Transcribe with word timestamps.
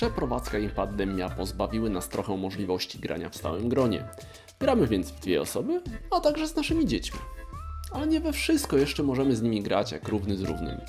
przeprowadzka 0.00 0.58
i 0.58 0.68
pandemia 0.68 1.30
pozbawiły 1.30 1.90
nas 1.90 2.08
trochę 2.08 2.36
możliwości 2.36 2.98
grania 2.98 3.28
w 3.28 3.36
stałym 3.36 3.68
gronie. 3.68 4.04
Gramy 4.60 4.86
więc 4.86 5.10
w 5.10 5.20
dwie 5.20 5.40
osoby, 5.40 5.80
a 6.10 6.20
także 6.20 6.48
z 6.48 6.56
naszymi 6.56 6.86
dziećmi. 6.86 7.18
Ale 7.92 8.06
nie 8.06 8.20
we 8.20 8.32
wszystko 8.32 8.76
jeszcze 8.76 9.02
możemy 9.02 9.36
z 9.36 9.42
nimi 9.42 9.62
grać 9.62 9.92
jak 9.92 10.08
równy 10.08 10.36
z 10.36 10.42
równym. 10.42 10.80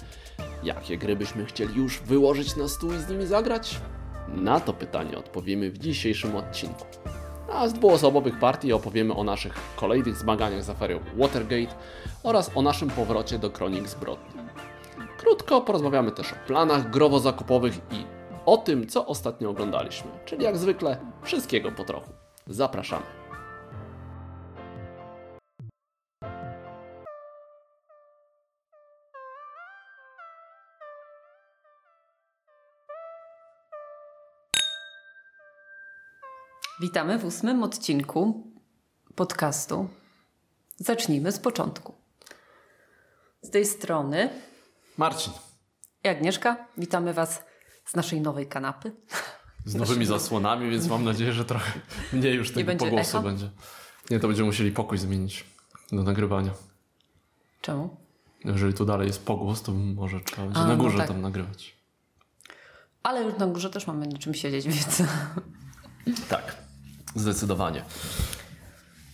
Jakie 0.63 0.97
gry 0.97 1.15
byśmy 1.15 1.45
chcieli 1.45 1.75
już 1.75 1.99
wyłożyć 1.99 2.55
na 2.55 2.67
stół 2.67 2.93
i 2.93 2.97
z 2.97 3.09
nimi 3.09 3.25
zagrać? 3.25 3.79
Na 4.27 4.59
to 4.59 4.73
pytanie 4.73 5.17
odpowiemy 5.17 5.71
w 5.71 5.77
dzisiejszym 5.77 6.35
odcinku. 6.35 6.85
A 7.53 7.67
z 7.67 7.73
dwuosobowych 7.73 8.39
partii 8.39 8.73
opowiemy 8.73 9.13
o 9.13 9.23
naszych 9.23 9.53
kolejnych 9.75 10.15
zmaganiach 10.15 10.63
z 10.63 10.69
aferą 10.69 10.99
Watergate 11.17 11.75
oraz 12.23 12.51
o 12.55 12.61
naszym 12.61 12.89
powrocie 12.89 13.39
do 13.39 13.49
kronik 13.49 13.87
zbrodni. 13.87 14.41
Krótko 15.17 15.61
porozmawiamy 15.61 16.11
też 16.11 16.33
o 16.33 16.35
planach 16.47 16.89
growo-zakupowych 16.89 17.77
i 17.91 18.10
o 18.45 18.57
tym, 18.57 18.87
co 18.87 19.07
ostatnio 19.07 19.49
oglądaliśmy, 19.49 20.11
czyli 20.25 20.43
jak 20.43 20.57
zwykle 20.57 20.97
wszystkiego 21.23 21.71
po 21.71 21.83
trochu. 21.83 22.11
Zapraszamy. 22.47 23.05
Witamy 36.81 37.19
w 37.19 37.25
ósmym 37.25 37.63
odcinku 37.63 38.47
podcastu. 39.15 39.89
Zacznijmy 40.77 41.31
z 41.31 41.39
początku. 41.39 41.93
Z 43.41 43.49
tej 43.49 43.65
strony 43.65 44.29
Marcin. 44.97 45.33
i 46.03 46.07
Agnieszka. 46.07 46.67
Witamy 46.77 47.13
Was 47.13 47.50
z 47.85 47.95
naszej 47.95 48.21
nowej 48.21 48.47
kanapy. 48.47 48.91
Z 49.65 49.75
nowymi 49.75 50.05
zasłonami, 50.05 50.71
więc 50.71 50.87
mam 50.87 51.03
nadzieję, 51.03 51.33
że 51.33 51.45
trochę 51.45 51.79
mniej 52.13 52.35
już 52.35 52.51
tego 52.51 52.65
będzie 52.65 52.85
pogłosu 52.85 53.17
echo? 53.17 53.21
będzie. 53.27 53.49
Nie, 54.09 54.19
to 54.19 54.27
będziemy 54.27 54.47
musieli 54.47 54.71
pokój 54.71 54.97
zmienić 54.97 55.45
do 55.91 56.03
nagrywania. 56.03 56.51
Czemu? 57.61 57.97
Jeżeli 58.45 58.73
tu 58.73 58.85
dalej 58.85 59.07
jest 59.07 59.25
pogłos, 59.25 59.61
to 59.61 59.71
może 59.71 60.19
trzeba 60.21 60.43
będzie 60.43 60.59
A, 60.59 60.67
na 60.67 60.75
no 60.75 60.83
górze 60.83 60.97
tak. 60.97 61.07
tam 61.07 61.21
nagrywać. 61.21 61.75
Ale 63.03 63.23
już 63.23 63.37
na 63.37 63.47
górze 63.47 63.69
też 63.69 63.87
mamy 63.87 64.07
na 64.07 64.17
czym 64.17 64.33
siedzieć, 64.33 64.67
więc 64.75 65.03
Tak, 66.29 66.55
zdecydowanie. 67.15 67.83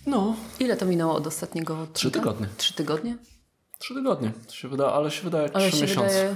No, 0.05 0.35
ile 0.59 0.77
to 0.77 0.85
minęło 0.85 1.15
od 1.15 1.27
ostatniego 1.27 1.73
odcinka? 1.73 1.93
Trzy 1.99 2.11
tygodnie. 2.11 2.47
Trzy 2.57 2.73
tygodnie? 2.73 3.17
trzy 3.79 3.93
tygodnie. 3.93 4.31
To 4.47 4.53
się 4.53 4.67
wyda, 4.67 4.93
ale 4.93 5.11
się 5.11 5.23
wydaje 5.23 5.43
jak 5.43 5.55
Ale 5.55 5.67
trzy 5.67 5.77
się 5.77 5.83
miesiące. 5.83 6.09
wydaje... 6.09 6.35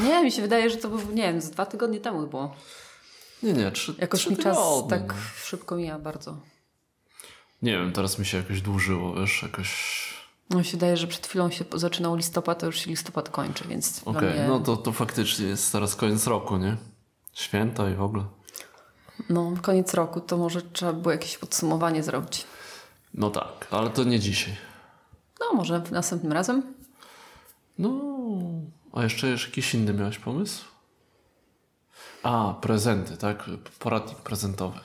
Nie, 0.00 0.24
mi 0.24 0.32
się 0.32 0.42
wydaje, 0.42 0.70
że 0.70 0.76
to 0.76 0.88
był, 0.88 0.98
nie 0.98 1.22
wiem, 1.22 1.40
z 1.40 1.50
dwa 1.50 1.66
tygodnie 1.66 2.00
temu 2.00 2.26
było. 2.26 2.54
Nie, 3.42 3.52
nie, 3.52 3.70
trzy, 3.70 3.94
Jakoś 3.98 4.20
trzy 4.20 4.30
mi 4.30 4.36
czas 4.36 4.56
tygodnie, 4.56 4.90
tak 4.90 5.08
no. 5.08 5.14
szybko 5.44 5.76
mija 5.76 5.98
bardzo. 5.98 6.36
Nie 7.62 7.72
wiem, 7.72 7.92
teraz 7.92 8.18
mi 8.18 8.26
się 8.26 8.38
jakoś 8.38 8.60
dłużyło, 8.60 9.14
wiesz, 9.14 9.42
jakoś... 9.42 10.06
No 10.50 10.58
mi 10.58 10.64
się 10.64 10.70
wydaje, 10.70 10.96
że 10.96 11.06
przed 11.06 11.26
chwilą 11.26 11.50
się 11.50 11.64
zaczynał 11.74 12.16
listopad, 12.16 12.58
to 12.58 12.66
już 12.66 12.78
się 12.78 12.90
listopad 12.90 13.28
kończy, 13.28 13.68
więc 13.68 14.02
Okej, 14.04 14.30
mnie... 14.30 14.44
no 14.48 14.60
to, 14.60 14.76
to 14.76 14.92
faktycznie 14.92 15.46
jest 15.46 15.72
teraz 15.72 15.96
koniec 15.96 16.26
roku, 16.26 16.56
nie? 16.56 16.76
Święta 17.32 17.90
i 17.90 17.94
w 17.94 18.02
ogóle. 18.02 18.24
No, 19.30 19.52
koniec 19.62 19.94
roku, 19.94 20.20
to 20.20 20.36
może 20.36 20.62
trzeba 20.62 20.92
było 20.92 21.12
jakieś 21.12 21.38
podsumowanie 21.38 22.02
zrobić. 22.02 22.44
No 23.14 23.30
tak, 23.30 23.66
ale 23.70 23.90
to 23.90 24.04
nie 24.04 24.20
dzisiaj. 24.20 24.56
No, 25.40 25.52
może 25.56 25.82
następnym 25.90 26.32
razem. 26.32 26.74
No, 27.78 27.90
a 28.96 29.02
jeszcze, 29.02 29.26
jeszcze 29.28 29.48
jakiś 29.48 29.74
inny 29.74 29.94
miałeś 29.94 30.18
pomysł? 30.18 30.64
A, 32.22 32.54
prezenty, 32.60 33.16
tak? 33.16 33.44
Poradnik 33.78 34.18
prezentowy. 34.18 34.78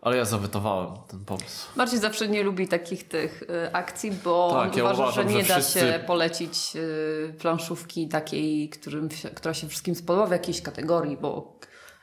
Ale 0.00 0.16
ja 0.16 0.24
zawetowałem 0.24 0.88
ten 1.08 1.24
pomysł. 1.24 1.68
Marcin 1.76 2.00
zawsze 2.00 2.28
nie 2.28 2.42
lubi 2.42 2.68
takich 2.68 3.08
tych 3.08 3.42
y, 3.42 3.72
akcji, 3.72 4.10
bo 4.24 4.50
Tak, 4.52 4.76
ja 4.76 4.84
uważa, 4.84 5.02
uważam, 5.02 5.28
że 5.28 5.34
nie 5.34 5.42
że 5.42 5.48
da 5.48 5.54
wszyscy- 5.54 5.80
się 5.80 6.04
polecić 6.06 6.76
y, 6.76 7.34
planszówki 7.38 8.08
takiej, 8.08 8.68
którym 8.68 9.08
która 9.34 9.54
się 9.54 9.68
wszystkim 9.68 9.94
spodoba 9.94 10.26
w 10.26 10.30
jakiejś 10.30 10.62
kategorii, 10.62 11.16
bo... 11.16 11.58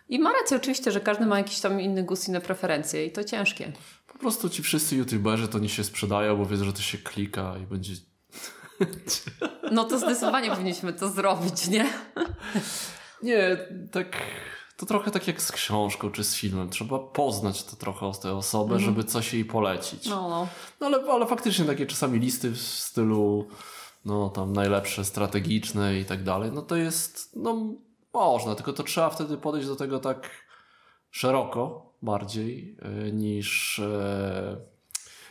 I 0.09 0.19
ma 0.19 0.31
rację 0.33 0.57
oczywiście, 0.57 0.91
że 0.91 0.99
każdy 0.99 1.25
ma 1.25 1.37
jakiś 1.37 1.59
tam 1.59 1.81
inny 1.81 2.03
gust, 2.03 2.27
inne 2.27 2.41
preferencje 2.41 3.05
i 3.05 3.11
to 3.11 3.23
ciężkie. 3.23 3.71
Po 4.07 4.19
prostu 4.19 4.49
ci 4.49 4.63
wszyscy 4.63 4.95
youtuberzy 4.95 5.47
to 5.47 5.59
nie 5.59 5.69
się 5.69 5.83
sprzedają, 5.83 6.37
bo 6.37 6.45
wiedzą, 6.45 6.65
że 6.65 6.73
to 6.73 6.81
się 6.81 6.97
klika 6.97 7.55
i 7.63 7.65
będzie... 7.65 7.93
No 9.71 9.83
to 9.83 9.99
zdecydowanie 9.99 10.49
powinniśmy 10.49 10.93
to 10.93 11.09
zrobić, 11.09 11.67
nie? 11.67 11.89
Nie, 13.23 13.57
tak... 13.91 14.17
To 14.77 14.85
trochę 14.85 15.11
tak 15.11 15.27
jak 15.27 15.41
z 15.41 15.51
książką 15.51 16.11
czy 16.11 16.23
z 16.23 16.35
filmem. 16.35 16.69
Trzeba 16.69 16.99
poznać 16.99 17.63
to 17.63 17.75
trochę 17.75 18.05
o 18.05 18.11
tę 18.11 18.35
osobę, 18.35 18.79
żeby 18.79 19.03
coś 19.03 19.33
jej 19.33 19.45
polecić. 19.45 20.05
No, 20.05 20.29
no. 20.29 20.47
No 20.79 20.87
ale, 20.87 21.11
ale 21.11 21.25
faktycznie 21.25 21.65
takie 21.65 21.85
czasami 21.85 22.19
listy 22.19 22.51
w 22.51 22.61
stylu 22.61 23.47
no 24.05 24.29
tam 24.29 24.53
najlepsze 24.53 25.05
strategiczne 25.05 25.99
i 25.99 26.05
tak 26.05 26.23
dalej, 26.23 26.51
no 26.53 26.61
to 26.61 26.75
jest, 26.75 27.35
no 27.35 27.73
można, 28.13 28.55
tylko 28.55 28.73
to 28.73 28.83
trzeba 28.83 29.09
wtedy 29.09 29.37
podejść 29.37 29.67
do 29.67 29.75
tego 29.75 29.99
tak 29.99 30.29
szeroko 31.11 31.93
bardziej 32.01 32.77
e, 32.81 33.11
niż 33.11 33.79
e, 33.79 34.57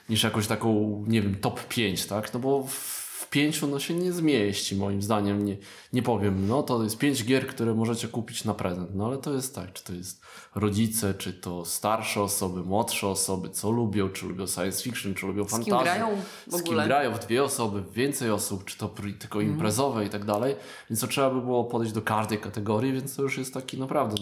niż 0.08 0.22
jakąś 0.22 0.46
taką, 0.46 1.04
nie 1.06 1.22
wiem, 1.22 1.34
top 1.34 1.68
5, 1.68 2.06
tak? 2.06 2.34
No 2.34 2.40
bo 2.40 2.62
w, 2.62 2.97
w 3.28 3.30
pięciu 3.30 3.66
no 3.66 3.78
się 3.78 3.94
nie 3.94 4.12
zmieści 4.12 4.76
moim 4.76 5.02
zdaniem. 5.02 5.44
Nie, 5.44 5.56
nie 5.92 6.02
powiem, 6.02 6.48
no 6.48 6.62
to 6.62 6.82
jest 6.82 6.98
pięć 6.98 7.24
gier, 7.24 7.46
które 7.46 7.74
możecie 7.74 8.08
kupić 8.08 8.44
na 8.44 8.54
prezent. 8.54 8.90
No 8.94 9.06
ale 9.06 9.18
to 9.18 9.32
jest 9.34 9.54
tak, 9.54 9.72
czy 9.72 9.84
to 9.84 9.92
jest 9.92 10.20
rodzice, 10.54 11.14
czy 11.14 11.32
to 11.32 11.64
starsze 11.64 12.22
osoby, 12.22 12.62
młodsze 12.62 13.08
osoby, 13.08 13.50
co 13.50 13.70
lubią, 13.70 14.08
czy 14.08 14.26
lubią 14.26 14.46
science 14.46 14.82
fiction, 14.82 15.14
czy 15.14 15.26
lubią 15.26 15.44
Z 15.44 15.50
kim 15.50 15.58
fantazję. 15.64 15.82
grają 15.84 16.16
w 16.46 16.50
Z 16.52 16.56
kim 16.56 16.64
ogóle? 16.64 16.86
grają 16.86 17.12
w 17.14 17.18
dwie 17.18 17.44
osoby, 17.44 17.82
więcej 17.92 18.30
osób, 18.30 18.64
czy 18.64 18.78
to 18.78 18.88
tylko 18.88 19.38
Mhm. 19.38 19.52
imprezowe 19.54 20.04
i 20.04 20.08
tak 20.10 20.24
dalej. 20.24 20.56
Więc 20.90 21.00
to 21.00 21.06
trzeba 21.06 21.30
by 21.30 21.40
było 21.40 21.64
podejść 21.64 21.94
do 21.94 22.02
każdej 22.02 22.38
kategorii, 22.38 22.92
więc 22.92 23.16
to 23.16 23.22
już 23.22 23.38
jest 23.38 23.54
taki 23.54 23.78
naprawdę 23.78 24.16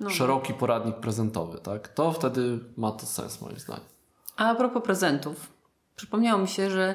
no, 0.00 0.10
szeroki 0.10 0.54
poradnik 0.54 0.96
prezentowy, 0.96 1.58
tak? 1.58 1.88
To 1.88 2.12
wtedy 2.12 2.58
ma 2.76 2.90
to 2.92 3.06
sens 3.06 3.40
moim 3.40 3.58
zdaniem. 3.58 3.84
A 4.36 4.54
propos 4.54 4.82
prezentów. 4.82 5.52
Przypomniało 5.96 6.42
mi 6.42 6.48
się, 6.48 6.70
że 6.70 6.94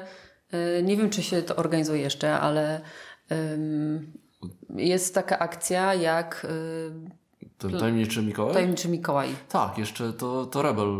nie 0.82 0.96
wiem, 0.96 1.10
czy 1.10 1.22
się 1.22 1.42
to 1.42 1.56
organizuje 1.56 2.00
jeszcze, 2.00 2.40
ale 2.40 2.80
jest 4.76 5.14
taka 5.14 5.38
akcja 5.38 5.94
jak 5.94 6.46
y, 7.44 7.48
Ten 7.58 7.78
tajemniczy 7.78 8.22
Mikołaj? 8.22 8.54
Tajemniczy 8.54 8.88
Mikołaj. 8.88 9.28
Tak, 9.48 9.78
jeszcze 9.78 10.12
to, 10.12 10.46
to 10.46 10.62
Rebel 10.62 10.88
e, 10.88 10.94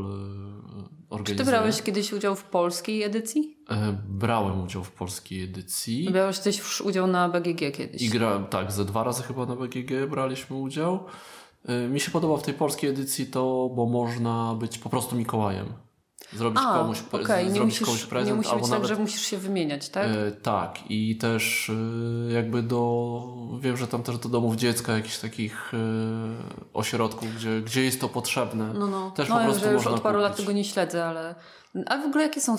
Czy 1.08 1.14
organizuje. 1.14 1.38
ty 1.38 1.44
brałeś 1.44 1.82
kiedyś 1.82 2.12
udział 2.12 2.34
w 2.36 2.44
polskiej 2.44 3.02
edycji? 3.02 3.56
E, 3.70 3.96
Brałem 4.08 4.62
udział 4.64 4.84
w 4.84 4.90
polskiej 4.92 5.42
edycji. 5.42 6.10
Brałeś 6.10 6.38
też 6.38 6.80
udział 6.80 7.06
na 7.06 7.28
BGG 7.28 7.72
kiedyś. 7.76 8.02
I 8.02 8.08
grałem, 8.08 8.46
tak, 8.46 8.72
ze 8.72 8.84
dwa 8.84 9.04
razy 9.04 9.22
chyba 9.22 9.46
na 9.46 9.56
BGG 9.56 10.06
braliśmy 10.10 10.56
udział. 10.56 11.04
E, 11.64 11.88
Mi 11.88 12.00
się 12.00 12.10
podoba 12.10 12.36
w 12.36 12.42
tej 12.42 12.54
polskiej 12.54 12.90
edycji 12.90 13.26
to, 13.26 13.70
bo 13.76 13.86
można 13.86 14.54
być 14.54 14.78
po 14.78 14.88
prostu 14.90 15.16
Mikołajem. 15.16 15.66
Zrobić 16.34 16.60
A, 16.66 16.78
komuś, 16.78 16.98
nie 17.12 17.50
zrobić 17.50 17.58
musisz, 17.60 17.86
komuś 17.86 18.02
prezent, 18.02 18.30
nie 18.30 18.36
musi 18.36 18.48
albo 18.48 18.60
być 18.60 18.70
nawet... 18.70 18.88
tak, 18.88 18.96
że 18.96 19.02
musisz 19.02 19.22
się 19.22 19.38
wymieniać, 19.38 19.88
tak? 19.88 20.06
E, 20.06 20.32
tak, 20.32 20.90
i 20.90 21.16
też 21.16 21.70
e, 22.28 22.32
jakby 22.32 22.62
do, 22.62 23.22
wiem, 23.60 23.76
że 23.76 23.86
tam 23.86 24.02
też 24.02 24.18
do 24.18 24.28
domów 24.28 24.56
dziecka, 24.56 24.92
jakichś 24.92 25.18
takich 25.18 25.72
e, 25.74 25.78
ośrodków, 26.72 27.34
gdzie, 27.36 27.62
gdzie 27.62 27.84
jest 27.84 28.00
to 28.00 28.08
potrzebne. 28.08 28.74
no, 28.74 28.86
no. 28.86 29.10
Też 29.10 29.28
no, 29.28 29.38
po 29.38 29.44
prostu 29.44 29.64
że 29.64 29.72
już 29.72 29.86
od 29.86 30.00
paru 30.00 30.20
lat 30.20 30.32
kupić. 30.32 30.46
tego 30.46 30.56
nie 30.56 30.64
śledzę, 30.64 31.04
ale... 31.04 31.34
A 31.86 31.98
w 31.98 32.06
ogóle 32.06 32.24
jakie 32.24 32.40
są 32.40 32.56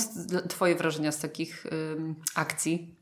twoje 0.50 0.76
wrażenia 0.76 1.12
z 1.12 1.20
takich 1.20 1.66
ym, 1.66 2.16
akcji? 2.36 2.96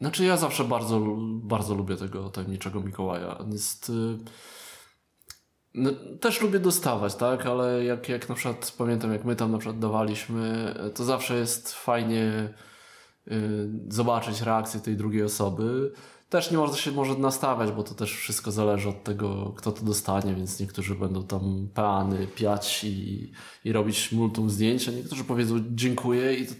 Znaczy 0.00 0.24
ja 0.24 0.36
zawsze 0.36 0.64
bardzo, 0.64 1.00
bardzo 1.42 1.74
lubię 1.74 1.96
tego 1.96 2.30
tajemniczego 2.30 2.80
Mikołaja. 2.80 3.38
Jest... 3.52 3.90
y, 3.90 4.18
No, 5.74 5.90
też 6.20 6.40
lubię 6.40 6.58
dostawać, 6.58 7.14
tak? 7.14 7.46
Ale 7.46 7.84
jak, 7.84 8.08
jak 8.08 8.28
na 8.28 8.34
przykład 8.34 8.74
pamiętam, 8.78 9.12
jak 9.12 9.24
my 9.24 9.36
tam 9.36 9.52
na 9.52 9.58
przykład 9.58 9.78
dawaliśmy, 9.78 10.74
to 10.94 11.04
zawsze 11.04 11.36
jest 11.36 11.72
fajnie 11.72 12.48
y, 13.28 13.68
zobaczyć 13.88 14.40
reakcję 14.40 14.80
tej 14.80 14.96
drugiej 14.96 15.22
osoby. 15.22 15.92
Też 16.28 16.50
nie 16.50 16.58
można 16.58 16.76
się 16.76 16.92
może 16.92 17.14
nastawiać, 17.14 17.72
bo 17.72 17.82
to 17.82 17.94
też 17.94 18.16
wszystko 18.16 18.52
zależy 18.52 18.88
od 18.88 19.04
tego, 19.04 19.54
kto 19.56 19.72
to 19.72 19.84
dostanie, 19.84 20.34
więc 20.34 20.60
niektórzy 20.60 20.94
będą 20.94 21.26
tam 21.26 21.68
peany 21.74 22.26
piać 22.26 22.84
i, 22.84 23.32
i 23.64 23.72
robić 23.72 24.12
multum 24.12 24.50
zdjęć, 24.50 24.88
a 24.88 24.92
niektórzy 24.92 25.24
powiedzą 25.24 25.60
dziękuję 25.70 26.34
i 26.34 26.46
to, 26.46 26.54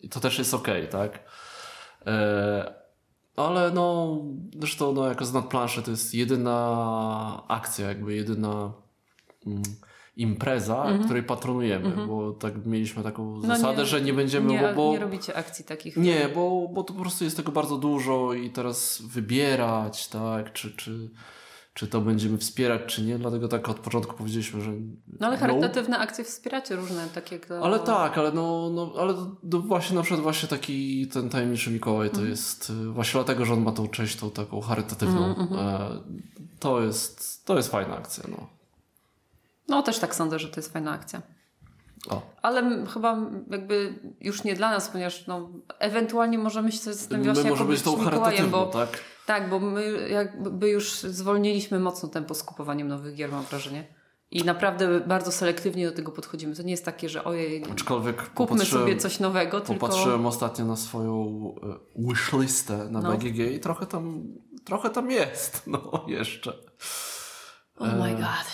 i 0.00 0.08
to 0.08 0.20
też 0.20 0.38
jest 0.38 0.54
okej, 0.54 0.88
tak? 0.88 1.24
E, 2.06 2.74
ale 3.36 3.70
no, 3.70 4.16
zresztą 4.58 4.92
no, 4.92 5.08
jako 5.08 5.24
znad 5.24 5.48
planszy 5.48 5.82
to 5.82 5.90
jest 5.90 6.14
jedyna 6.14 7.42
akcja, 7.48 7.88
jakby 7.88 8.14
jedyna 8.14 8.72
mm, 9.46 9.62
impreza, 10.16 10.86
której 11.04 11.22
patronujemy, 11.22 12.06
bo 12.06 12.32
tak 12.32 12.66
mieliśmy 12.66 13.02
taką. 13.02 13.36
No 13.36 13.40
zasadę, 13.46 13.78
nie- 13.82 13.86
że 13.86 14.00
nie 14.00 14.12
będziemy, 14.12 14.46
nie, 14.52 14.60
bo, 14.60 14.74
bo 14.74 14.92
nie 14.92 14.98
robicie 14.98 15.36
akcji 15.36 15.64
takich. 15.64 15.96
nie, 15.96 16.28
bo, 16.34 16.68
bo 16.72 16.84
to 16.84 16.94
po 16.94 17.00
prostu 17.00 17.24
jest 17.24 17.36
tego 17.36 17.52
bardzo 17.52 17.76
dużo 17.76 18.32
i 18.34 18.50
teraz 18.50 19.02
wybierać, 19.02 20.08
tak, 20.08 20.52
czy, 20.52 20.76
czy, 20.76 21.10
czy 21.76 21.86
to 21.86 22.00
będziemy 22.00 22.38
wspierać, 22.38 22.82
czy 22.86 23.02
nie, 23.02 23.18
dlatego 23.18 23.48
tak 23.48 23.68
od 23.68 23.78
początku 23.78 24.16
powiedzieliśmy, 24.16 24.60
że 24.60 24.70
No 25.20 25.26
ale 25.26 25.36
charytatywne 25.36 25.98
akcje 25.98 26.24
wspieracie 26.24 26.76
różne, 26.76 27.08
takie 27.14 27.38
to... 27.38 27.64
Ale 27.64 27.78
tak, 27.78 28.18
ale 28.18 28.32
no, 28.32 28.70
no 28.70 28.92
ale 28.98 29.14
właśnie 29.42 29.96
na 29.96 30.02
przykład 30.02 30.22
właśnie 30.22 30.48
taki 30.48 31.06
ten 31.06 31.28
tajemniczy 31.30 31.70
Mikołaj 31.70 32.10
to 32.10 32.24
jest 32.24 32.70
y, 32.70 32.92
właśnie 32.92 33.12
dlatego, 33.12 33.44
że 33.44 33.52
on 33.52 33.62
ma 33.62 33.72
tą 33.72 33.88
część 33.88 34.16
tą 34.16 34.30
taką 34.30 34.60
charytatywną. 34.60 35.34
E, 35.58 35.90
to 36.60 36.80
jest 36.80 37.44
to 37.44 37.56
jest 37.56 37.70
fajna 37.70 37.96
akcja, 37.96 38.24
no. 38.28 38.48
No 39.68 39.82
też 39.82 39.98
tak 39.98 40.14
sądzę, 40.14 40.38
że 40.38 40.48
to 40.48 40.60
jest 40.60 40.72
fajna 40.72 40.92
akcja. 40.92 41.22
O. 42.10 42.22
Ale 42.42 42.86
chyba 42.86 43.16
jakby 43.50 43.98
już 44.20 44.44
nie 44.44 44.54
dla 44.54 44.70
nas, 44.70 44.88
ponieważ 44.88 45.26
no, 45.26 45.48
ewentualnie 45.78 46.38
możemy 46.38 46.72
się 46.72 46.78
zastanawiać, 46.78 47.36
My 47.36 47.42
jak 47.42 47.50
może 47.50 47.64
być 47.64 47.82
tą 47.82 47.96
charytatywną, 47.96 48.50
bo 48.50 48.66
tak? 48.66 48.88
Tak, 49.26 49.50
bo 49.50 49.60
my 49.60 50.08
jakby 50.08 50.68
już 50.68 51.00
zwolniliśmy 51.00 51.80
mocno 51.80 52.08
tempo 52.08 52.34
z 52.34 52.42
kupowaniem 52.42 52.88
nowych 52.88 53.14
gier, 53.14 53.32
mam 53.32 53.44
wrażenie. 53.44 53.86
I 54.30 54.44
naprawdę 54.44 55.00
bardzo 55.00 55.32
selektywnie 55.32 55.86
do 55.86 55.96
tego 55.96 56.12
podchodzimy. 56.12 56.56
To 56.56 56.62
nie 56.62 56.70
jest 56.70 56.84
takie, 56.84 57.08
że 57.08 57.24
ojej, 57.24 57.64
Aczkolwiek 57.72 58.32
kupmy 58.32 58.64
sobie 58.64 58.96
coś 58.96 59.20
nowego, 59.20 59.60
tylko... 59.60 59.74
Popatrzyłem 59.74 60.26
ostatnio 60.26 60.64
na 60.64 60.76
swoją 60.76 61.54
e, 61.62 62.02
wishlistę 62.08 62.88
na 62.90 63.00
No. 63.00 63.12
BGG 63.12 63.38
i 63.38 63.60
trochę 63.60 63.86
tam, 63.86 64.24
trochę 64.64 64.90
tam 64.90 65.10
jest, 65.10 65.62
no 65.66 66.04
jeszcze. 66.06 66.52
Oh 67.78 67.96
my 67.96 68.14
god. 68.14 68.46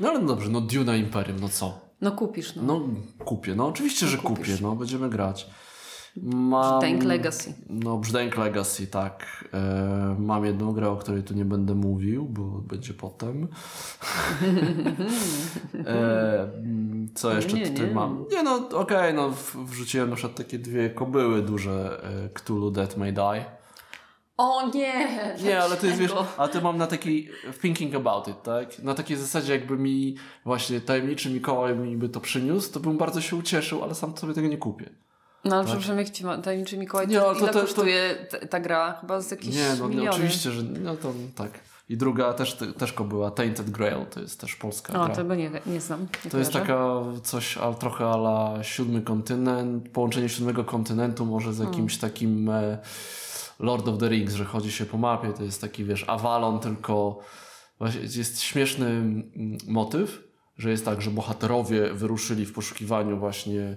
No 0.00 0.08
ale 0.08 0.26
dobrze, 0.26 0.50
no 0.50 0.60
Duna 0.60 0.96
Imperium, 0.96 1.40
no 1.40 1.48
co? 1.48 1.80
No 2.00 2.12
kupisz, 2.12 2.56
no. 2.56 2.62
No 2.62 2.88
kupię, 3.24 3.54
no 3.54 3.66
oczywiście, 3.66 4.06
że 4.06 4.18
kupisz. 4.18 4.38
kupię, 4.38 4.58
no 4.62 4.76
będziemy 4.76 5.10
grać. 5.10 5.46
Mam... 6.22 6.80
Tank 6.80 7.02
Legacy. 7.04 7.54
No, 7.70 7.96
Brzdęk 7.96 8.36
Legacy, 8.36 8.86
tak. 8.86 9.44
E, 9.54 10.16
mam 10.18 10.44
jedną 10.44 10.72
grę, 10.72 10.90
o 10.90 10.96
której 10.96 11.22
tu 11.22 11.34
nie 11.34 11.44
będę 11.44 11.74
mówił, 11.74 12.24
bo 12.24 12.42
będzie 12.42 12.94
potem. 12.94 13.48
e, 15.86 16.48
co 17.14 17.34
jeszcze 17.34 17.56
nie, 17.56 17.68
tutaj 17.70 17.86
nie. 17.86 17.94
mam? 17.94 18.24
Nie 18.32 18.42
no, 18.42 18.68
okej, 18.72 19.14
no 19.14 19.30
w- 19.30 19.56
wrzuciłem 19.56 20.10
na 20.10 20.16
przykład 20.16 20.36
takie 20.36 20.58
dwie 20.58 20.90
kobyły 20.90 21.42
duże 21.42 22.00
e, 22.24 22.28
Cthulhu 22.28 22.70
Death 22.70 22.96
May 22.96 23.12
Die. 23.12 23.44
O 24.36 24.70
nie! 24.74 25.08
Nie, 25.44 25.62
ale 25.62 25.76
to 25.76 25.86
jest, 25.86 25.98
wiesz, 25.98 26.12
a 26.38 26.48
to 26.48 26.60
mam 26.60 26.78
na 26.78 26.86
taki 26.86 27.28
thinking 27.62 27.94
about 27.94 28.28
it, 28.28 28.42
tak? 28.42 28.78
Na 28.82 28.94
takiej 28.94 29.16
zasadzie 29.16 29.52
jakby 29.52 29.78
mi 29.78 30.16
właśnie 30.44 30.80
tajemniczy 30.80 31.30
Mikołaj 31.30 31.76
mi 31.76 31.96
by 31.96 32.08
to 32.08 32.20
przyniósł, 32.20 32.72
to 32.72 32.80
bym 32.80 32.98
bardzo 32.98 33.20
się 33.20 33.36
ucieszył, 33.36 33.82
ale 33.82 33.94
sam 33.94 34.16
sobie 34.16 34.34
tego 34.34 34.48
nie 34.48 34.58
kupię. 34.58 34.90
No 35.44 35.56
ale 35.56 35.64
przepraszam, 35.64 35.98
jak 35.98 36.10
ci 36.10 36.24
tajemniczy 36.42 36.78
Mikołaj, 36.78 37.08
Nie, 37.08 37.18
to, 37.18 37.28
ale 37.28 37.34
to 37.38 37.44
ile 37.44 37.52
to- 37.52 37.60
kosztuje 37.60 38.26
ta, 38.30 38.46
ta 38.46 38.60
gra? 38.60 38.92
Chyba 39.00 39.20
z 39.20 39.30
jakieś 39.30 39.54
Nie, 39.54 39.68
no 39.78 39.88
miliony. 39.88 40.10
oczywiście, 40.10 40.50
że 40.50 40.62
no 40.62 40.96
to 40.96 41.12
tak. 41.36 41.50
I 41.88 41.96
druga 41.96 42.32
też, 42.32 42.56
też 42.78 42.92
była 42.92 43.30
Tainted 43.30 43.70
Grail, 43.70 44.06
to 44.06 44.20
jest 44.20 44.40
też 44.40 44.56
polska 44.56 45.02
O, 45.02 45.06
gra. 45.06 45.14
tego 45.14 45.34
nie, 45.34 45.50
nie 45.66 45.80
znam. 45.80 46.06
Nie 46.24 46.30
To 46.30 46.38
jest 46.38 46.52
kojarzę. 46.52 46.72
taka 46.72 47.02
coś 47.22 47.58
a, 47.58 47.72
trochę 47.74 48.04
ala 48.06 48.58
siódmy 48.62 49.02
kontynent, 49.02 49.88
połączenie 49.88 50.28
siódmego 50.28 50.64
kontynentu 50.64 51.26
może 51.26 51.54
z 51.54 51.58
jakimś 51.58 51.98
takim 51.98 52.48
e, 52.48 52.78
Lord 53.60 53.88
of 53.88 53.98
the 53.98 54.08
Rings, 54.08 54.34
że 54.34 54.44
chodzi 54.44 54.72
się 54.72 54.86
po 54.86 54.98
mapie, 54.98 55.32
to 55.32 55.42
jest 55.44 55.60
taki 55.60 55.84
wiesz 55.84 56.04
Avalon, 56.08 56.60
tylko 56.60 57.18
właśnie 57.78 58.00
jest 58.00 58.40
śmieszny 58.40 58.86
mm, 58.86 59.58
motyw, 59.68 60.24
że 60.58 60.70
jest 60.70 60.84
tak, 60.84 61.02
że 61.02 61.10
bohaterowie 61.10 61.94
wyruszyli 61.94 62.46
w 62.46 62.52
poszukiwaniu 62.52 63.18
właśnie 63.18 63.76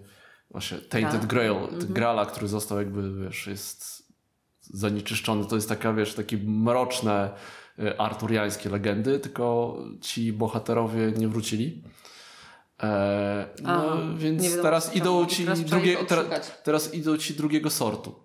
właśnie 0.52 0.78
Tainted 0.78 1.26
Grala. 1.26 1.68
Grail, 1.68 1.88
Grala, 1.94 2.26
który 2.26 2.48
został 2.48 2.78
jakby 2.78 3.24
wiesz, 3.24 3.48
jest 3.48 4.08
zanieczyszczony. 4.62 5.46
To 5.46 5.56
jest 5.56 5.70
taka, 5.70 5.94
wiesz, 5.94 6.14
takie 6.14 6.38
mroczne 6.38 7.30
e, 7.80 8.02
arturiańskie 8.02 8.70
legendy, 8.70 9.20
tylko 9.20 9.78
ci 10.02 10.34
bohaterowie 10.34 11.12
nie 11.12 11.28
wrócili. 11.28 11.84
E, 12.84 13.48
no, 13.64 13.70
Aha, 13.70 13.98
więc 14.18 14.62
teraz 14.62 14.96
idą 14.96 15.26
ci 15.26 15.44
teraz 15.44 15.62
drugie, 15.62 15.98
teraz, 16.06 16.26
teraz 16.64 16.94
idą 16.94 17.18
ci 17.18 17.34
drugiego 17.34 17.70
sortu. 17.70 18.16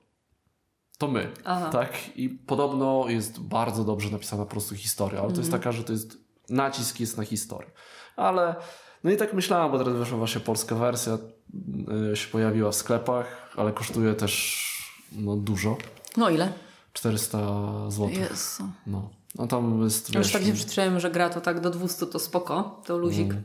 To 0.98 1.08
my. 1.08 1.30
Aha. 1.44 1.68
Tak? 1.68 2.16
I 2.16 2.28
podobno 2.28 3.04
jest 3.08 3.40
bardzo 3.40 3.84
dobrze 3.84 4.10
napisana 4.10 4.44
po 4.44 4.50
prostu 4.50 4.74
historia, 4.74 5.20
ale 5.20 5.32
to 5.32 5.36
jest 5.38 5.52
Mhm. 5.52 5.62
taka, 5.62 5.72
że 5.72 5.84
to 5.84 5.92
jest 5.92 6.18
nacisk 6.48 7.00
jest 7.00 7.16
na 7.16 7.24
historię. 7.24 7.70
Ale 8.16 8.54
no 9.04 9.10
i 9.10 9.16
tak 9.16 9.34
myślałem, 9.34 9.72
bo 9.72 9.78
teraz 9.78 9.94
wyszła 9.94 10.18
właśnie 10.18 10.40
polska 10.40 10.74
wersja, 10.74 11.18
y, 12.12 12.16
się 12.16 12.28
pojawiła 12.28 12.70
w 12.70 12.74
sklepach, 12.74 13.54
ale 13.56 13.72
kosztuje 13.72 14.14
też 14.14 14.62
no, 15.12 15.36
dużo. 15.36 15.76
No 16.16 16.30
ile? 16.30 16.52
400 16.92 17.38
zł. 17.90 18.08
Jezu. 18.08 18.68
No. 18.86 19.10
no 19.34 19.46
tam 19.46 19.82
jest, 19.82 20.14
Ja 20.14 20.18
już 20.18 20.26
wiesz, 20.26 20.32
tak 20.32 20.44
się 20.44 20.52
przytrzymałem, 20.52 21.00
że 21.00 21.10
gra 21.10 21.30
to 21.30 21.40
tak 21.40 21.60
do 21.60 21.70
200 21.70 22.06
to 22.06 22.18
spoko, 22.18 22.80
to 22.84 22.98
luzik. 22.98 23.30
Mm. 23.30 23.42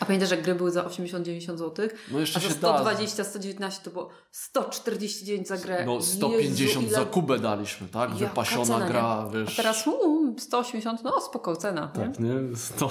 A 0.00 0.04
pamiętasz, 0.04 0.30
jak 0.30 0.42
gry 0.42 0.54
były 0.54 0.70
za 0.70 0.82
80-90 0.82 1.56
zł? 1.58 1.88
No 2.12 2.18
jeszcze 2.18 2.38
A 2.38 2.42
za 2.42 2.48
się 2.48 2.54
da. 2.54 2.78
120, 2.78 3.24
119 3.24 3.84
to 3.84 3.90
było 3.90 4.08
149 4.32 5.48
za 5.48 5.56
grę. 5.56 5.82
No 5.86 6.02
150 6.02 6.60
Jezu, 6.60 6.80
za 6.94 7.00
ile... 7.00 7.06
Kubę 7.10 7.38
daliśmy, 7.38 7.88
tak? 7.88 8.10
Jaka 8.10 8.26
Wypasiona 8.26 8.64
cena, 8.64 8.78
nie? 8.84 8.90
gra, 8.90 9.02
A 9.02 9.28
wiesz. 9.28 9.56
teraz 9.56 9.86
um, 9.86 10.38
180, 10.38 11.04
no 11.04 11.20
spoko 11.20 11.56
cena. 11.56 11.88
Tak, 11.88 12.20
nie? 12.20 12.34
To, 12.78 12.90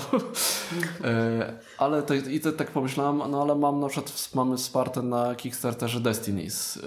e, 1.03 1.59
ale 1.77 2.03
to, 2.03 2.13
i 2.13 2.39
to, 2.39 2.51
tak 2.51 2.71
pomyślałem, 2.71 3.31
no 3.31 3.41
ale 3.41 3.55
mam 3.55 3.79
na 3.79 3.87
przykład 3.87 4.29
mamy 4.35 4.57
wsparte 4.57 5.01
na 5.01 5.35
Kickstarterze 5.35 5.99
Destinies 5.99 6.77
y, 6.77 6.81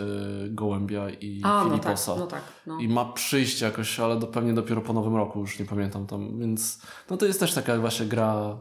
Gołębia 0.48 1.10
i 1.10 1.40
A, 1.44 1.64
no 1.64 1.70
tak, 1.70 1.80
Filiposa. 1.82 2.14
no 2.16 2.26
tak. 2.26 2.42
No. 2.66 2.78
I 2.78 2.88
ma 2.88 3.04
przyjść 3.04 3.60
jakoś, 3.60 4.00
ale 4.00 4.16
do, 4.16 4.26
pewnie 4.26 4.54
dopiero 4.54 4.80
po 4.80 4.92
nowym 4.92 5.16
roku, 5.16 5.40
już 5.40 5.58
nie 5.58 5.66
pamiętam 5.66 6.06
tam, 6.06 6.38
więc 6.38 6.78
no 7.10 7.16
to 7.16 7.26
jest 7.26 7.40
też 7.40 7.54
taka 7.54 7.78
właśnie 7.78 8.06
gra 8.06 8.58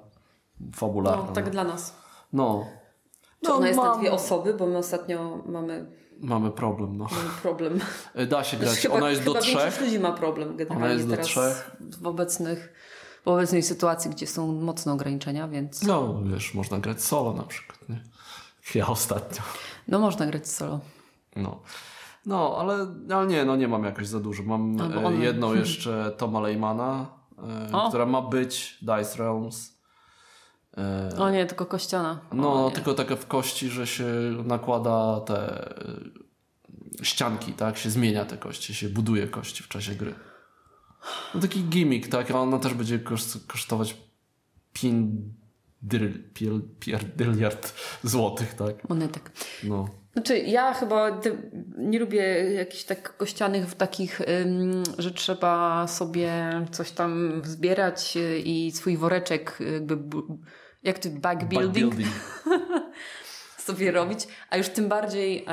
fabularna. 0.76 1.24
No, 1.28 1.32
tak 1.32 1.50
dla 1.50 1.64
nas. 1.64 1.96
No. 2.34 2.66
Czy 3.46 3.54
ona 3.54 3.68
jest 3.68 3.80
na 3.80 3.86
mam- 3.86 4.00
dwie 4.00 4.12
osoby, 4.14 4.54
bo 4.54 4.68
my 4.68 4.78
ostatnio 4.78 5.38
mamy, 5.46 5.86
Mamy 6.20 6.52
problem, 6.52 6.98
no. 6.98 7.04
mamy 7.12 7.30
problem. 7.42 7.80
E, 8.16 8.26
Da 8.26 8.44
się 8.44 8.58
grać, 8.58 8.78
Chyba, 8.80 8.96
ona 8.96 9.10
jest 9.10 9.24
do 9.24 9.32
chyba 9.32 9.42
trzech. 9.42 9.58
większość 9.62 9.82
ludzi 9.82 10.00
ma 10.00 10.12
problem 10.12 10.58
generalnie 10.58 10.86
Ona 10.86 10.94
jest 10.94 11.06
do 11.08 11.12
teraz 11.12 11.28
trzech. 11.28 11.72
w 12.02 12.08
obecnych 12.08 12.74
w 13.26 13.28
obecnej 13.28 13.64
sytuacji, 13.64 14.12
gdzie 14.12 14.28
są 14.28 14.52
mocne 14.54 14.94
ograniczenia, 14.94 15.48
więc 15.48 15.84
No, 15.84 16.22
wiesz, 16.24 16.54
można 16.54 16.80
grać 16.80 17.02
solo 17.04 17.34
na 17.34 17.44
przykład, 17.44 17.90
nie? 17.90 18.04
Ja 18.76 18.88
ostatnio. 18.88 19.42
no 19.88 20.00
można 20.00 20.26
grać 20.26 20.48
solo. 20.50 20.80
No. 21.36 21.60
No, 22.26 22.56
ale, 22.60 22.88
ale 23.16 23.28
nie, 23.28 23.46
no 23.46 23.56
nie 23.56 23.68
mam 23.68 23.84
jakoś 23.84 24.08
za 24.08 24.20
dużo. 24.20 24.44
Mam 24.44 24.82
Albo 24.82 25.02
e, 25.02 25.06
one. 25.06 25.18
jedną 25.26 25.54
jeszcze 25.64 26.12
Toma 26.18 26.40
Leymana, 26.40 27.06
e, 27.72 27.74
O. 27.78 27.88
która 27.90 28.06
ma 28.06 28.22
być 28.22 28.78
Dice 28.82 29.18
Realms. 29.18 29.81
E, 30.78 31.10
O 31.18 31.30
nie, 31.30 31.46
tylko 31.46 31.66
kościana. 31.66 32.20
no, 32.34 32.66
nie. 32.70 32.76
tylko 32.76 32.94
taka 32.94 33.16
w 33.16 33.28
kości, 33.28 33.70
że 33.70 33.88
się 33.88 34.06
nakłada 34.46 35.20
te 35.26 35.68
e, 35.78 37.06
ścianki, 37.06 37.54
tak? 37.54 37.78
Się 37.78 37.90
zmienia 37.90 38.26
te 38.26 38.38
kości, 38.38 38.74
się 38.76 38.90
buduje 38.90 39.28
kości 39.28 39.64
w 39.64 39.68
czasie 39.68 39.96
gry. 39.96 40.14
No 41.36 41.42
taki 41.42 41.64
gimmick, 41.64 42.08
tak? 42.08 42.32
A 42.32 42.40
ona 42.40 42.60
też 42.60 42.74
będzie 42.74 43.00
koszt, 43.00 43.48
kosztować 43.48 43.98
5 44.74 45.16
pierdyliard 46.80 47.74
złotych, 48.04 48.54
tak? 48.54 48.90
Monetek. 48.90 49.32
No. 49.64 49.88
Znaczy, 50.14 50.38
ja 50.38 50.74
chyba 50.74 51.22
nie 51.78 52.00
lubię 52.00 52.22
jakichś 52.54 52.84
tak 52.84 53.18
kościanych 53.18 53.68
w 53.68 53.76
takich, 53.76 54.22
że 54.98 55.12
trzeba 55.12 55.88
sobie 55.88 56.32
coś 56.72 56.92
tam 56.92 57.42
zbierać 57.46 58.18
y, 58.18 58.40
i 58.40 58.72
swój 58.72 58.98
woreczek 58.98 59.58
y, 59.62 59.82
jakby, 60.84 61.10
bu- 61.10 61.14
jak 61.16 61.20
to, 61.20 61.20
backbuilding 61.20 61.96
Backbuilding. 61.96 62.16
sobie 63.58 63.92
robić, 63.92 64.28
a 64.50 64.58
już 64.58 64.70
tym 64.70 64.90
bardziej 64.90 65.46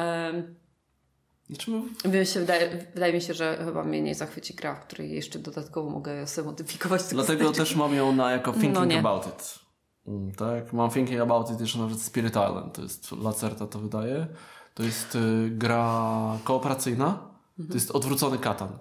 no, 1.68 1.82
mi 2.10 2.26
się 2.26 2.40
wydaje, 2.40 2.86
wydaje 2.94 3.12
mi 3.12 3.20
się, 3.20 3.34
że 3.34 3.62
chyba 3.64 3.84
mnie 3.84 4.02
nie 4.02 4.14
zachwyci 4.14 4.54
gra, 4.54 4.74
w 4.74 4.80
której 4.86 5.10
jeszcze 5.12 5.38
dodatkowo 5.38 5.90
mogę 5.90 6.26
sobie 6.26 6.46
modyfikować 6.46 7.02
te 7.02 7.14
Dlatego 7.14 7.52
też 7.52 7.76
mam 7.76 7.94
ją 7.94 8.12
na 8.12 8.32
jako 8.32 8.52
thinking 8.52 8.92
No 8.92 8.98
about 8.98 9.26
it. 9.26 9.58
Mm, 10.06 10.32
tak, 10.32 10.72
mam 10.72 10.90
thinking 10.90 11.20
about 11.20 11.50
it 11.50 11.60
jeszcze 11.60 11.78
nawet 11.78 12.02
Spirit 12.02 12.30
Island, 12.32 12.74
to 12.74 12.82
jest 12.82 13.12
Lacerta 13.12 13.66
to 13.66 13.78
wydaje. 13.78 14.26
To 14.74 14.82
jest 14.82 15.14
y, 15.14 15.50
gra 15.50 16.38
kooperacyjna, 16.44 17.30
to 17.68 17.74
jest 17.74 17.90
odwrócony 17.90 18.38
katan. 18.38 18.78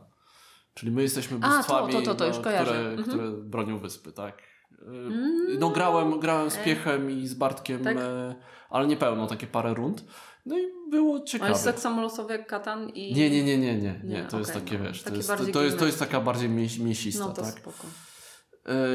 Czyli 0.74 0.92
my 0.92 1.02
jesteśmy 1.02 1.36
Mhm. 1.36 1.54
A, 1.54 1.56
to- 1.56 1.60
bóstwami, 1.60 1.94
to- 1.94 2.02
to- 2.02 2.16
to 2.32 2.38
no, 2.38 2.44
kojarzę. 2.44 2.72
które, 2.72 2.90
Mhm. 2.90 3.08
które 3.08 3.32
bronią 3.32 3.80
wyspy, 3.80 4.12
tak. 4.12 4.38
Y, 4.82 5.58
No 5.60 5.70
grałem, 5.70 6.20
grałem 6.20 6.52
z 6.52 6.58
Piechem 6.58 7.12
i 7.12 7.28
z 7.28 7.34
Bartkiem, 7.34 7.84
Tak? 7.84 7.98
e, 7.98 8.36
ale 8.70 8.88
nie 8.88 8.98
pełno, 8.98 9.28
takie 9.28 9.48
parę 9.48 9.74
rund. 9.74 10.04
No 10.46 10.58
i 10.58 10.62
było 10.92 11.20
ciekawe. 11.24 11.52
jest 11.52 11.66
tak 11.66 11.80
samo 11.80 12.02
losowy 12.02 12.34
jak 12.34 12.48
Katan 12.48 12.90
i... 12.90 13.14
Nie, 13.14 13.30
nie, 13.30 13.44
nie, 13.44 13.58
nie, 13.58 13.78
nie, 13.78 14.02
nie. 14.04 14.24
To 14.24 14.40
jest 14.40 14.52
okej, 14.52 14.62
takie, 14.64 14.78
no. 14.78 14.84
wiesz, 14.84 15.04
to 15.04 15.16
jest, 15.16 15.32
to, 15.54 15.64
jest, 15.64 15.80
to 15.80 15.86
jest 15.86 16.00
taka 16.00 16.22
bardziej 16.22 16.50
mięs- 16.50 16.80
mięsista, 16.80 17.26
No 17.26 17.34
to 17.34 17.42
tak. 17.42 17.52
spoko. 17.60 17.88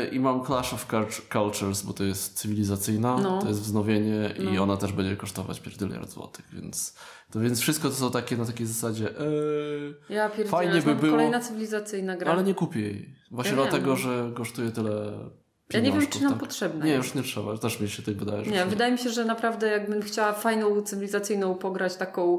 Y, 0.04 0.08
I 0.08 0.20
mam 0.20 0.44
Clash 0.46 0.74
of 0.74 0.86
Cultures, 1.32 1.82
bo 1.82 1.92
to 1.92 2.04
jest 2.04 2.34
cywilizacyjna, 2.38 3.18
No. 3.22 3.38
to 3.42 3.48
jest 3.48 3.60
wznowienie 3.60 4.34
i 4.54 4.58
ona 4.58 4.76
też 4.76 4.92
będzie 4.92 5.16
kosztować 5.16 5.60
pierdyliard 5.60 6.10
złotych, 6.10 6.44
więc, 6.52 6.96
to 7.30 7.40
więc 7.40 7.60
wszystko 7.60 7.88
to 7.88 7.94
są 7.94 8.10
takie 8.10 8.36
na 8.36 8.44
takiej 8.44 8.66
zasadzie 8.66 9.04
yy, 9.04 9.94
Ja 10.14 10.30
Fajnie 10.46 10.82
by 10.82 10.94
było- 10.94 11.12
kolejna 11.12 11.40
cywilizacyjna 11.40 12.16
gra. 12.16 12.32
ale 12.32 12.42
nie 12.44 12.54
kupię 12.54 12.80
jej. 12.80 13.14
Właśnie 13.30 13.52
Ja 13.52 13.56
wiem, 13.58 13.68
dlatego, 13.68 13.90
no. 13.90 13.96
że 13.96 14.32
kosztuje 14.34 14.70
tyle 14.70 15.12
Ja 15.74 15.80
nie 15.80 15.92
wiem, 15.92 16.06
czy 16.06 16.22
nam 16.22 16.32
tak. 16.32 16.40
potrzebna 16.40 16.84
Nie, 16.84 16.94
już 16.94 17.14
nie 17.14 17.22
trzeba, 17.22 17.58
też 17.58 17.80
mi 17.80 17.88
się 17.88 18.02
tak 18.02 18.16
wydaje. 18.16 18.42
Nie, 18.42 18.66
wydaje 18.66 18.92
mi 18.92 18.98
się, 18.98 19.10
że 19.10 19.24
naprawdę 19.24 19.68
jakbym 19.68 20.02
chciała 20.02 20.32
fajną 20.32 20.82
cywilizacyjną 20.82 21.54
pograć 21.54 21.96
taką 21.96 22.38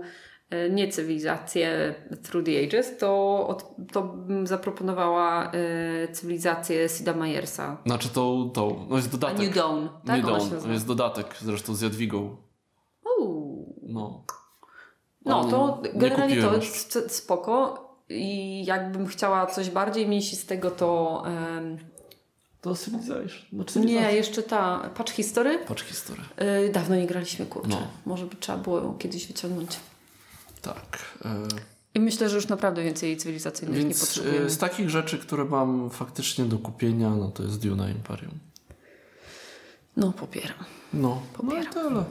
e, 0.50 0.70
nie 0.70 0.88
cywilizację 0.88 1.96
Through 2.24 2.46
the 2.46 2.64
Ages, 2.64 2.98
to, 2.98 3.58
to 3.92 4.02
bym 4.02 4.48
zaproponowała 4.48 5.52
e, 5.52 6.08
cywilizację 6.08 6.90
Sida 6.90 7.14
Meiersa. 7.14 7.78
Znaczy 7.86 8.10
tą, 8.10 8.50
tą, 8.50 8.86
no 8.90 8.96
jest 8.96 9.08
A 9.08 9.12
dodatek. 9.12 9.40
New 9.40 9.56
Dawn, 9.56 9.88
tak 10.06 10.18
New 10.18 10.26
Dawn, 10.26 10.72
jest 10.72 10.88
dodatek 10.88 11.36
zresztą 11.42 11.76
z 11.76 11.82
Jadwigą. 11.82 12.38
Uuu. 13.20 13.76
No. 13.84 14.26
No 15.26 15.46
to 15.46 15.82
nie 15.84 16.00
generalnie 16.00 16.42
to 16.42 16.56
jest 16.56 17.16
spoko 17.16 17.84
i 18.10 18.66
jakbym 18.66 19.08
chciała 19.08 19.46
coś 19.46 19.70
bardziej 19.70 20.08
mięsistego, 20.08 20.72
to 20.72 21.24
To 22.64 22.76
Civilization. 22.76 23.30
Znaczy 23.54 23.80
nie, 23.80 24.14
jeszcze 24.14 24.44
ta 24.44 24.90
Patch 24.96 25.12
History. 25.14 25.60
Patrz 25.68 25.84
historię. 25.84 26.24
Y, 26.68 26.72
dawno 26.72 26.96
nie 26.96 27.08
graliśmy, 27.08 27.46
kurczę. 27.46 27.70
No. 27.70 27.88
Może 28.06 28.26
by 28.26 28.36
trzeba 28.36 28.58
było 28.58 28.78
ją 28.80 28.98
kiedyś 28.98 29.28
wyciągnąć. 29.28 29.80
Tak. 30.62 31.00
e, 31.26 31.48
I 31.94 32.00
myślę, 32.00 32.30
że 32.30 32.36
już 32.36 32.48
naprawdę 32.48 32.84
więcej 32.84 33.18
cywilizacyjnych 33.18 33.78
nie 33.78 33.84
Więc 33.86 34.00
potrzebujemy. 34.00 34.46
e, 34.46 34.50
z 34.50 34.58
takich 34.58 34.90
rzeczy, 34.90 35.18
które 35.20 35.46
mam 35.46 35.90
faktycznie 35.90 36.46
do 36.46 36.58
kupienia, 36.58 37.10
no 37.10 37.32
to 37.32 37.44
jest 37.44 37.60
Duna 37.68 37.90
Imperium. 37.90 38.40
No, 39.98 40.12
popieram. 40.12 40.66
No, 40.94 41.22
Popieram. 41.34 41.66
no 41.76 41.90
tyle. 41.90 42.04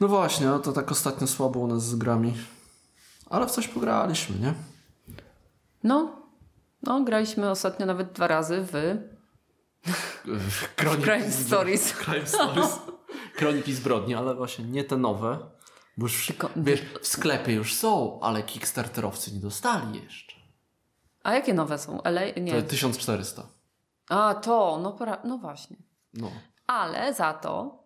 No 0.00 0.08
właśnie, 0.08 0.46
no 0.46 0.58
to 0.58 0.72
tak 0.72 0.92
ostatnio 0.92 1.26
słabo 1.26 1.60
u 1.60 1.66
nas 1.66 1.84
z 1.86 1.94
grami. 1.94 2.34
Ale 3.30 3.46
w 3.46 3.50
coś 3.50 3.68
pograliśmy, 3.68 4.38
nie? 4.38 4.54
No, 5.84 6.16
no, 6.82 7.04
graliśmy 7.04 7.50
ostatnio 7.50 7.86
nawet 7.86 8.12
dwa 8.12 8.26
razy 8.26 8.66
w 8.72 8.96
Kroniki 10.76 11.02
Crime 11.04 11.32
Stories. 11.32 11.92
Crime 12.04 12.26
Stories. 12.26 12.78
Kroniki 13.36 13.74
zbrodni, 13.74 14.14
ale 14.14 14.34
właśnie 14.34 14.64
nie 14.64 14.84
te 14.84 14.96
nowe. 14.96 15.38
Bo 15.96 16.06
już, 16.06 16.26
Tylko- 16.26 16.50
wiesz, 16.56 16.82
w 17.00 17.06
sklepie 17.06 17.52
już 17.52 17.74
są, 17.74 18.20
ale 18.20 18.42
Kickstarterowcy 18.42 19.32
nie 19.34 19.40
dostali 19.40 20.02
jeszcze. 20.02 20.34
A 21.22 21.34
jakie 21.34 21.54
nowe 21.54 21.78
są? 21.78 22.02
LA? 22.04 22.20
To 22.34 22.40
Nie. 22.40 22.52
jest 22.54 22.68
1400. 22.68 23.46
A, 24.08 24.34
to, 24.34 24.78
no, 24.82 24.92
pra... 24.92 25.18
no 25.24 25.38
właśnie. 25.38 25.76
No. 26.14 26.30
Ale 26.66 27.14
za 27.14 27.32
to 27.34 27.84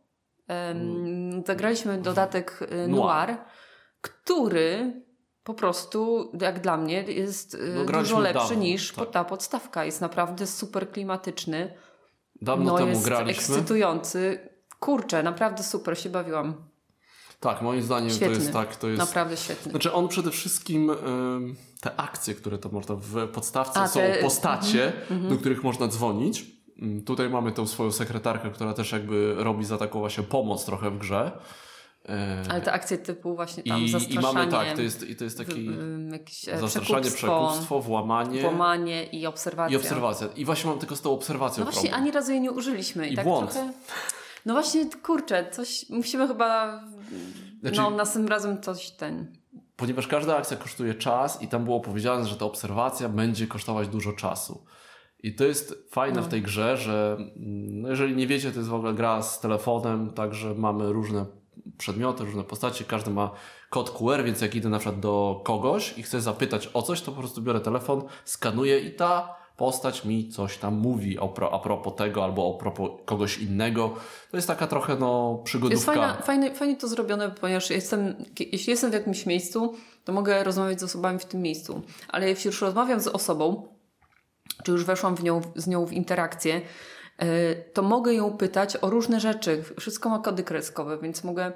um, 0.48 1.42
zagraliśmy 1.46 1.98
dodatek 2.02 2.62
y, 2.62 2.88
Noir. 2.88 3.28
Noir, 3.28 3.38
który 4.00 5.02
po 5.44 5.54
prostu, 5.54 6.32
jak 6.40 6.60
dla 6.60 6.76
mnie, 6.76 7.02
jest 7.02 7.54
y, 7.54 7.74
No, 7.74 7.84
dużo 7.84 8.18
lepszy 8.18 8.48
dawno, 8.48 8.62
niż 8.62 8.92
tak. 8.92 9.10
ta 9.10 9.24
podstawka. 9.24 9.84
Jest 9.84 10.00
naprawdę 10.00 10.46
super 10.46 10.90
klimatyczny. 10.90 11.74
Dawno 12.42 12.72
no, 12.72 12.78
temu 12.78 12.90
jest 12.90 13.04
graliśmy. 13.04 13.32
ekscytujący. 13.32 14.48
Kurczę, 14.80 15.22
naprawdę 15.22 15.62
super 15.62 15.98
się 15.98 16.10
bawiłam. 16.10 16.54
Tak, 17.40 17.62
moim 17.62 17.82
zdaniem 17.82 18.10
Świetny. 18.10 18.34
to 18.36 18.40
jest 18.40 18.52
tak. 18.52 18.76
To 18.76 18.88
jest... 18.88 18.98
Naprawdę 18.98 19.36
świetny. 19.36 19.70
Znaczy 19.70 19.92
on 19.92 20.08
przede 20.08 20.30
wszystkim 20.30 20.90
te 21.80 21.96
akcje, 22.00 22.34
które 22.34 22.58
to 22.58 22.68
można 22.68 22.94
w 22.94 23.28
podstawce 23.28 23.80
A, 23.80 23.88
są 23.88 24.00
te- 24.00 24.18
postacie, 24.20 24.92
mhm, 25.10 25.28
do 25.28 25.36
których 25.36 25.62
można 25.64 25.88
dzwonić. 25.88 26.46
Ym, 26.82 27.04
Tutaj 27.04 27.30
mamy 27.30 27.52
tą 27.52 27.66
swoją 27.66 27.92
sekretarkę, 27.92 28.50
która 28.50 28.74
też 28.74 28.92
jakby 28.92 29.34
robi 29.38 29.64
za 29.64 29.78
taką 29.78 29.98
właśnie 29.98 30.24
pomoc 30.24 30.64
trochę 30.64 30.90
w 30.90 30.98
grze. 30.98 31.32
E, 32.08 32.42
Ale 32.50 32.60
te 32.60 32.72
akcje 32.72 32.98
typu 32.98 33.34
właśnie 33.36 33.62
tam 33.62 33.80
I, 33.80 33.84
I 33.84 33.90
zastraszanie, 33.90 34.34
mamy 34.34 34.50
tak, 34.50 34.76
to 34.76 34.82
jest, 34.82 35.08
i 35.08 35.16
to 35.16 35.24
jest 35.24 35.38
taki 35.38 35.70
jakieś 36.12 36.48
e, 36.48 36.58
zastraszanie, 36.58 37.00
przekupstwo, 37.00 37.46
przekupstwo, 37.48 37.80
włamanie 37.80 38.40
włamanie 38.40 39.04
i 39.04 39.26
obserwacja. 39.26 39.78
i 39.78 39.80
obserwacja. 39.80 40.28
I 40.36 40.44
właśnie 40.44 40.70
mam 40.70 40.78
tylko 40.78 40.96
z 40.96 41.00
tą 41.00 41.12
obserwacją 41.12 41.64
No 41.64 41.70
właśnie, 41.70 41.88
problem. 41.88 42.02
ani 42.02 42.10
razu 42.12 42.32
jej 42.32 42.40
nie 42.40 42.52
użyliśmy. 42.52 43.08
I, 43.08 43.12
I 43.12 43.16
tak 43.16 43.24
błąd. 43.24 43.50
trochę... 43.52 43.72
No 44.46 44.54
właśnie, 44.54 44.90
kurczę, 45.02 45.50
coś 45.50 45.88
musimy 45.90 46.28
chyba... 46.28 46.80
Znaczy- 47.60 47.76
no, 47.76 47.90
następnym 47.90 48.28
razem 48.28 48.62
coś 48.62 48.90
ten... 48.90 49.32
Ponieważ 49.76 50.06
każda 50.06 50.36
akcja 50.36 50.56
kosztuje 50.56 50.94
czas 50.94 51.42
i 51.42 51.48
tam 51.48 51.64
było 51.64 51.80
powiedziane, 51.80 52.26
że 52.26 52.36
ta 52.36 52.44
obserwacja 52.44 53.08
będzie 53.08 53.46
kosztować 53.46 53.88
dużo 53.88 54.12
czasu. 54.12 54.64
I 55.22 55.34
to 55.34 55.44
jest 55.44 55.74
fajne 55.90 56.16
No. 56.20 56.26
w 56.26 56.28
tej 56.28 56.42
grze, 56.42 56.76
że 56.76 57.16
mm, 57.18 57.80
no 57.82 57.88
jeżeli 57.88 58.16
nie 58.16 58.26
wiecie, 58.26 58.50
to 58.50 58.58
jest 58.58 58.68
w 58.70 58.74
ogóle 58.74 58.94
gra 58.94 59.22
z 59.22 59.40
telefonem, 59.40 60.10
także 60.10 60.54
mamy 60.54 60.92
różne 60.92 61.26
przedmioty, 61.78 62.24
różne 62.24 62.44
postacie, 62.44 62.84
każdy 62.84 63.10
ma 63.10 63.30
kod 63.70 63.90
QR, 63.90 64.24
więc 64.24 64.40
jak 64.40 64.54
idę 64.54 64.68
na 64.68 64.78
przykład 64.78 65.00
do 65.00 65.40
kogoś 65.44 65.98
i 65.98 66.02
chcę 66.02 66.20
zapytać 66.20 66.70
o 66.74 66.82
coś, 66.82 67.00
to 67.00 67.12
po 67.12 67.20
prostu 67.20 67.42
biorę 67.42 67.60
telefon, 67.60 68.02
skanuję 68.24 68.80
i 68.80 68.94
ta 68.94 69.38
postać 69.58 70.04
mi 70.04 70.28
coś 70.28 70.58
tam 70.58 70.74
mówi 70.74 71.18
o 71.18 71.34
a 71.52 71.58
propos 71.58 71.94
tego 71.96 72.24
albo 72.24 72.54
a 72.54 72.58
propos 72.58 72.90
kogoś 73.04 73.38
innego. 73.38 73.94
To 74.30 74.36
jest 74.36 74.48
taka 74.48 74.66
trochę 74.66 74.96
no 74.96 75.32
Jest 75.32 75.44
przygodówka. 75.44 75.92
fajna, 75.92 76.14
fajnie, 76.14 76.54
fajnie 76.54 76.76
to 76.76 76.88
zrobione, 76.88 77.30
ponieważ 77.30 77.70
jestem, 77.70 78.24
jeśli 78.52 78.70
jestem 78.70 78.90
w 78.90 78.94
jakimś 78.94 79.26
miejscu, 79.26 79.74
to 80.04 80.12
mogę 80.12 80.44
rozmawiać 80.44 80.80
z 80.80 80.82
osobami 80.82 81.18
w 81.18 81.24
tym 81.24 81.42
miejscu. 81.42 81.82
Ale 82.08 82.28
jeśli 82.28 82.48
już 82.48 82.60
rozmawiam 82.60 83.00
z 83.00 83.06
osobą, 83.06 83.68
czy 84.64 84.72
już 84.72 84.84
weszłam 84.84 85.16
w 85.16 85.22
nią, 85.22 85.40
z 85.56 85.66
nią 85.66 85.86
w 85.86 85.92
interakcję, 85.92 86.60
to 87.72 87.82
mogę 87.82 88.14
ją 88.14 88.36
pytać 88.36 88.76
o 88.76 88.90
różne 88.90 89.20
rzeczy. 89.20 89.62
Wszystko 89.80 90.08
ma 90.08 90.18
kody 90.18 90.44
kreskowe, 90.44 90.98
więc 90.98 91.24
mogę 91.24 91.52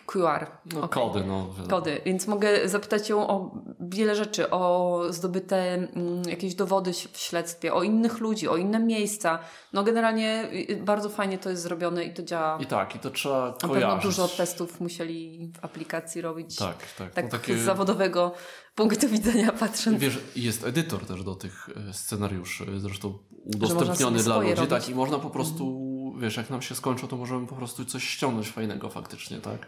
QR. 0.00 0.46
No, 0.74 0.82
Okej. 0.82 1.02
kody, 1.02 1.24
no. 1.26 1.54
Kody, 1.70 2.00
więc 2.04 2.26
mogę 2.26 2.68
zapytać 2.68 3.08
ją 3.08 3.28
o 3.28 3.50
wiele 3.80 4.14
rzeczy, 4.14 4.50
o 4.50 5.00
zdobyte 5.10 5.74
mm, 5.74 6.22
jakieś 6.28 6.54
dowody 6.54 6.92
w 7.12 7.18
śledztwie, 7.18 7.74
o 7.74 7.82
innych 7.82 8.20
ludzi, 8.20 8.48
o 8.48 8.56
inne 8.56 8.80
miejsca. 8.80 9.38
No 9.72 9.82
generalnie 9.82 10.48
y, 10.70 10.76
bardzo 10.84 11.08
fajnie 11.08 11.38
to 11.38 11.50
jest 11.50 11.62
zrobione 11.62 12.04
i 12.04 12.14
to 12.14 12.22
działa. 12.22 12.58
I 12.60 12.66
tak, 12.66 12.94
i 12.96 12.98
to 12.98 13.10
trzeba 13.10 13.46
Na 13.46 13.52
pewno 13.52 13.68
kojarzyć. 13.74 14.02
dużo 14.02 14.28
testów 14.28 14.80
musieli 14.80 15.52
w 15.60 15.64
aplikacji 15.64 16.20
robić. 16.22 16.56
Tak, 16.56 16.76
tak. 16.98 17.14
Tak 17.14 17.24
no 17.24 17.30
takie, 17.30 17.58
z 17.58 17.60
zawodowego 17.64 18.32
punktu 18.74 19.08
widzenia 19.08 19.52
patrząc. 19.52 19.98
Wiesz, 19.98 20.18
jest 20.36 20.64
edytor 20.64 21.06
też 21.06 21.24
do 21.24 21.34
tych 21.34 21.68
e, 21.88 21.92
scenariuszy, 21.92 22.66
zresztą 22.80 23.18
udostępniony 23.56 24.22
dla 24.22 24.36
ludzi, 24.38 24.54
robić. 24.54 24.70
tak, 24.70 24.88
i 24.88 24.94
można 24.94 25.18
po 25.18 25.30
prostu, 25.30 25.93
wiesz, 26.18 26.36
jak 26.36 26.50
nam 26.50 26.62
się 26.62 26.74
skończą, 26.74 27.08
to 27.08 27.16
możemy 27.16 27.46
po 27.46 27.54
prostu 27.54 27.84
coś 27.84 28.04
ściągnąć 28.08 28.48
fajnego 28.48 28.88
faktycznie, 28.90 29.38
tak? 29.38 29.66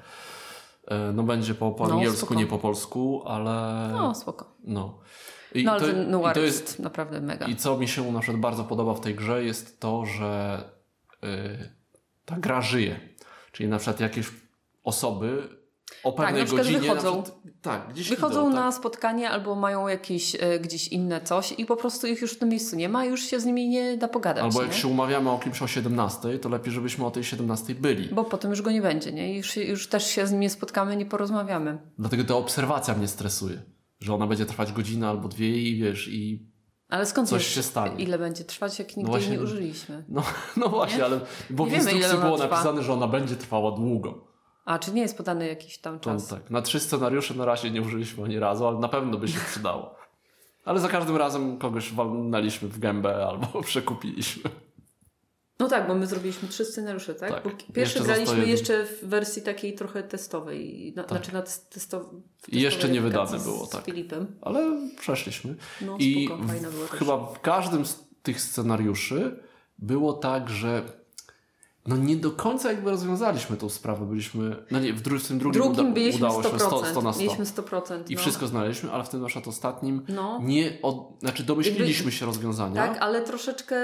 E, 0.88 1.12
No 1.12 1.22
będzie 1.22 1.54
po, 1.54 1.70
po 1.72 1.88
No, 1.88 1.94
angielsku, 1.94 2.18
spoko. 2.26 2.34
nie 2.34 2.46
po 2.46 2.58
polsku, 2.58 3.22
ale 3.26 3.88
No 3.92 4.14
spoko. 4.14 4.52
no. 4.64 4.98
I 5.54 5.64
No 5.64 5.72
ale 5.72 5.80
to, 5.80 5.86
ten 5.86 6.10
noir 6.10 6.34
to 6.34 6.40
jest, 6.40 6.60
jest, 6.66 6.78
naprawdę 6.78 7.20
mega. 7.20 7.46
i 7.46 7.56
co 7.56 7.78
mi 7.78 7.88
się 7.88 8.12
na 8.12 8.20
przykład 8.20 8.40
bardzo 8.40 8.64
podoba 8.64 8.94
w 8.94 9.00
tej 9.00 9.14
grze 9.14 9.44
jest 9.44 9.80
to, 9.80 10.04
że 10.06 10.64
y, 11.24 11.70
ta 12.24 12.36
gra 12.38 12.60
żyje. 12.62 13.00
Czyli 13.52 13.68
na 13.68 13.76
przykład 13.78 14.00
jakieś 14.00 14.26
osoby 14.84 15.48
o 16.04 16.12
Tak, 16.12 16.18
na 16.18 16.26
pewnej 16.26 16.44
przykład 16.44 16.66
godzinie 16.66 16.80
wychodzą. 16.80 17.16
na 17.16 17.22
przykład, 17.22 17.42
tak, 17.62 17.88
gdzieś 17.92 18.08
Wychodzą 18.08 18.40
idą, 18.40 18.50
na 18.50 18.62
tak. 18.62 18.74
spotkanie 18.74 19.30
albo 19.30 19.54
mają 19.54 19.88
jakieś 19.88 20.34
e, 20.40 20.60
gdzieś 20.60 20.88
inne 20.88 21.20
coś 21.20 21.54
i 21.58 21.66
po 21.66 21.76
prostu 21.76 22.06
ich 22.06 22.20
już 22.20 22.32
w 22.32 22.38
tym 22.38 22.48
miejscu 22.48 22.76
nie 22.76 22.88
ma 22.88 23.04
już 23.04 23.20
się 23.22 23.40
z 23.40 23.44
nimi 23.44 23.68
nie 23.68 23.96
da 23.96 24.08
pogadać. 24.08 24.44
Albo 24.44 24.62
jak 24.62 24.70
nie? 24.70 24.76
się 24.76 24.88
umawiamy 24.88 25.30
o 25.30 25.38
kimś 25.38 25.62
o 25.62 25.66
17, 25.66 26.38
to 26.38 26.48
lepiej, 26.48 26.72
żebyśmy 26.72 27.06
o 27.06 27.10
tej 27.10 27.24
17 27.24 27.74
byli. 27.74 28.08
Bo 28.14 28.24
potem 28.24 28.50
już 28.50 28.62
go 28.62 28.70
nie 28.70 28.82
będzie, 28.82 29.12
nie? 29.12 29.32
I 29.32 29.36
już, 29.36 29.56
już 29.56 29.88
też 29.88 30.06
się 30.06 30.26
z 30.26 30.32
nim 30.32 30.40
nie 30.40 30.50
spotkamy, 30.50 30.96
nie 30.96 31.06
porozmawiamy. 31.06 31.78
Dlatego 31.98 32.24
ta 32.24 32.34
obserwacja 32.36 32.94
mnie 32.94 33.08
stresuje. 33.08 33.62
Że 34.00 34.14
ona 34.14 34.26
będzie 34.26 34.46
trwać 34.46 34.72
godzinę 34.72 35.08
albo 35.08 35.28
dwie 35.28 35.58
i 35.62 35.76
wiesz, 35.78 36.08
i 36.08 36.50
Ale 36.88 37.06
skąd 37.06 37.28
Coś 37.28 37.42
wiesz, 37.44 37.54
się 37.54 37.62
stanie. 37.62 38.02
ile 38.04 38.18
będzie 38.18 38.44
trwać, 38.44 38.78
jak 38.78 38.88
nigdy 38.96 39.00
jej 39.12 39.20
właśnie- 39.20 39.36
nie 39.36 39.42
użyliśmy? 39.42 40.04
no, 40.08 40.22
no 40.56 40.68
właśnie, 40.68 40.98
Nie? 40.98 41.04
ale 41.04 41.20
bo 41.50 41.64
Nie 41.64 41.70
w 41.70 41.72
wiemy, 41.74 41.90
instrukcji 41.92 42.16
ona 42.18 42.24
było 42.26 42.36
trwa. 42.38 42.48
napisane, 42.48 42.82
że 42.82 42.92
ona 42.92 43.06
będzie 43.08 43.36
trwała 43.36 43.70
długo. 43.72 44.26
A, 44.66 44.78
czy 44.78 44.92
nie 44.92 45.02
jest 45.02 45.16
podany 45.16 45.48
jakiś 45.48 45.78
tam 45.78 46.00
czas? 46.00 46.28
tak, 46.28 46.50
na 46.50 46.62
trzy 46.62 46.80
scenariusze 46.80 47.34
na 47.34 47.44
razie 47.44 47.70
nie 47.70 47.82
użyliśmy 47.82 48.24
ani 48.24 48.38
razu, 48.38 48.66
ale 48.66 48.78
na 48.78 48.88
pewno 48.88 49.18
by 49.18 49.28
się 49.28 49.40
przydało. 49.50 49.94
Ale 50.64 50.80
za 50.80 50.88
każdym 50.88 51.16
razem 51.16 51.58
kogoś 51.58 51.92
walnęliśmy 51.92 52.68
w 52.68 52.78
gębę 52.78 53.26
albo 53.26 53.46
przekupiliśmy. 53.62 54.50
No 55.58 55.68
tak, 55.68 55.88
bo 55.88 55.94
my 55.94 56.06
zrobiliśmy 56.06 56.48
trzy 56.48 56.64
scenariusze, 56.64 57.14
tak? 57.14 57.30
Tak. 57.30 57.44
Bo 57.44 57.50
pierwszy 57.50 57.98
Jeszcze 57.98 58.02
graliśmy 58.02 58.46
jeszcze 58.46 58.84
w 58.86 59.04
wersji 59.04 59.42
takiej 59.42 59.74
trochę 59.74 60.02
testowej. 60.02 60.92
Na, 60.96 61.06
Znaczy 61.06 61.32
na 61.34 61.42
testo, 61.42 62.10
I 62.48 62.60
jeszcze 62.60 62.88
nie 62.88 63.00
wydane 63.00 63.38
było, 63.38 63.66
z 63.66 63.70
tak. 63.70 63.84
Filipem. 63.84 64.26
Ale 64.42 64.72
przeszliśmy. 65.00 65.54
No 65.80 65.96
I 65.98 66.26
spoko, 66.26 66.42
fajna 66.48 66.70
była 66.70 66.86
też. 66.88 66.98
chyba 66.98 67.18
w 67.18 67.40
każdym 67.40 67.86
z 67.86 68.04
tych 68.22 68.40
scenariuszy 68.40 69.40
było 69.78 70.12
tak, 70.12 70.50
że 70.50 70.82
no 71.86 71.96
nie 71.96 72.16
do 72.16 72.30
końca 72.30 72.72
jakby 72.72 72.90
rozwiązaliśmy 72.90 73.56
tą 73.56 73.68
sprawę. 73.68 74.06
Byliśmy, 74.06 74.56
no 74.70 74.80
nie, 74.80 74.92
w, 74.92 75.00
dru, 75.00 75.18
w 75.18 75.28
tym 75.28 75.38
drugim, 75.38 75.62
Drugim 75.62 75.84
uda, 75.84 75.94
byliśmy 75.94 76.26
udało 76.26 76.42
100%. 76.42 76.52
się 76.52 76.58
100, 76.58 76.84
100 76.84 77.02
na 77.02 77.12
100. 77.12 77.22
Mieliśmy 77.22 77.44
100%. 77.44 78.02
I 78.08 78.14
no. 78.14 78.20
wszystko 78.20 78.46
znaleźliśmy, 78.46 78.90
ale 78.92 79.04
w 79.04 79.08
tym 79.08 79.20
na 79.20 79.26
przykład 79.26 79.48
ostatnim 79.48 80.02
No. 80.08 80.40
nie, 80.42 80.78
od, 80.82 81.20
znaczy 81.20 81.42
domyśliliśmy 81.42 82.12
się 82.12 82.26
rozwiązania. 82.26 82.86
Tak, 82.88 82.98
ale 83.02 83.22
troszeczkę 83.22 83.76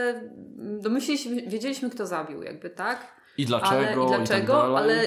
domyśliliśmy, 0.81 1.43
wiedzieliśmy 1.43 1.91
kto 1.91 2.07
zabił 2.07 2.43
jakby, 2.43 2.71
tak? 2.71 3.23
I 3.39 3.47
dlaczego, 3.47 3.77
ale, 3.77 3.93
I 3.93 3.95
dlaczego, 4.09 4.53
tak 4.53 4.73
dalej. 4.73 4.77
ale 4.77 5.03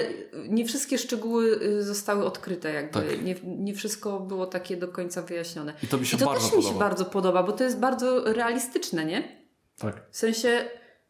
nie 0.48 0.64
wszystkie 0.64 0.98
szczegóły 0.98 1.60
y, 1.62 1.82
zostały 1.82 2.24
odkryte 2.24 2.72
jakby. 2.72 2.92
Tak. 2.92 3.22
Nie, 3.24 3.34
nie 3.44 3.74
wszystko 3.74 4.20
było 4.20 4.46
takie 4.46 4.76
do 4.76 4.88
końca 4.88 5.22
wyjaśnione. 5.22 5.74
I 5.82 5.86
to 5.86 5.98
mi 5.98 6.06
się 6.06 6.16
I 6.16 6.20
to 6.20 6.26
bardzo 6.26 6.46
też 6.48 6.56
mi 6.56 6.62
się 6.62 6.68
podoba. 6.68 6.84
bardzo 6.84 7.04
podoba, 7.04 7.42
bo 7.42 7.52
to 7.52 7.64
jest 7.64 7.78
bardzo 7.78 8.32
realistyczne, 8.32 9.04
nie? 9.04 9.46
Tak. 9.78 10.02
W 10.10 10.16
sensie, 10.16 10.64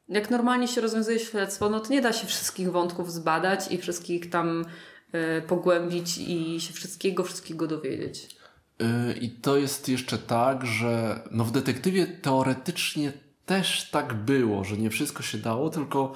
jak 0.09 0.31
normalnie 0.31 0.69
się 0.69 0.81
rozwiązuje 0.81 1.19
śledztwo, 1.19 1.71
no 1.71 1.81
to 1.81 1.91
nie 1.91 2.03
da 2.03 2.13
się 2.13 2.27
wszystkich 2.27 2.73
wątków 2.73 3.13
zbadać 3.13 3.73
i 3.73 3.79
wszystkich 3.79 4.31
tam 4.31 4.65
y, 5.15 5.43
pogłębić 5.43 6.19
i 6.19 6.61
się 6.61 6.73
wszystkiego, 6.73 7.25
wszystkiego 7.25 7.67
dowiedzieć. 7.67 8.37
Yy, 8.79 8.87
I 9.21 9.31
to 9.31 9.57
jest 9.57 9.89
jeszcze 9.89 10.19
tak, 10.19 10.67
że 10.67 11.21
no 11.31 11.45
w 11.45 11.53
detektywie 11.53 12.07
teoretycznie 12.07 13.13
też 13.47 13.91
tak 13.91 14.15
było, 14.15 14.65
że 14.65 14.77
nie 14.77 14.91
wszystko 14.91 15.23
się 15.23 15.39
dało, 15.39 15.71
tylko 15.71 16.13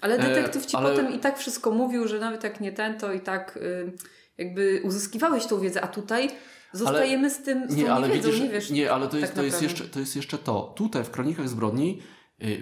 Ale 0.00 0.14
E, 0.14 0.18
detektyw 0.18 0.66
ci 0.66 0.76
ale- 0.76 0.90
potem 0.90 1.14
i 1.14 1.18
tak 1.18 1.38
wszystko 1.38 1.70
mówił, 1.70 2.08
że 2.08 2.18
nawet 2.18 2.44
jak 2.44 2.60
nie 2.60 2.72
ten, 2.72 2.98
to 2.98 3.12
i 3.12 3.20
tak 3.20 3.56
y, 3.56 3.92
jakby 4.38 4.80
uzyskiwałeś 4.84 5.46
tą 5.46 5.60
wiedzę, 5.60 5.80
a 5.80 5.88
tutaj 5.88 6.30
zostajemy 6.72 7.30
z 7.30 7.38
tym, 7.42 7.64
z 7.68 7.70
tą 7.70 7.76
nie, 7.76 7.92
ale 7.92 8.08
widzisz, 8.08 8.40
nie 8.40 8.48
wiesz. 8.48 8.70
nie, 8.70 8.92
ale 8.92 9.08
to 9.08 9.16
jest, 9.18 9.28
tak 9.32 9.36
to, 9.36 9.42
jest 9.42 9.62
jeszcze, 9.62 9.84
to 9.84 10.00
jest 10.00 10.16
jeszcze 10.16 10.38
to. 10.38 10.72
Tutaj 10.76 11.04
w 11.04 11.10
Kronikach 11.10 11.48
Zbrodni 11.48 12.02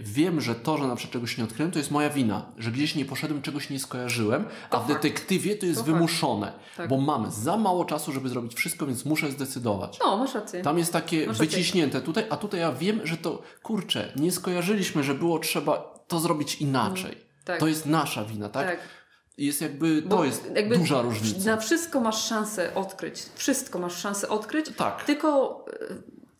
wiem, 0.02 0.40
że 0.40 0.54
to, 0.54 0.78
że 0.78 0.86
na 0.86 0.96
przykład 0.96 1.12
czegoś 1.12 1.38
nie 1.38 1.44
odkryłem, 1.44 1.72
to 1.72 1.78
jest 1.78 1.90
moja 1.90 2.10
wina, 2.10 2.46
że 2.58 2.70
gdzieś 2.70 2.94
nie 2.94 3.04
poszedłem, 3.04 3.42
czegoś 3.42 3.70
nie 3.70 3.78
skojarzyłem, 3.78 4.44
a 4.70 4.80
w 4.80 4.88
detektywie 4.88 5.56
to 5.56 5.66
jest 5.66 5.78
To 5.78 5.84
wymuszone, 5.84 6.52
Tak. 6.76 6.88
bo 6.88 7.00
mamy 7.00 7.30
za 7.30 7.56
mało 7.56 7.84
czasu, 7.84 8.12
żeby 8.12 8.28
zrobić 8.28 8.54
wszystko, 8.54 8.86
więc 8.86 9.04
muszę 9.04 9.30
zdecydować. 9.30 9.98
No, 10.04 10.16
masz 10.16 10.34
rację. 10.34 10.62
Tam 10.62 10.78
jest 10.78 10.92
takie 10.92 11.18
Masz 11.26 11.26
rację. 11.38 11.46
wyciśnięte 11.46 12.00
tutaj, 12.00 12.24
a 12.30 12.36
tutaj 12.36 12.60
ja 12.60 12.72
wiem, 12.72 13.00
że 13.04 13.16
to, 13.16 13.42
kurczę, 13.62 14.12
nie 14.16 14.32
skojarzyliśmy, 14.32 15.02
że 15.04 15.14
było 15.14 15.38
trzeba 15.38 15.94
to 16.08 16.20
zrobić 16.20 16.54
inaczej. 16.60 17.18
tak. 17.44 17.60
To 17.60 17.66
jest 17.66 17.86
nasza 17.86 18.24
wina, 18.24 18.48
tak? 18.48 18.66
tak. 18.66 18.78
Jest 19.38 19.60
jakby, 19.60 20.02
Bo 20.02 20.16
to 20.16 20.24
jest 20.24 20.50
jakby 20.56 20.78
duża 20.78 21.02
różnica. 21.02 21.50
Na 21.50 21.56
wszystko 21.56 22.00
masz 22.00 22.24
szansę 22.28 22.74
odkryć. 22.74 23.22
Wszystko 23.34 23.78
masz 23.78 23.96
szansę 23.96 24.28
odkryć. 24.28 24.66
Tak. 24.76 25.04
Tylko 25.04 25.64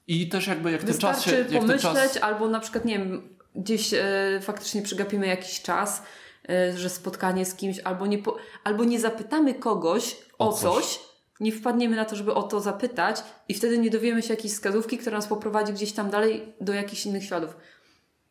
I 0.07 0.29
też 0.29 0.47
jakby 0.47 0.71
jak 0.73 0.81
ten 0.81 0.99
czas 0.99 1.17
wystarczy 1.17 1.31
się, 1.31 1.45
ten 1.45 1.61
pomyśleć, 1.61 2.13
czas... 2.13 2.17
albo 2.23 2.49
na 2.49 2.61
przykład, 2.61 2.85
nie 2.85 2.99
wiem, 2.99 3.37
gdzieś 3.55 3.95
e, 3.95 4.41
faktycznie 4.43 4.83
przegapimy 4.83 5.27
jakiś 5.27 5.63
czas, 5.63 6.03
e, 6.49 6.79
że 6.79 6.91
spotkanie 6.91 7.45
z 7.45 7.55
kimś, 7.55 7.79
albo 7.79 8.07
nie, 8.07 8.19
po, 8.19 8.37
albo 8.65 8.85
nie 8.85 9.01
zapytamy 9.01 9.55
kogoś 9.55 10.17
o, 10.39 10.49
O 10.49 10.53
coś. 10.53 10.85
coś, 10.85 11.01
nie 11.41 11.53
wpadniemy 11.53 11.97
na 11.97 12.05
to, 12.05 12.17
żeby 12.17 12.35
o 12.35 12.43
to 12.43 12.61
zapytać 12.61 13.23
i 13.49 13.55
wtedy 13.55 13.79
nie 13.79 13.91
dowiemy 13.91 14.23
się 14.23 14.35
jakiejś 14.35 14.53
wskazówki, 14.53 14.99
która 14.99 15.17
nas 15.17 15.27
poprowadzi 15.27 15.73
gdzieś 15.73 15.93
tam 15.93 16.11
dalej 16.11 16.53
do 16.61 16.73
jakichś 16.73 17.07
innych 17.07 17.25
śladów. 17.25 17.57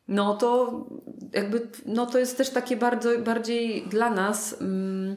No 0.07 0.37
to 0.37 0.79
jakby, 1.33 1.67
no 1.85 2.05
to 2.05 2.19
jest 2.19 2.37
też 2.37 2.49
takie 2.49 2.77
bardzo, 2.77 3.19
bardziej 3.19 3.87
dla 3.87 4.09
nas 4.09 4.55
mm, 4.61 5.15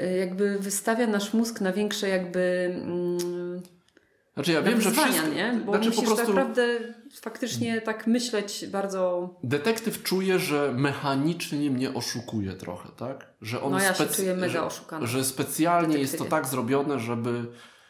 y, 0.00 0.16
jakby 0.16 0.58
wystawia 0.58 1.06
nasz 1.06 1.34
mózg 1.34 1.60
na 1.60 1.72
większe 1.72 2.08
jakby 2.08 2.40
mm, 2.74 3.62
Znaczy 4.34 4.52
ja 4.52 4.62
wiem, 4.62 4.80
że 4.80 4.90
wszystko... 4.90 5.28
nie? 5.28 5.60
Bo 5.66 5.72
znaczy 5.72 5.88
musisz 5.88 6.04
po 6.04 6.06
prostu 6.06 6.28
naprawdę 6.34 6.78
faktycznie 7.20 7.80
tak 7.80 8.06
myśleć 8.06 8.66
bardzo... 8.66 9.30
detektyw 9.44 10.02
czuje, 10.02 10.38
że 10.38 10.72
mechanicznie 10.76 11.70
mnie 11.70 11.94
oszukuje 11.94 12.52
trochę, 12.52 12.88
tak? 12.96 13.32
Że 13.42 13.62
on 13.62 13.72
No 13.72 13.80
ja 13.80 13.94
się 13.94 14.04
spec- 14.04 14.16
czuję 14.16 14.34
mega 14.34 14.52
że, 14.52 14.62
oszukana. 14.64 15.06
Że 15.06 15.24
specjalnie 15.24 15.98
jest 15.98 16.18
to 16.18 16.24
tak 16.24 16.46
zrobione, 16.46 16.98
żeby... 16.98 17.46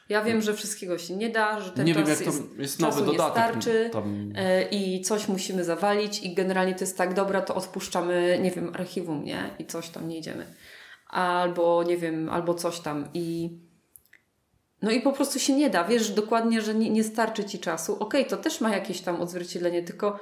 Ja 0.08 0.24
wiem, 0.24 0.42
że 0.42 0.54
wszystkiego 0.54 0.98
się 0.98 1.16
nie 1.16 1.30
da, 1.30 1.60
że 1.60 1.70
ten 1.70 1.86
nie 1.86 1.94
czas 1.94 2.02
wiem, 2.02 2.10
jak 2.10 2.18
to 2.18 2.24
jest, 2.24 2.58
jest 2.58 2.78
czasu 2.78 2.98
nowy 3.00 3.12
nie 3.12 3.16
dodatek. 3.18 3.42
starczy 3.42 3.90
Tam... 3.92 4.32
e, 4.34 4.62
i 4.62 5.00
coś 5.00 5.28
musimy 5.28 5.64
zawalić 5.64 6.22
i 6.22 6.34
generalnie 6.34 6.74
to 6.74 6.80
jest 6.80 6.98
tak, 6.98 7.14
dobra, 7.14 7.40
to 7.40 7.54
odpuszczamy, 7.54 8.38
nie 8.42 8.50
wiem, 8.50 8.72
archiwum, 8.74 9.24
nie? 9.24 9.50
I 9.58 9.66
coś 9.66 9.88
tam 9.88 10.08
nie 10.08 10.18
idziemy. 10.18 10.46
Albo, 11.08 11.82
nie 11.82 11.96
wiem, 11.96 12.28
albo 12.30 12.54
coś 12.54 12.80
tam 12.80 13.08
i... 13.14 13.50
No 14.82 14.90
i 14.90 15.00
po 15.00 15.12
prostu 15.12 15.38
się 15.38 15.52
nie 15.52 15.70
da. 15.70 15.84
Wiesz 15.84 16.10
dokładnie, 16.10 16.62
że 16.62 16.74
nie, 16.74 16.90
nie 16.90 17.04
starczy 17.04 17.44
ci 17.44 17.58
czasu. 17.58 17.96
Okej, 18.00 18.26
to 18.26 18.36
też 18.36 18.60
ma 18.60 18.70
jakieś 18.70 19.00
tam 19.00 19.20
odzwierciedlenie, 19.20 19.82
tylko... 19.82 20.18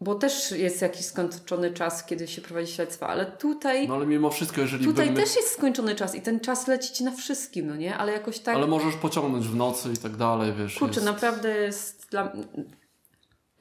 Bo 0.00 0.14
też 0.14 0.50
jest 0.50 0.82
jakiś 0.82 1.06
skończony 1.06 1.72
czas, 1.72 2.04
kiedy 2.06 2.28
się 2.28 2.42
prowadzi 2.42 2.72
śledztwa, 2.72 3.06
ale 3.06 3.26
tutaj... 3.26 3.88
No 3.88 3.94
ale 3.94 4.06
mimo 4.06 4.30
wszystko, 4.30 4.60
jeżeli 4.60 4.84
Tutaj 4.84 5.14
też 5.14 5.36
jest 5.36 5.52
skończony 5.52 5.94
czas 5.94 6.14
i 6.14 6.22
ten 6.22 6.40
czas 6.40 6.66
leci 6.66 6.92
ci 6.92 7.04
na 7.04 7.10
wszystkim, 7.10 7.66
no 7.66 7.76
nie? 7.76 7.96
Ale 7.96 8.12
jakoś 8.12 8.38
tak... 8.38 8.56
Ale 8.56 8.66
możesz 8.66 8.94
pociągnąć 8.94 9.46
w 9.46 9.56
nocy 9.56 9.92
i 9.92 9.96
tak 9.96 10.16
dalej, 10.16 10.52
wiesz. 10.58 10.78
Kurczę, 10.78 10.94
jest... 10.94 11.06
naprawdę 11.06 11.56
jest 11.58 12.06
dla 12.10 12.32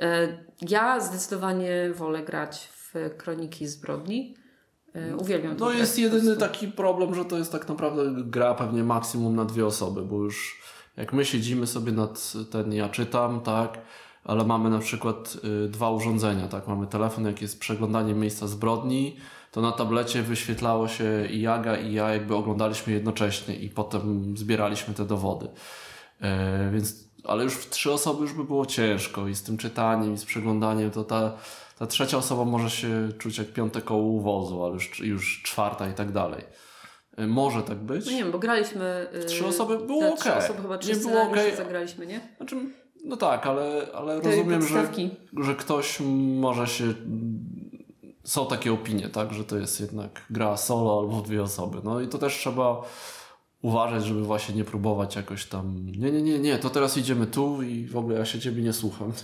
e, 0.01 0.27
Ja 0.62 0.99
zdecydowanie 0.99 1.89
wolę 1.93 2.23
grać 2.23 2.69
w 2.71 2.93
Kroniki 3.17 3.67
Zbrodni. 3.67 4.36
E, 4.95 5.15
uwielbiam 5.15 5.56
to. 5.56 5.65
No 5.65 5.71
jest 5.71 5.99
jedyny 5.99 6.38
taki 6.38 6.67
problem, 6.67 7.15
że 7.15 7.25
to 7.25 7.38
jest 7.38 7.51
tak 7.51 7.69
naprawdę 7.69 8.03
gra 8.23 8.53
pewnie 8.53 8.84
maksimum 8.84 9.36
na 9.36 9.45
dwie 9.45 9.65
osoby, 9.65 10.01
bo 10.01 10.15
już 10.15 10.62
jak 10.97 11.13
my 11.13 11.25
siedzimy 11.25 11.67
sobie 11.67 11.91
nad 11.91 12.34
ten, 12.51 12.73
ja 12.73 12.89
czytam, 12.89 13.41
tak, 13.41 13.82
ale 14.23 14.45
mamy 14.45 14.69
na 14.69 14.79
przykład 14.79 15.38
y, 15.65 15.69
dwa 15.69 15.89
urządzenia, 15.89 16.47
tak, 16.47 16.67
mamy 16.67 16.88
telefon, 16.88 17.25
jak 17.25 17.41
jest 17.41 17.60
przeglądanie 17.60 18.13
miejsca 18.13 18.47
zbrodni, 18.47 19.17
to 19.51 19.62
na 19.62 19.71
tablecie 19.71 20.23
wyświetlało 20.23 20.88
się 20.88 21.27
i 21.32 21.41
Jaga 21.41 21.75
i 21.77 21.93
ja 21.93 22.10
jakby 22.10 22.36
oglądaliśmy 22.36 22.93
jednocześnie 22.93 23.56
i 23.56 23.69
potem 23.69 24.34
zbieraliśmy 24.38 24.93
te 24.93 25.06
dowody. 25.06 25.47
E, 26.21 26.71
więc, 26.71 27.10
ale 27.23 27.43
już 27.43 27.53
w 27.53 27.69
trzy 27.69 27.91
osoby 27.91 28.21
już 28.21 28.34
by 28.34 28.43
było 28.43 28.65
ciężko 28.65 29.27
i 29.27 29.36
z 29.36 29.43
tym 29.43 29.58
czytaniem 29.58 30.13
i 30.13 30.17
z 30.17 30.25
przeglądaniem 30.25 30.91
to 30.91 31.03
ta, 31.03 31.38
ta 31.79 31.88
trzecia 31.88 32.17
osoba 32.17 32.45
może 32.45 32.69
się 32.69 33.09
czuć 33.19 33.38
jak 33.38 33.47
piąte 33.53 33.81
koło 33.81 34.21
wozu, 34.21 34.63
ale 34.63 34.73
już, 34.73 34.99
już 34.99 35.41
czwarta 35.43 35.89
i 35.89 35.93
tak 35.93 36.12
dalej. 36.12 36.41
E, 37.17 37.27
Może 37.27 37.63
tak 37.63 37.77
być. 37.77 38.05
No 38.05 38.12
nie 38.12 38.17
wiem, 38.23 38.31
bo 38.31 38.39
graliśmy. 38.39 39.07
y, 39.23 39.25
Trzy 39.25 39.45
osoby 39.45 39.77
było 39.79 39.99
okej. 40.07 40.17
Trzy 40.17 40.33
osoby 40.36 40.62
chyba 40.62 40.77
trzy 40.77 40.89
Nie 40.93 40.95
było 40.95 41.21
okej. 41.21 41.55
zagraliśmy, 41.55 42.07
nie? 42.07 42.29
Znaczy, 42.38 42.55
no 43.05 43.17
tak, 43.17 43.45
ale, 43.47 43.88
ale 43.95 44.21
Te 44.21 44.29
rozumiem, 44.29 44.62
że, 44.62 44.67
podstawki. 44.75 45.09
że 45.38 45.55
ktoś 45.55 45.99
może 46.39 46.67
się. 46.67 46.93
Są 48.23 48.45
takie 48.47 48.73
opinie, 48.73 49.09
tak, 49.09 49.33
że 49.33 49.43
to 49.43 49.57
jest 49.57 49.79
jednak 49.81 50.21
gra 50.29 50.57
solo 50.57 50.99
albo 50.99 51.21
w 51.21 51.23
dwie 51.27 51.43
osoby. 51.43 51.77
No 51.83 52.01
i 52.01 52.07
to 52.07 52.17
też 52.17 52.33
trzeba 52.38 52.81
uważać, 53.62 54.05
żeby 54.05 54.23
właśnie 54.23 54.55
nie 54.55 54.63
próbować 54.63 55.15
jakoś 55.15 55.45
tam. 55.45 55.86
Nie, 55.86 56.12
nie, 56.12 56.21
nie, 56.21 56.39
nie, 56.39 56.57
to 56.57 56.69
teraz 56.69 56.97
idziemy 56.97 57.27
tu 57.27 57.62
i 57.62 57.86
w 57.88 57.97
ogóle 57.97 58.19
ja 58.19 58.25
się 58.25 58.39
ciebie 58.39 58.62
nie 58.62 58.73
słucham. 58.73 59.12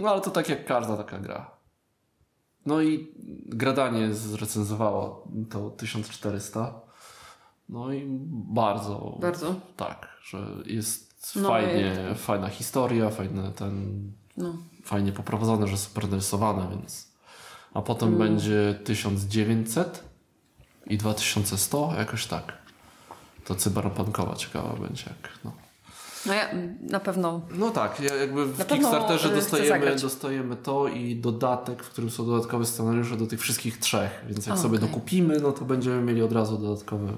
No 0.00 0.08
ale 0.10 0.20
to 0.20 0.30
tak 0.30 0.48
jak 0.48 0.64
każda 0.66 0.96
taka 0.96 1.18
gra. 1.18 1.50
No 2.66 2.82
i 2.82 3.08
Gradanie 3.46 4.14
zrecenzowało 4.14 5.28
to 5.50 5.70
1400. 5.70 6.80
No 7.68 7.92
i 7.92 8.04
bardzo. 8.54 9.16
Bardzo. 9.20 9.54
Tak, 9.76 10.08
że 10.22 10.46
jest 10.66 11.10
No, 11.36 11.48
fajnie, 11.48 12.14
fajna 12.14 12.48
historia, 12.48 13.10
fajne 13.10 13.52
ten, 13.52 14.02
No. 14.36 14.54
fajnie 14.84 15.12
poprowadzone, 15.12 15.66
że 15.68 15.76
super 15.78 16.08
narysowane, 16.08 16.68
więc. 16.70 17.10
A 17.74 17.82
potem 17.82 18.08
Mm. 18.08 18.18
będzie 18.18 18.78
1900 18.84 20.04
i 20.86 20.98
2100, 20.98 21.92
jakoś 21.98 22.26
tak. 22.26 22.58
To 23.44 23.54
cyberpunkowa 23.54 24.36
ciekawa 24.36 24.72
będzie. 24.76 25.04
Jak, 25.06 25.30
no. 25.44 25.52
No 26.26 26.34
ja 26.34 26.48
na 26.80 27.00
pewno. 27.00 27.40
no 27.54 27.70
tak, 27.70 28.00
ja 28.00 28.14
jakby 28.14 28.46
w 28.46 28.66
Kickstarterze 28.66 29.28
y, 29.28 29.34
dostajemy, 29.34 29.96
dostajemy 29.96 30.56
to 30.56 30.88
i 30.88 31.16
dodatek, 31.16 31.82
w 31.82 31.90
którym 31.90 32.10
są 32.10 32.26
dodatkowe 32.26 32.66
scenariusze 32.66 33.16
do 33.16 33.26
tych 33.26 33.40
wszystkich 33.40 33.78
trzech, 33.78 34.24
więc 34.28 34.46
jak 34.46 34.56
A, 34.56 34.60
sobie 34.60 34.78
dokupimy, 34.78 35.40
no 35.40 35.52
to 35.52 35.64
będziemy 35.64 36.02
mieli 36.02 36.22
od 36.22 36.32
razu 36.32 36.58
dodatkowe 36.58 37.12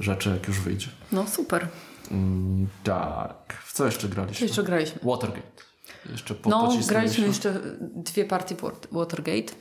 rzeczy, 0.00 0.30
jak 0.30 0.48
już 0.48 0.60
wyjdzie. 0.60 0.88
No 1.12 1.26
super. 1.26 1.68
Mm, 2.10 2.66
tak. 2.84 3.54
W 3.64 3.72
co 3.72 3.84
jeszcze 3.86 4.08
Co 4.08 4.14
graliśmy? 4.14 4.46
jeszcze 4.46 4.62
graliśmy? 4.62 5.00
Watergate. 5.02 5.62
Jeszcze 6.10 6.34
po, 6.34 6.50
No, 6.50 6.72
graliśmy 6.88 7.26
jeszcze 7.26 7.60
dwie 7.80 8.24
partie 8.24 8.54
Wat- 8.54 8.88
Watergate. 8.92 9.52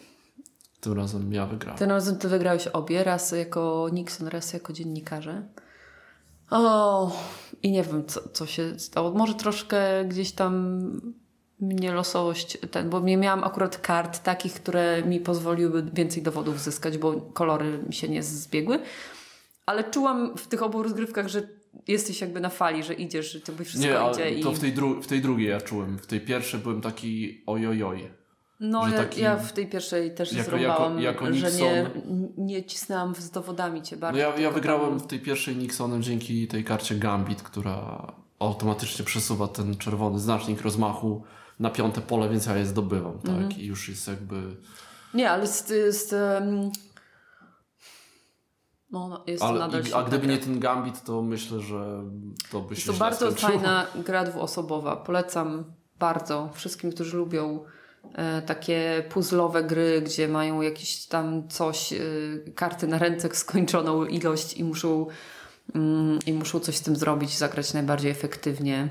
Tym 0.82 0.94
razem 0.94 1.34
ja 1.34 1.46
wygrałem. 1.46 1.80
Tym 1.80 1.90
razem 1.90 2.18
ty 2.18 2.28
wygrałeś 2.30 2.68
obie, 2.68 3.04
raz 3.04 3.32
jako 3.32 3.90
Nixon, 3.94 4.28
raz 4.28 4.54
jako 4.54 4.74
dziennikarze. 4.74 5.44
O, 6.50 7.12
i 7.64 7.72
nie 7.72 7.84
wiem, 7.84 8.06
co, 8.06 8.30
co 8.30 8.46
się 8.46 8.80
stało. 8.80 9.12
Może 9.12 9.34
troszkę 9.34 10.06
gdzieś 10.06 10.32
tam 10.32 10.82
mnie 11.60 11.92
losowość, 11.92 12.58
ten, 12.72 12.90
bo 12.90 13.00
nie 13.00 13.18
miałam 13.18 13.44
akurat 13.44 13.78
kart 13.78 14.24
takich, 14.24 14.54
które 14.54 15.04
mi 15.04 15.20
pozwoliły 15.20 15.84
więcej 15.94 16.24
dowodów 16.24 16.60
zyskać, 16.60 16.98
bo 16.98 17.22
kolory 17.22 17.80
mi 17.88 17.94
się 17.94 18.10
nie 18.10 18.24
zbiegły. 18.24 18.80
Ale 19.66 19.92
czułam 19.92 20.38
w 20.38 20.48
tych 20.48 20.64
obu 20.64 20.84
rozgrywkach, 20.84 21.28
że 21.28 21.48
jesteś 21.88 22.22
jakby 22.22 22.40
na 22.40 22.50
fali, 22.50 22.84
że 22.84 22.94
idziesz, 22.94 23.32
że 23.32 23.42
tobie 23.42 23.66
wszystko 23.66 23.90
Nie, 23.90 24.00
ale 24.00 24.32
idzie. 24.32 24.44
to 24.44 24.52
i... 24.52 24.56
w 24.56 24.60
tej, 24.60 24.74
w 25.02 25.08
tej 25.08 25.22
drugiej 25.22 25.50
ja 25.50 25.62
czułem. 25.62 25.98
W 25.98 26.08
tej 26.08 26.22
pierwszej 26.22 26.60
byłem 26.60 26.82
taki 26.82 27.44
ojojoj. 27.46 28.10
No, 28.60 28.88
ja, 28.88 28.98
taki- 28.98 29.22
ja 29.22 29.38
w 29.38 29.54
tej 29.54 29.68
pierwszej 29.68 30.16
też 30.16 30.34
jako- 30.34 30.50
zrąbałam, 30.50 31.00
jako- 31.00 31.26
jako 31.26 31.38
że 31.38 31.52
nie, 31.52 31.90
nie 32.38 32.64
cisnęłam 32.64 33.16
z 33.16 33.30
dowodami 33.32 33.82
cię 33.82 33.96
No 33.96 34.00
bardzo. 34.02 34.20
ja, 34.20 34.28
ja 34.28 34.34
tylko 34.36 34.52
wygrałem 34.52 34.90
tam- 34.90 35.00
w 35.00 35.08
tej 35.08 35.20
pierwszej 35.20 35.56
Nixonem 35.56 36.04
dzięki 36.04 36.48
tej 36.48 36.64
karcie 36.64 36.96
Gambit, 36.96 37.42
która 37.42 38.08
automatycznie 38.40 39.06
przesuwa 39.06 39.48
ten 39.48 39.78
czerwony 39.78 40.20
znacznik 40.20 40.62
rozmachu 40.62 41.24
na 41.60 41.70
piąte 41.70 42.02
pole, 42.02 42.30
więc 42.30 42.46
ja 42.46 42.58
je 42.58 42.66
zdobywam, 42.66 43.20
tak? 43.20 43.30
Mhm. 43.36 43.52
I 43.52 43.66
już 43.66 43.90
jest 43.90 44.08
jakby... 44.08 44.56
Nie, 45.14 45.32
ale 45.32 45.48
z... 45.48 45.68
z 45.96 46.14
um... 46.42 46.72
No, 48.92 49.08
no, 49.08 49.24
jest 49.28 49.44
Ale, 49.44 49.60
nadal 49.60 49.80
i, 49.80 49.84
a 49.84 49.86
świetna 49.86 50.04
gdyby 50.04 50.28
nie 50.28 50.38
ten 50.38 50.60
Gambit, 50.60 51.04
to 51.04 51.22
myślę, 51.22 51.60
że 51.60 52.04
to 52.52 52.62
by 52.62 52.76
się 52.76 52.80
Jest 52.80 53.00
to 53.00 53.06
bardzo 53.06 53.26
skończyło. 53.32 53.52
fajna 53.52 53.86
gra 53.96 54.24
dwuosobowa. 54.24 54.96
Polecam 54.96 55.64
bardzo 56.00 56.50
wszystkim, 56.54 56.92
którzy 56.92 57.18
lubią 57.18 57.64
takie 58.46 59.04
puzzlowe 59.10 59.64
gry, 59.64 60.02
gdzie 60.02 60.28
mają 60.28 60.62
jakieś 60.62 61.06
tam 61.06 61.48
coś, 61.48 61.94
e, 61.94 62.00
karty 62.56 62.88
na 62.88 62.98
ręce, 62.98 63.30
skończoną 63.36 64.06
ilość 64.06 64.54
i 64.54 64.64
muszą, 64.64 65.08
mm, 65.76 66.20
i 66.26 66.34
muszą 66.34 66.60
coś 66.60 66.78
z 66.78 66.82
tym 66.82 66.96
zrobić, 66.96 67.38
zagrać 67.38 67.74
najbardziej 67.74 68.12
efektywnie. 68.12 68.90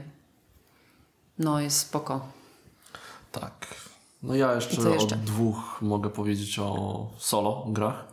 No, 1.38 1.60
jest 1.60 1.78
spoko. 1.78 2.26
Tak. 3.32 3.66
No 4.22 4.34
ja 4.34 4.54
jeszcze, 4.54 4.90
jeszcze? 4.90 5.14
od 5.14 5.20
dwóch 5.24 5.78
mogę 5.82 6.10
powiedzieć 6.10 6.58
o 6.58 7.06
solo 7.18 7.64
grach. 7.68 8.04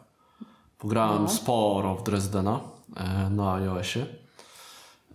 Pograłem 0.77 1.23
No. 1.23 1.29
sporo 1.29 1.95
w 1.95 2.03
Dresdena 2.03 2.59
e, 2.95 3.29
na 3.29 3.53
iOSie. 3.53 4.05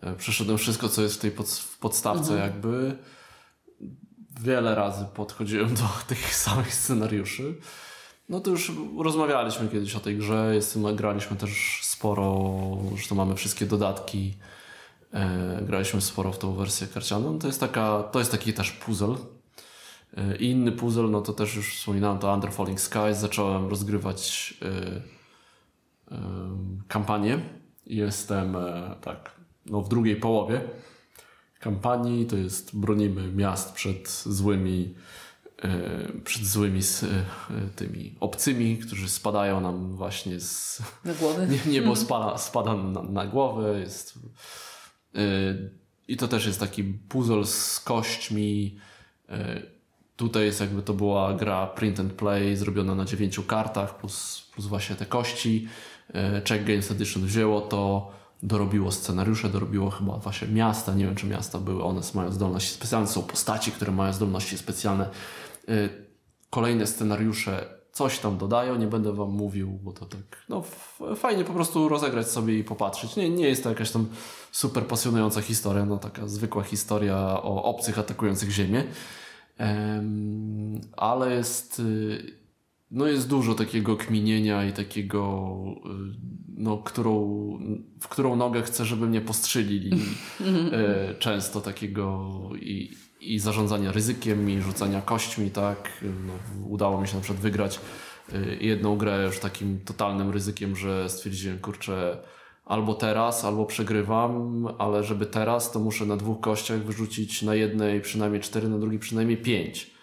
E, 0.03 0.14
Przeszedłem 0.14 0.59
wszystko, 0.59 0.88
co 0.88 1.03
jest 1.03 1.14
w 1.14 1.18
tej 1.18 1.31
pod, 1.31 1.49
w 1.49 1.79
podstawce 1.79 2.33
Mhm. 2.33 2.40
jakby. 2.40 2.97
Wiele 4.40 4.75
razy 4.75 5.05
podchodziłem 5.14 5.75
do 5.75 5.83
tych 6.09 6.35
samych 6.35 6.75
scenariuszy. 6.75 7.55
No 8.29 8.40
to 8.40 8.51
już 8.51 8.73
rozmawialiśmy 8.99 9.68
kiedyś 9.68 9.94
o 9.97 10.01
tej 10.01 10.16
grze. 10.16 10.51
Jestem, 10.55 10.97
graliśmy 10.97 11.37
też 11.37 11.81
sporo, 11.83 12.49
to 13.09 13.14
mamy 13.14 13.35
wszystkie 13.35 13.66
dodatki. 13.66 14.35
E, 15.12 15.61
graliśmy 15.62 16.01
sporo 16.01 16.33
w 16.33 16.38
tą 16.38 16.55
wersję 16.55 16.87
karcianą. 16.87 17.38
To 17.38 17.47
jest, 17.47 17.61
taka, 17.61 18.03
to 18.03 18.18
jest 18.18 18.31
taki 18.31 18.53
też 18.53 18.70
puzzle. 18.70 19.16
E, 20.16 20.37
inny 20.37 20.73
puzzle, 20.73 21.09
no 21.09 21.20
to 21.20 21.33
też 21.33 21.57
już 21.57 21.77
wspominałem, 21.77 22.18
to 22.18 22.35
Under 22.35 22.53
Falling 22.53 22.81
Skies. 22.81 23.18
Zacząłem 23.18 23.68
rozgrywać 23.68 24.55
e, 24.62 24.66
e, 26.14 26.20
kampanię. 26.88 27.38
Jestem 27.87 28.57
e, 28.57 28.97
tak, 29.01 29.31
no 29.66 29.81
w 29.81 29.88
drugiej 29.88 30.16
połowie 30.16 30.61
kampanii. 31.64 32.27
To 32.27 32.37
jest 32.37 32.77
bronimy 32.77 33.33
miast 33.33 33.72
przed 33.72 34.11
złymi 34.11 34.94
e, 35.62 35.68
przed 36.24 36.46
złymi 36.46 36.81
e, 36.81 37.68
tymi 37.77 38.14
obcymi, 38.20 38.79
którzy 38.79 39.09
spadają 39.09 39.61
nam 39.61 39.96
właśnie 39.96 40.40
z 40.40 40.83
Na 41.05 41.14
głowy? 41.14 41.46
nie, 41.66 41.72
niebo 41.72 41.96
spada, 41.96 42.38
spada 42.38 42.74
na, 42.74 43.03
na 43.03 43.27
głowę. 43.27 43.81
Jest, 43.81 44.18
yy, 45.14 45.70
I 46.09 46.16
to 46.16 46.29
też 46.29 46.46
jest 46.46 46.61
taki 46.61 46.85
puzzle 46.85 47.44
z 47.44 47.81
kośćmi. 47.81 48.79
Tutaj 50.16 50.44
jest 50.44 50.61
jakby 50.61 50.83
to 50.83 50.94
była 50.94 51.35
gra 51.35 51.66
print 51.66 52.00
and 52.00 52.12
play 52.12 52.57
zrobiona 52.57 52.94
na 52.94 53.05
dziewięciu 53.05 53.42
kartach 53.42 53.98
plus, 53.98 54.48
plus 54.53 54.66
właśnie 54.66 54.96
te 54.96 55.07
kości. 55.07 55.68
Czech 56.44 56.64
Games 56.64 56.90
Edition 56.90 57.27
wzięło 57.27 57.61
to, 57.61 58.12
dorobiło 58.42 58.92
scenariusze, 58.92 59.49
dorobiło 59.49 59.90
chyba 59.90 60.16
właśnie 60.16 60.49
miasta. 60.49 60.94
Nie 60.94 61.05
wiem, 61.05 61.14
czy 61.14 61.27
miasta 61.27 61.59
były, 61.59 61.85
one 61.85 62.01
mają 62.14 62.33
zdolności 62.33 62.70
specjalne. 62.70 63.09
Są 63.09 63.23
postaci, 63.23 63.73
które 63.73 63.92
mają 63.92 64.12
zdolności 64.12 64.59
specjalne. 64.59 65.09
Yy, 65.68 65.88
kolejne 66.51 66.87
scenariusze 66.87 67.75
coś 67.92 68.18
tam 68.18 68.38
dodają, 68.38 68.77
nie 68.77 68.87
będę 68.87 69.12
wam 69.12 69.31
mówił, 69.31 69.79
bo 69.83 69.92
to 69.92 70.07
tak, 70.07 70.44
no 70.49 70.62
fajnie 71.16 71.44
po 71.44 71.53
prostu 71.53 71.88
rozegrać 71.88 72.31
sobie 72.31 72.59
i 72.59 72.64
popatrzeć. 72.64 73.16
Nie, 73.16 73.31
nie 73.31 73.49
jest 73.49 73.62
to 73.62 73.68
jakaś 73.68 73.90
tam 73.90 74.07
super 74.53 74.87
pasjonująca 74.87 75.40
historia, 75.40 75.85
no 75.85 75.99
taka 75.99 76.29
zwykła 76.29 76.62
historia 76.62 77.16
o 77.42 77.64
obcych 77.64 77.99
atakujących 77.99 78.51
Ziemię, 78.51 78.85
Em, 79.59 80.81
ale 80.97 81.35
jest, 81.35 81.79
y, 81.79 82.43
no 82.94 83.07
jest 83.07 83.28
dużo 83.28 83.54
takiego 83.54 83.96
kminienia 83.96 84.64
i 84.64 84.72
takiego, 84.72 85.54
y, 85.87 85.90
no, 86.57 86.78
którą, 86.78 87.12
w 88.00 88.09
którą 88.09 88.37
nogę 88.37 88.62
chcę, 88.62 88.85
żeby 88.85 89.07
mnie 89.07 89.20
postrzelili. 89.20 89.90
E, 90.72 91.14
często 91.14 91.61
takiego 91.61 92.30
i, 92.61 92.96
i 93.20 93.38
zarządzania 93.38 93.92
ryzykiem 93.92 94.50
i 94.50 94.61
rzucania 94.61 95.02
kośćmi, 95.02 95.50
tak. 95.50 96.02
No, 96.26 96.33
udało 96.68 97.00
mi 97.00 97.09
się 97.09 97.14
na 97.14 97.20
przykład 97.20 97.42
wygrać 97.42 97.80
e, 98.33 98.57
jedną 98.57 98.96
grę 98.96 99.24
już 99.26 99.38
takim 99.38 99.80
totalnym 99.85 100.30
ryzykiem, 100.30 100.76
że 100.76 101.09
stwierdziłem, 101.09 101.59
kurczę, 101.59 102.18
albo 102.64 102.94
teraz, 102.94 103.44
albo 103.44 103.66
przegrywam, 103.66 104.66
ale 104.78 105.04
żeby 105.04 105.26
teraz, 105.26 105.72
to 105.72 105.80
muszę 105.80 106.07
na 106.07 106.16
dwóch 106.16 106.40
kościach 106.40 106.83
wyrzucić 106.83 107.42
na 107.42 107.54
jednej 107.54 108.00
przynajmniej 108.00 108.42
cztery, 108.42 108.68
na 108.68 108.78
drugiej 108.78 108.98
przynajmniej 108.98 109.38
pięć. 109.38 109.93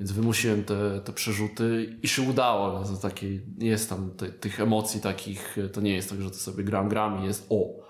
Więc 0.00 0.12
wymusiłem 0.12 0.64
te, 0.64 1.00
te 1.00 1.12
przerzuty 1.12 1.98
i 2.02 2.08
się 2.08 2.22
udało. 2.22 2.84
To 2.84 2.96
takiej, 2.96 3.42
jest 3.58 3.88
tam 3.88 4.10
te, 4.10 4.28
tych 4.28 4.60
emocji 4.60 5.00
takich, 5.00 5.56
to 5.72 5.80
nie 5.80 5.94
jest 5.94 6.10
tak, 6.10 6.22
że 6.22 6.30
to 6.30 6.36
sobie 6.36 6.64
gram, 6.64 6.88
gram 6.88 7.22
i 7.22 7.26
jest 7.26 7.46
o. 7.50 7.88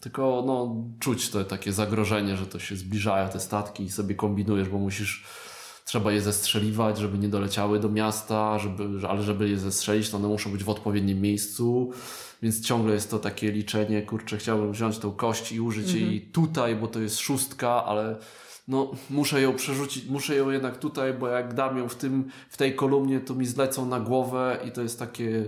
Tylko 0.00 0.44
no, 0.46 0.84
czuć 1.00 1.30
to 1.30 1.44
takie 1.44 1.72
zagrożenie, 1.72 2.36
że 2.36 2.46
to 2.46 2.58
się 2.58 2.76
zbliżają 2.76 3.28
te 3.28 3.40
statki 3.40 3.84
i 3.84 3.90
sobie 3.90 4.14
kombinujesz, 4.14 4.68
bo 4.68 4.78
musisz, 4.78 5.24
trzeba 5.84 6.12
je 6.12 6.20
zestrzeliwać, 6.20 6.98
żeby 6.98 7.18
nie 7.18 7.28
doleciały 7.28 7.80
do 7.80 7.88
miasta, 7.88 8.58
żeby, 8.58 9.08
ale 9.08 9.22
żeby 9.22 9.48
je 9.48 9.58
zestrzelić, 9.58 10.10
to 10.10 10.16
one 10.16 10.28
muszą 10.28 10.52
być 10.52 10.64
w 10.64 10.68
odpowiednim 10.68 11.20
miejscu. 11.20 11.92
Więc 12.42 12.66
ciągle 12.66 12.94
jest 12.94 13.10
to 13.10 13.18
takie 13.18 13.52
liczenie, 13.52 14.02
kurczę, 14.02 14.36
chciałbym 14.36 14.72
wziąć 14.72 14.98
tą 14.98 15.12
kość 15.12 15.52
i 15.52 15.60
użyć 15.60 15.92
jej 15.92 16.20
tutaj, 16.20 16.76
bo 16.76 16.86
to 16.86 17.00
jest 17.00 17.18
szóstka, 17.18 17.84
ale 17.84 18.16
no, 18.68 18.90
muszę 19.10 19.42
ją 19.42 19.54
przerzucić, 19.54 20.06
muszę 20.06 20.36
ją 20.36 20.50
jednak 20.50 20.78
tutaj, 20.78 21.14
bo 21.14 21.28
jak 21.28 21.54
dam 21.54 21.78
ją 21.78 21.88
w, 21.88 21.94
tym, 21.94 22.28
w 22.50 22.56
tej 22.56 22.74
kolumnie, 22.74 23.20
to 23.20 23.34
mi 23.34 23.46
zlecą 23.46 23.86
na 23.86 24.00
głowę 24.00 24.58
i 24.68 24.72
to 24.72 24.82
jest 24.82 24.98
takie 24.98 25.44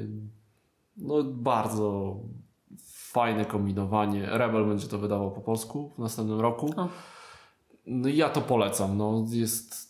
no, 0.96 1.22
bardzo 1.24 2.16
fajne 3.12 3.44
kombinowanie. 3.44 4.26
Rebel 4.26 4.66
będzie 4.66 4.88
to 4.88 4.98
wydawał 4.98 5.30
po 5.30 5.40
polsku 5.40 5.92
w 5.96 5.98
następnym 5.98 6.40
roku. 6.40 6.74
O. 6.76 6.88
No 7.86 8.08
i 8.08 8.16
ja 8.16 8.28
to 8.28 8.40
polecam. 8.40 8.98
No, 8.98 9.24
jest 9.30 9.87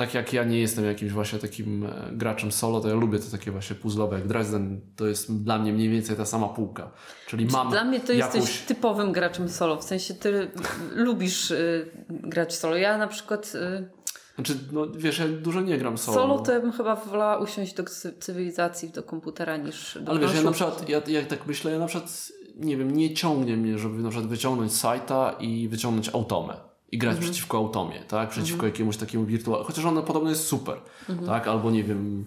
tak 0.00 0.14
jak 0.14 0.32
ja 0.32 0.44
nie 0.44 0.60
jestem 0.60 0.84
jakimś 0.84 1.12
właśnie 1.12 1.38
takim 1.38 1.84
e, 1.86 2.08
graczem 2.12 2.52
solo, 2.52 2.80
to 2.80 2.88
ja 2.88 2.94
lubię 2.94 3.18
te 3.18 3.30
takie 3.30 3.50
właśnie 3.50 3.76
puzzlowe 3.76 4.16
jak 4.16 4.26
Dresden. 4.28 4.80
To 4.96 5.06
jest 5.06 5.42
dla 5.44 5.58
mnie 5.58 5.72
mniej 5.72 5.88
więcej 5.88 6.16
ta 6.16 6.24
sama 6.24 6.48
półka. 6.48 6.90
Czyli 7.26 7.46
mam 7.46 7.70
Dla 7.70 7.84
mnie 7.84 8.00
to 8.00 8.12
jakąś... 8.12 8.34
jesteś 8.34 8.58
typowym 8.60 9.12
graczem 9.12 9.48
solo. 9.48 9.76
W 9.76 9.84
sensie 9.84 10.14
ty 10.14 10.50
lubisz 10.94 11.50
y, 11.50 11.90
grać 12.10 12.54
solo. 12.54 12.76
Ja 12.76 12.98
na 12.98 13.06
przykład 13.06 13.52
y, 13.54 13.88
Znaczy, 14.34 14.54
no 14.72 14.86
wiesz, 14.96 15.18
ja 15.18 15.28
dużo 15.28 15.60
nie 15.60 15.78
gram 15.78 15.98
solo. 15.98 16.18
solo 16.18 16.38
to 16.38 16.52
ja 16.52 16.60
bym 16.60 16.72
chyba 16.72 16.96
wolała 16.96 17.38
usiąść 17.38 17.74
do 17.74 17.84
cy- 17.84 18.14
cywilizacji, 18.20 18.90
do 18.90 19.02
komputera 19.02 19.56
niż 19.56 19.98
do 20.02 20.10
Ale 20.12 20.20
wiesz, 20.20 20.34
ja 20.34 20.42
na 20.42 20.52
przykład, 20.52 20.88
ja, 20.88 21.02
ja 21.06 21.22
tak 21.26 21.46
myślę, 21.46 21.72
ja 21.72 21.78
na 21.78 21.86
przykład, 21.86 22.32
nie 22.56 22.76
wiem, 22.76 22.90
nie 22.90 23.14
ciągnie 23.14 23.56
mnie, 23.56 23.78
żeby 23.78 24.02
na 24.02 24.10
przykład 24.10 24.30
wyciągnąć 24.30 24.76
sajta 24.76 25.36
i 25.40 25.68
wyciągnąć 25.68 26.08
automę. 26.08 26.69
I 26.92 26.98
grać 26.98 27.14
Mhm. 27.16 27.30
przeciwko 27.32 27.56
automie, 27.58 28.00
tak? 28.08 28.30
Przeciwko 28.30 28.66
jakiemuś 28.66 28.96
takiemu 28.96 29.24
wirtualnemu. 29.24 29.66
Chociaż 29.66 29.84
ona 29.84 30.02
podobno 30.02 30.30
jest 30.30 30.46
super, 30.46 30.76
Mhm. 31.08 31.28
tak? 31.28 31.48
Albo 31.48 31.70
nie 31.70 31.84
wiem. 31.84 32.24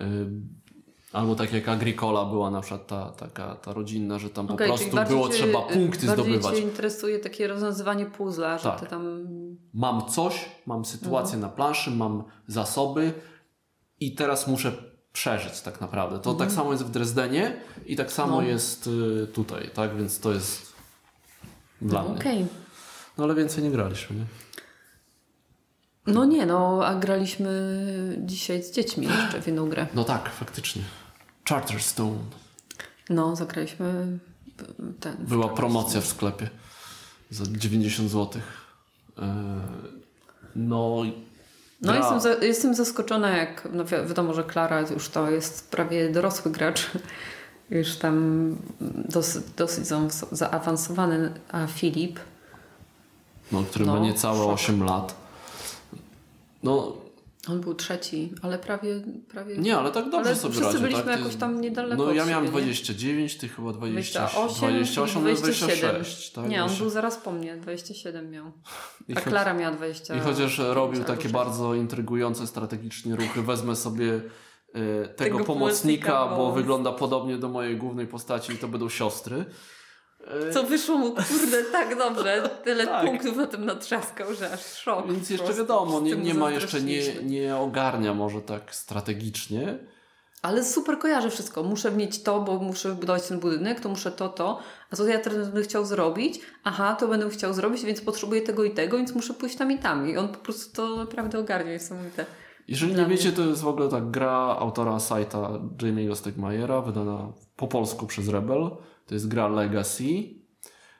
y, 0.00 0.26
albo 1.12 1.34
tak 1.34 1.52
jak 1.52 1.68
Agricola 1.68 2.24
była 2.24 2.50
na 2.50 2.60
przykład 2.60 2.86
ta, 2.86 3.10
taka, 3.10 3.54
ta 3.54 3.72
rodzinna, 3.72 4.18
że 4.18 4.30
tam 4.30 4.46
po 4.46 4.54
Okej, 4.54 4.66
czyli 4.66 4.78
prostu 4.78 4.96
bardziej 4.96 5.16
było 5.16 5.28
cię- 5.28 5.34
trzeba 5.34 5.60
punkty 5.62 6.06
bardziej 6.06 6.24
zdobywać. 6.24 6.56
Cię 6.56 6.62
interesuje 6.62 7.18
takie 7.18 7.48
rozwiązywanie 7.48 8.06
puzzla, 8.06 8.58
że 8.58 8.64
Tak. 8.64 8.80
ty 8.80 8.86
tam... 8.86 9.26
Mam 9.74 10.06
coś, 10.08 10.44
mam 10.66 10.84
sytuację 10.84 11.34
Mhm. 11.34 11.40
na 11.40 11.48
planszy, 11.56 11.90
mam 11.90 12.24
zasoby 12.46 13.12
i 14.00 14.14
teraz 14.14 14.46
muszę 14.48 14.72
przeżyć 15.12 15.60
tak 15.60 15.80
naprawdę. 15.80 16.18
To 16.18 16.34
tak 16.34 16.52
samo 16.52 16.72
jest 16.72 16.84
w 16.84 16.90
Dresdenie 16.90 17.56
i 17.86 17.96
tak 17.96 18.12
samo 18.12 18.28
Mhm. 18.32 18.44
No. 18.46 18.50
jest 18.52 18.86
y, 18.86 19.26
tutaj, 19.34 19.70
tak? 19.74 19.96
Więc 19.96 20.20
to 20.20 20.32
jest 20.32 20.72
dla 21.82 22.02
mnie. 22.02 22.14
Okej. 22.20 22.46
No 23.18 23.24
ale 23.24 23.34
więcej 23.34 23.64
nie 23.64 23.70
graliśmy, 23.70 24.16
nie? 24.16 24.24
No 26.06 26.24
nie, 26.24 26.46
no 26.46 26.80
a 26.86 26.94
graliśmy 26.94 27.50
dzisiaj 28.18 28.62
z 28.62 28.70
dziećmi 28.72 29.06
jeszcze 29.06 29.42
w 29.42 29.46
jedną 29.46 29.68
grę. 29.68 29.86
No 29.94 30.04
tak, 30.04 30.28
faktycznie. 30.30 30.82
Charterstone. 31.48 32.18
No, 33.10 33.36
zagraliśmy 33.36 34.18
ten... 35.00 35.16
Była 35.18 35.48
promocja 35.48 36.00
w 36.00 36.06
sklepie 36.06 36.48
za 37.30 37.44
90 37.48 38.10
zł. 38.10 38.42
No, 40.56 41.02
No 41.82 41.92
gra- 41.92 41.96
jestem, 41.96 42.20
za, 42.20 42.34
jestem 42.44 42.74
zaskoczona, 42.74 43.36
jak 43.36 43.68
no 43.72 43.84
wi- 43.84 43.90
wiadomo, 44.08 44.34
że 44.34 44.44
Klara 44.44 44.80
już 44.80 45.08
to 45.08 45.30
jest 45.30 45.70
prawie 45.70 46.10
dorosły 46.10 46.50
gracz. 46.52 46.90
Już 47.70 47.96
tam 47.96 48.56
dosyć, 49.08 49.42
dosyć 49.56 49.86
za- 49.86 50.08
zaawansowany, 50.32 51.32
a 51.48 51.66
Filip. 51.66 52.18
No, 53.52 53.62
który 53.62 53.86
no, 53.86 53.94
ma 53.94 54.00
niecałe 54.00 54.38
szok. 54.38 54.54
8 54.54 54.84
lat. 54.84 55.14
No, 56.62 56.96
On 57.48 57.60
był 57.60 57.74
trzeci, 57.74 58.32
ale 58.42 58.58
prawie... 58.58 59.00
prawie... 59.28 59.58
Nie, 59.58 59.76
ale 59.76 59.90
tak 59.90 60.04
dobrze 60.10 60.30
ale 60.30 60.36
sobie 60.36 60.52
wszyscy 60.52 60.66
radził. 60.66 60.80
byliśmy 60.80 61.04
tak? 61.04 61.18
jakoś 61.18 61.36
tam 61.36 61.60
niedaleko 61.60 62.04
No 62.04 62.12
ja 62.12 62.26
miałem 62.26 62.46
siebie, 62.46 62.58
nie? 62.58 62.62
29, 62.62 63.36
ty 63.36 63.48
chyba 63.48 63.72
20, 63.72 64.26
28, 64.26 65.22
28 65.22 65.22
26. 65.22 66.32
Tak? 66.32 66.48
Nie, 66.48 66.64
on 66.64 66.70
był 66.78 66.90
zaraz 66.90 67.16
po 67.16 67.32
mnie, 67.32 67.56
27 67.56 68.30
miał. 68.30 68.52
I 69.08 69.16
A 69.16 69.20
Klara 69.20 69.54
miała 69.54 69.76
20. 69.76 70.16
I 70.16 70.20
chociaż 70.20 70.58
robił 70.58 71.04
takie 71.04 71.28
bardzo 71.28 71.74
intrygujące 71.74 72.46
strategicznie 72.46 73.16
ruchy, 73.16 73.42
wezmę 73.42 73.76
sobie 73.76 74.12
e, 74.14 75.08
tego, 75.08 75.38
Tego 75.38 75.44
pomocnika, 75.44 76.26
bo- 76.26 76.52
wygląda 76.52 76.92
podobnie 76.92 77.38
do 77.38 77.48
mojej 77.48 77.76
głównej 77.76 78.06
postaci 78.06 78.52
i 78.52 78.56
to 78.58 78.68
będą 78.68 78.88
siostry. 78.88 79.44
E, 80.26 80.52
Co 80.52 80.62
wyszło 80.62 80.98
mu, 80.98 81.10
kurde, 81.10 81.64
tak 81.72 81.98
dobrze. 81.98 82.50
Tyle 82.64 82.86
Tak. 82.86 83.06
punktów 83.06 83.36
na 83.36 83.46
tym 83.46 83.64
natrzaskał, 83.64 84.34
że 84.34 84.52
aż 84.52 84.64
szok. 84.74 85.06
Więc 85.12 85.30
jeszcze 85.30 85.54
wiadomo, 85.54 86.00
nie, 86.00 86.16
nie 86.16 86.34
ma 86.34 86.50
jeszcze, 86.50 86.80
nie, 86.82 87.22
nie 87.22 87.56
ogarnia 87.56 88.14
może 88.14 88.40
tak 88.40 88.74
strategicznie. 88.74 89.78
Ale 90.42 90.64
super 90.64 90.98
kojarzę 90.98 91.30
wszystko. 91.30 91.62
Muszę 91.62 91.90
mieć 91.92 92.22
to, 92.22 92.40
bo 92.40 92.58
muszę 92.58 92.94
budować 92.94 93.28
ten 93.28 93.40
budynek, 93.40 93.80
to 93.80 93.88
muszę 93.88 94.12
to, 94.12 94.28
to. 94.28 94.58
A 94.90 94.96
co 94.96 95.06
ja 95.06 95.18
teraz 95.18 95.46
będę 95.46 95.62
chciał 95.62 95.84
zrobić? 95.84 96.40
Aha, 96.64 96.96
to 97.00 97.08
będę 97.08 97.30
chciał 97.30 97.54
zrobić, 97.54 97.84
więc 97.84 98.00
potrzebuję 98.00 98.40
tego 98.42 98.64
i 98.64 98.70
tego, 98.70 98.96
więc 98.96 99.14
muszę 99.14 99.34
pójść 99.34 99.56
tam 99.56 99.72
i 99.72 99.78
tam. 99.78 100.08
I 100.10 100.16
on 100.16 100.28
po 100.28 100.38
prostu 100.38 100.76
to 100.76 100.96
naprawdę 100.96 101.38
ogarnia, 101.38 101.72
niesamowite. 101.72 102.26
Jeżeli 102.68 102.94
Dla 102.94 103.02
nie 103.02 103.08
wiecie, 103.10 103.28
mnie. 103.28 103.36
to 103.36 103.42
jest 103.42 103.62
w 103.62 103.68
ogóle 103.68 103.88
tak 103.88 104.10
gra 104.10 104.56
autora 104.58 105.00
sajta 105.00 105.38
Jamie'ego 105.82 106.14
Stegmajera, 106.14 106.80
wydana 106.80 107.32
po 107.56 107.68
polsku 107.68 108.06
przez 108.06 108.28
Rebel. 108.28 108.70
To 109.08 109.14
jest 109.14 109.28
gra 109.28 109.48
Legacy, 109.48 110.04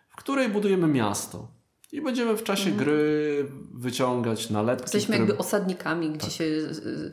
w 0.09 0.17
której 0.17 0.49
budujemy 0.49 0.89
miasto. 0.89 1.49
I 1.93 2.01
będziemy 2.01 2.37
w 2.37 2.43
czasie 2.45 2.71
gry 2.71 3.47
wyciągać 3.75 4.51
nalepki, 4.51 4.85
Mhm. 4.85 4.97
Jesteśmy 4.97 5.15
które... 5.15 5.29
jakby 5.29 5.39
osadnikami, 5.39 6.11
gdzie 6.11 6.31
się 6.31 6.45
y, 6.45 7.13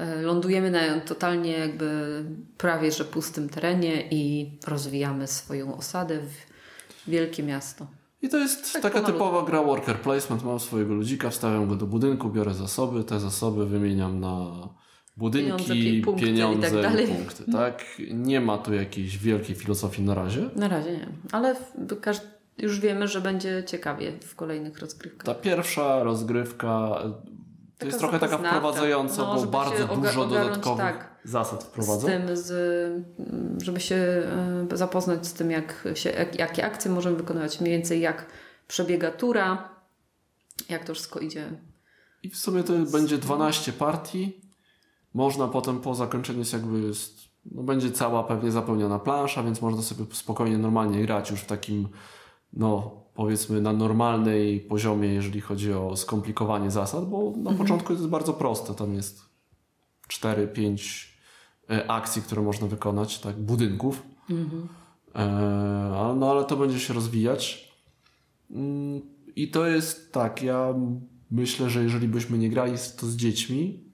y, 0.00 0.22
lądujemy 0.22 0.70
na 0.70 1.00
totalnie 1.00 1.52
jakby 1.52 2.24
prawie 2.58 2.92
że 2.92 3.04
pustym 3.04 3.48
terenie 3.48 4.08
i 4.10 4.50
rozwijamy 4.66 5.26
swoją 5.26 5.76
osadę 5.76 6.20
w 6.20 7.10
wielkie 7.10 7.42
miasto. 7.42 7.86
I 8.22 8.28
to 8.28 8.38
jest 8.38 8.72
Tak 8.72 8.82
taka 8.82 9.00
typowa 9.02 9.42
gra 9.42 9.62
worker 9.62 10.00
placement. 10.00 10.44
Mam 10.44 10.60
swojego 10.60 10.94
ludzika, 10.94 11.30
wstawiam 11.30 11.68
go 11.68 11.76
do 11.76 11.86
budynku, 11.86 12.30
biorę 12.30 12.54
zasoby, 12.54 13.04
te 13.04 13.20
zasoby 13.20 13.66
wymieniam 13.66 14.20
na 14.20 14.68
budynki, 15.20 15.46
Pieniądze, 15.50 15.74
pi- 15.74 16.02
punkty 16.02 16.22
i 16.22 16.26
pieniądze 16.26 16.70
tak 16.70 16.82
dalej. 16.82 17.06
punkty. 17.06 17.52
Tak? 17.52 17.84
Nie 18.10 18.40
ma 18.40 18.58
tu 18.58 18.74
jakiejś 18.74 19.18
wielkiej 19.18 19.56
filozofii 19.56 20.02
na 20.02 20.14
razie. 20.14 20.50
Na 20.56 20.68
razie 20.68 20.92
nie. 20.92 21.08
Ale 21.32 21.56
już 22.58 22.80
wiemy, 22.80 23.08
że 23.08 23.20
będzie 23.20 23.64
ciekawie 23.66 24.12
w 24.20 24.34
kolejnych 24.36 24.78
rozgrywkach. 24.78 25.26
Ta 25.26 25.34
pierwsza 25.42 26.02
rozgrywka 26.02 27.02
e, 27.04 27.12
to 27.78 27.86
jest 27.86 27.98
trochę 27.98 28.18
taka 28.18 28.38
wprowadzająca, 28.38 29.22
No, 29.22 29.34
bo 29.34 29.46
bardzo 29.46 29.86
dużo 29.96 30.26
dodatkowych 30.26 30.84
tak. 30.84 31.10
zasad 31.24 31.62
z 31.62 31.66
wprowadza. 31.66 32.06
tym, 32.06 32.36
z, 32.36 32.48
żeby 33.62 33.80
się 33.80 34.22
y, 34.72 34.76
zapoznać 34.76 35.26
z 35.26 35.32
tym, 35.32 35.50
jak 35.50 35.84
się, 35.94 36.10
jak, 36.10 36.38
jakie 36.38 36.64
akcje 36.66 36.90
możemy 36.90 37.16
wykonywać, 37.16 37.60
mniej 37.60 37.72
więcej 37.72 38.00
jak 38.00 38.26
przebiega 38.68 39.10
tura, 39.10 39.68
jak 40.68 40.84
to 40.84 40.94
wszystko 40.94 41.20
idzie. 41.20 41.44
I 42.22 42.30
w 42.30 42.36
sumie 42.36 42.62
to 42.62 42.72
będzie 42.72 43.18
12 43.18 43.72
partii. 43.72 44.40
Można 45.14 45.48
potem 45.48 45.80
po 45.80 45.94
zakończeniu 45.94 46.38
jest 46.38 46.52
jakby 46.52 46.80
jest, 46.80 47.18
no 47.44 47.62
będzie 47.62 47.90
cała 47.90 48.24
pewnie 48.24 48.50
zapełniona 48.50 48.98
plansza, 48.98 49.42
więc 49.42 49.62
można 49.62 49.82
sobie 49.82 50.04
spokojnie, 50.12 50.58
normalnie 50.58 51.02
grać 51.02 51.30
już 51.30 51.40
w 51.40 51.46
takim, 51.46 51.88
no 52.52 53.00
powiedzmy 53.14 53.60
na 53.60 53.72
normalnej 53.72 54.60
poziomie, 54.60 55.08
jeżeli 55.08 55.40
chodzi 55.40 55.72
o 55.72 55.96
skomplikowanie 55.96 56.70
zasad, 56.70 57.08
bo 57.08 57.32
na 57.36 57.52
początku 57.52 57.86
to 57.88 57.92
jest 57.92 58.06
bardzo 58.08 58.32
proste. 58.32 58.74
Tam 58.74 58.94
jest 58.94 59.22
4-5 60.08 61.06
e, 61.70 61.90
akcji, 61.90 62.22
które 62.22 62.42
można 62.42 62.66
wykonać, 62.66 63.18
tak, 63.18 63.36
budynków. 63.36 64.02
E, 65.14 65.20
ale- 65.96 66.14
no 66.16 66.30
ale 66.30 66.44
to 66.44 66.56
będzie 66.56 66.80
się 66.80 66.94
rozwijać. 66.94 67.70
Mm, 68.50 69.00
I 69.36 69.50
to 69.50 69.66
jest 69.66 70.12
tak, 70.12 70.42
ja 70.42 70.74
myślę, 71.30 71.70
że 71.70 71.82
jeżeli 71.82 72.08
byśmy 72.08 72.38
nie 72.38 72.48
grali 72.50 72.72
to 73.00 73.06
z 73.06 73.16
dziećmi, 73.16 73.89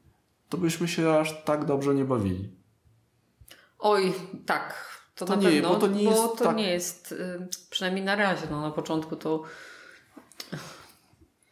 to 0.48 0.58
byśmy 0.58 0.88
się 0.88 1.12
aż 1.18 1.42
tak 1.44 1.64
dobrze 1.64 1.94
nie 1.94 2.04
bawili. 2.04 2.50
Oj, 3.78 4.12
tak. 4.46 4.86
To, 5.14 5.24
To 5.26 5.36
na 5.36 5.42
nie, 5.42 5.48
pewno, 5.48 5.68
bo 5.68 5.76
to 5.76 5.86
nie 5.86 6.02
jest 6.02 6.22
to 6.38 6.44
tak- 6.44 6.56
nie 6.56 6.70
jest, 6.70 7.12
y, 7.12 7.48
przynajmniej 7.70 8.04
na 8.04 8.16
razie, 8.16 8.46
no 8.50 8.60
na 8.60 8.70
początku 8.70 9.16
to 9.16 9.42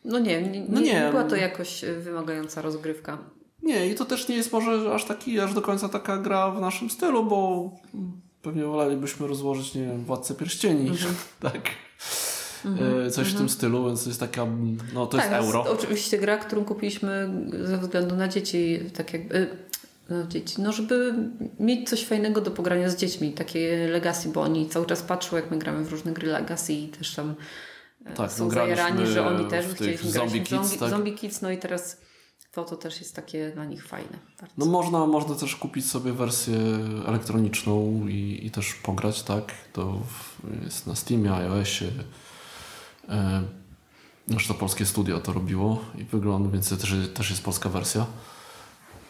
no 0.04 0.18
nie, 0.18 0.42
nie, 0.42 0.50
nie, 0.60 0.66
No 0.68 0.80
nie. 0.80 0.92
nie 0.94 1.10
była 1.10 1.24
to 1.24 1.36
jakoś 1.36 1.84
y, 1.84 2.00
wymagająca 2.00 2.62
rozgrywka. 2.62 3.18
Nie, 3.62 3.88
i 3.88 3.94
to 3.94 4.04
też 4.04 4.28
nie 4.28 4.36
jest 4.36 4.52
może 4.52 4.94
aż 4.94 5.04
taki, 5.04 5.40
aż 5.40 5.54
do 5.54 5.62
końca 5.62 5.88
taka 5.88 6.16
gra 6.18 6.50
w 6.50 6.60
naszym 6.60 6.90
stylu, 6.90 7.24
bo 7.24 7.70
pewnie 8.42 8.64
wolelibyśmy 8.64 9.26
rozłożyć, 9.26 9.74
nie 9.74 9.82
wiem, 9.86 10.04
Władcę 10.04 10.34
Pierścieni, 10.34 10.90
tak. 11.40 11.62
E, 13.06 13.10
Coś 13.10 13.28
w 13.28 13.36
tym 13.36 13.48
stylu, 13.48 13.86
więc 13.86 14.04
to 14.04 14.10
jest 14.10 14.20
taka, 14.20 14.46
no 14.94 15.06
to 15.06 15.18
tak, 15.18 15.30
jest 15.30 15.46
euro. 15.46 15.60
Jest 15.60 15.82
oczywiście 15.82 16.18
gra, 16.18 16.36
którą 16.36 16.64
kupiliśmy 16.64 17.30
ze 17.64 17.78
względu 17.78 18.16
na 18.16 18.28
dzieci, 18.28 18.80
tak 18.96 19.12
jakby 19.12 19.48
no, 20.10 20.26
dzieci, 20.26 20.62
no 20.62 20.72
żeby 20.72 21.14
mieć 21.60 21.88
coś 21.88 22.04
fajnego 22.04 22.40
do 22.40 22.50
pogrania 22.50 22.90
z 22.90 22.96
dziećmi, 22.96 23.32
takie 23.32 23.88
legacy, 23.88 24.28
bo 24.28 24.42
oni 24.42 24.68
cały 24.68 24.86
czas 24.86 25.02
patrzą, 25.02 25.36
jak 25.36 25.50
my 25.50 25.58
gramy 25.58 25.84
w 25.84 25.92
różne 25.92 26.12
gry 26.12 26.28
legacy 26.28 26.72
i 26.72 26.88
też 26.88 27.14
tam 27.14 27.34
e, 28.04 28.12
Tak, 28.12 28.32
są 28.32 28.44
no, 28.44 28.50
zajarani, 28.50 29.06
że 29.06 29.26
oni 29.26 29.50
też 29.50 29.66
chcieli 29.66 29.96
grać 29.96 30.12
Zombie 30.12 30.40
Kids, 30.40 30.50
zombie, 30.50 30.78
tak? 30.78 30.90
zombie 30.90 31.12
Kids, 31.12 31.42
no 31.42 31.50
i 31.50 31.58
teraz 31.58 32.00
to, 32.52 32.64
to 32.64 32.76
też 32.76 33.00
jest 33.00 33.16
takie 33.16 33.50
dla 33.50 33.64
nich 33.64 33.86
fajne. 33.86 34.18
Bardzo. 34.40 34.54
No 34.58 34.66
można, 34.66 35.06
można 35.06 35.34
też 35.34 35.56
kupić 35.56 35.90
sobie 35.90 36.12
wersję 36.12 36.58
elektroniczną 37.06 38.06
i, 38.08 38.40
i 38.42 38.50
też 38.50 38.74
pograć, 38.74 39.22
tak? 39.22 39.44
To 39.72 40.00
jest 40.64 40.86
na 40.86 40.94
Steamie, 40.94 41.32
iOSie. 41.32 41.86
Zresztą 44.28 44.54
polskie 44.54 44.86
studio 44.86 45.20
to 45.20 45.32
robiło 45.32 45.80
i 45.98 46.04
wygląda, 46.04 46.50
więc 46.50 46.68
to 46.68 46.76
też, 46.76 46.94
też 47.14 47.30
jest 47.30 47.44
polska 47.44 47.68
wersja. 47.68 48.06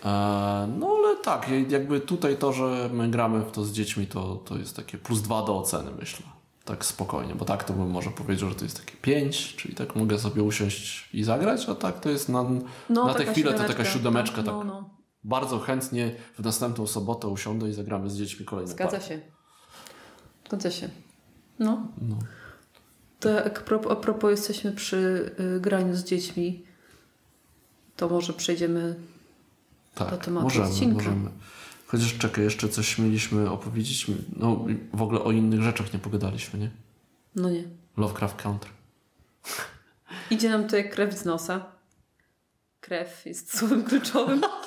E, 0.04 0.68
no 0.78 0.96
ale 0.98 1.16
tak, 1.16 1.50
jakby 1.68 2.00
tutaj 2.00 2.37
to, 2.37 2.52
że 2.52 2.90
my 2.92 3.09
gramy 3.11 3.40
w 3.40 3.50
to 3.50 3.64
z 3.64 3.72
dziećmi, 3.72 4.07
to, 4.07 4.37
to 4.37 4.59
jest 4.59 4.76
takie 4.76 4.98
plus 4.98 5.22
dwa 5.22 5.42
do 5.42 5.59
oceny, 5.59 5.90
myślę. 5.98 6.26
Tak 6.64 6.85
spokojnie, 6.85 7.35
bo 7.35 7.44
tak 7.44 7.64
to 7.64 7.72
bym 7.72 7.90
może 7.90 8.11
powiedział, 8.11 8.48
że 8.48 8.54
to 8.54 8.64
jest 8.64 8.87
takie 8.87 8.96
pięć, 9.02 9.57
czyli 9.57 9.74
tak 9.74 9.96
mogę 9.96 10.18
sobie 10.18 10.42
usiąść 10.42 11.09
i 11.14 11.24
zagrać, 11.24 11.68
a 11.68 11.74
tak 11.74 12.00
to 12.00 12.11
jest 12.11 12.28
na, 12.28 12.44
No, 12.90 13.07
na 13.07 13.14
tę 13.14 13.24
chwilę 13.26 13.54
to 13.54 13.64
taka 13.64 13.85
siódemeczka, 13.85 14.37
tak, 14.37 14.44
tak 14.44 14.54
No, 14.54 14.64
no. 14.64 14.90
bardzo 15.24 15.59
chętnie 15.59 16.14
w 16.38 16.44
następną 16.44 16.87
sobotę 16.87 17.28
usiądę 17.28 17.68
i 17.68 17.72
zagramy 17.72 18.11
z 18.11 18.16
dziećmi 18.16 18.46
kolejną 18.46 18.72
Zgadza 18.72 18.90
partię. 18.90 19.09
się. 19.09 19.20
Zgadza 20.48 20.70
się. 20.70 20.88
No. 21.59 21.87
No. 22.02 22.16
A 23.90 23.96
propos 23.96 24.30
jesteśmy 24.30 24.72
przy 24.72 25.30
y, 25.56 25.60
graniu 25.60 25.96
z 25.96 26.04
dziećmi, 26.04 26.64
to 27.96 28.08
może 28.08 28.32
przejdziemy 28.32 28.94
do 29.98 30.04
Tak, 30.04 30.24
tematu 30.24 30.44
możemy, 30.44 30.66
odcinka. 30.66 30.94
możemy. 30.94 31.30
Chociaż 31.87 32.18
czekaj, 32.18 32.44
jeszcze 32.44 32.68
coś 32.68 32.98
mieliśmy 32.98 33.50
opowiedzieć. 33.50 34.06
No 34.37 34.64
w 34.92 35.02
ogóle 35.02 35.20
o 35.22 35.32
innych 35.32 35.62
rzeczach 35.62 35.92
nie 35.92 35.98
pogadaliśmy, 35.98 36.58
nie? 36.58 36.70
No 37.37 37.50
nie. 37.50 37.64
Lovecraft 37.96 38.42
Country. 38.42 38.70
Idzie 40.30 40.48
nam 40.50 40.64
tutaj 40.64 40.90
krew 40.90 41.18
z 41.18 41.24
nosa. 41.24 41.64
Krew 42.80 43.26
jest 43.26 43.58
słowem 43.58 43.84
kluczowym. 43.84 44.42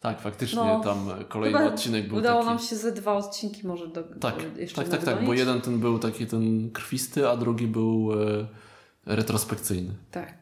Tak, 0.00 0.20
faktycznie 0.20 0.58
No, 0.58 0.80
tam 0.84 1.10
kolejny 1.28 1.66
odcinek 1.66 2.08
był 2.08 2.18
Udało 2.18 2.40
taki... 2.40 2.50
nam 2.54 2.58
się 2.58 2.76
ze 2.76 2.92
dwa 2.92 3.12
odcinki 3.12 3.66
może 3.66 3.88
do, 3.88 4.02
Tak, 4.20 4.34
jeszcze 4.56 4.76
tak, 4.82 4.88
tak, 4.90 5.04
tak, 5.04 5.24
bo 5.24 5.34
jeden 5.34 5.60
ten 5.60 5.78
był 5.80 5.98
taki 5.98 6.26
ten 6.26 6.70
krwisty, 6.70 7.28
a 7.28 7.36
drugi 7.36 7.66
był 7.66 8.08
e, 8.12 8.46
retrospekcyjny. 9.06 9.90
Tak. 10.10 10.34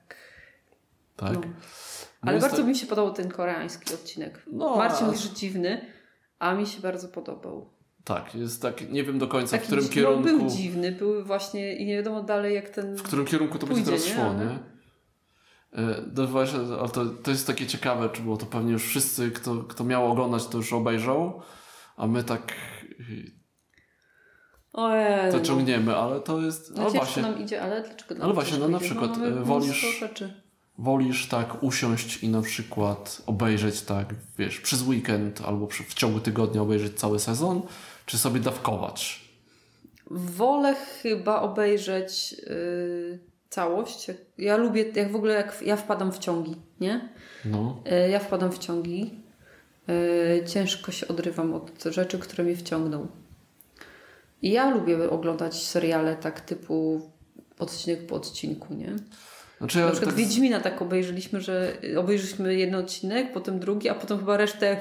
Tak. 1.16 1.34
No. 1.34 1.40
No 1.40 2.30
Ale 2.32 2.40
bardzo 2.40 2.56
to- 2.56 2.64
mi 2.64 2.76
się 2.76 2.86
podobał 2.86 3.14
ten 3.14 3.28
koreański 3.30 3.94
odcinek. 3.94 4.42
No, 4.52 4.76
Marcin 4.76 5.06
mówi, 5.06 5.18
że 5.18 5.30
dziwny, 5.30 5.80
a 6.38 6.54
mi 6.54 6.66
się 6.66 6.80
bardzo 6.80 7.08
podobał. 7.08 7.68
Tak, 8.04 8.34
jest 8.34 8.62
tak, 8.62 8.90
nie 8.90 9.04
wiem 9.04 9.18
do 9.18 9.28
końca 9.28 9.50
Taki 9.50 9.62
w 9.64 9.66
którym 9.66 9.84
dzi- 9.84 9.90
kierunku... 9.90 10.28
No, 10.28 10.38
był 10.38 10.48
dziwny, 10.48 10.92
był 10.92 11.24
właśnie 11.24 11.76
i 11.76 11.86
nie 11.86 11.96
wiadomo 11.96 12.22
dalej 12.22 12.54
jak 12.54 12.68
ten... 12.68 12.96
w 12.96 13.02
którym 13.02 13.26
kierunku 13.26 13.58
to 13.58 13.66
Pójdzie, 13.66 13.82
będzie 13.90 13.90
teraz 13.90 14.06
nie? 14.06 14.14
szło, 14.14 14.24
Ale- 14.30 14.46
nie? 14.52 14.58
E, 15.72 16.02
No 16.16 16.26
właśnie, 16.26 16.59
ale 16.81 16.88
to, 16.88 17.04
to 17.07 17.31
jest 17.31 17.46
takie 17.46 17.66
ciekawe, 17.66 18.09
czy 18.12 18.22
było 18.22 18.37
to 18.37 18.46
pewnie 18.46 18.72
już 18.72 18.85
wszyscy, 18.85 19.31
kto, 19.31 19.57
kto 19.57 19.85
miał 19.85 20.11
oglądać, 20.12 20.46
to 20.46 20.57
już 20.59 20.72
obejrzał, 20.72 21.42
a 21.96 22.07
my 22.07 22.24
tak 22.24 22.52
Ojej, 24.72 25.31
to 25.33 25.37
no. 25.38 25.44
ciągniemy, 25.44 25.96
ale 25.96 26.20
to 26.20 26.40
jest... 26.40 26.76
No 26.76 26.90
właśnie, 26.90 27.22
nam 27.22 27.38
idzie, 27.42 27.62
ale 27.62 27.83
dlaczego 27.83 28.24
Ale 28.24 28.35
właśnie, 28.35 28.59
no 28.59 28.68
na 28.68 28.78
idzie? 28.78 28.87
przykład, 28.87 29.16
mnóstwo 29.16 29.44
wolisz- 29.54 30.28
wolisz 30.78 31.26
tak 31.28 31.62
usiąść 31.62 32.22
i 32.22 32.28
na 32.28 32.42
przykład 32.42 33.22
obejrzeć 33.26 33.81
tak, 33.83 34.14
wiesz, 34.38 34.61
przez 34.61 34.83
weekend 34.83 35.40
albo 35.46 35.66
przy, 35.66 35.85
w 35.85 35.94
ciągu 35.94 36.20
tygodnia 36.20 36.62
obejrzeć 36.62 36.98
cały 36.98 37.18
sezon, 37.18 37.62
czy 38.07 38.18
sobie 38.18 38.40
dawkować? 38.40 39.28
Wolę 40.11 40.74
chyba 40.74 41.40
obejrzeć 41.42 42.33
yy, 42.33 43.18
całość. 43.50 44.06
Ja 44.38 44.56
lubię, 44.56 44.84
jak 44.94 45.12
w 45.12 45.16
ogóle, 45.16 45.34
jak 45.34 45.62
ja 45.62 45.76
wpadam 45.76 46.12
w 46.12 46.18
ciągi, 46.18 46.56
nie? 46.80 47.08
No. 47.44 47.82
E, 47.87 48.11
Ja 48.11 48.18
wpadam 48.18 48.52
w 48.52 48.58
ciągi. 48.58 49.14
E, 49.88 50.44
Ciężko 50.46 50.92
się 50.92 51.08
odrywam 51.08 51.54
od 51.54 51.82
rzeczy, 51.84 52.18
które 52.18 52.44
mnie 52.44 52.56
wciągną. 52.56 53.06
I 54.42 54.50
ja 54.50 54.70
lubię 54.70 55.11
oglądać 55.11 55.62
seriale 55.66 56.16
tak 56.16 56.40
typu 56.40 57.00
odcinek 57.58 58.06
po 58.06 58.14
odcinku, 58.14 58.74
nie? 58.74 58.96
Znaczy 59.58 59.78
Na 59.78 59.84
ja 59.84 59.90
przykład 59.90 60.14
tak, 60.14 60.24
Wiedźmina 60.24 60.60
tak 60.60 60.82
obejrzeliśmy, 60.82 61.40
że 61.40 61.76
obejrzeliśmy 61.96 62.54
jeden 62.54 62.74
odcinek, 62.74 63.32
potem 63.32 63.58
drugi, 63.58 63.88
a 63.88 63.94
potem 63.94 64.18
chyba 64.18 64.36
resztę 64.36 64.80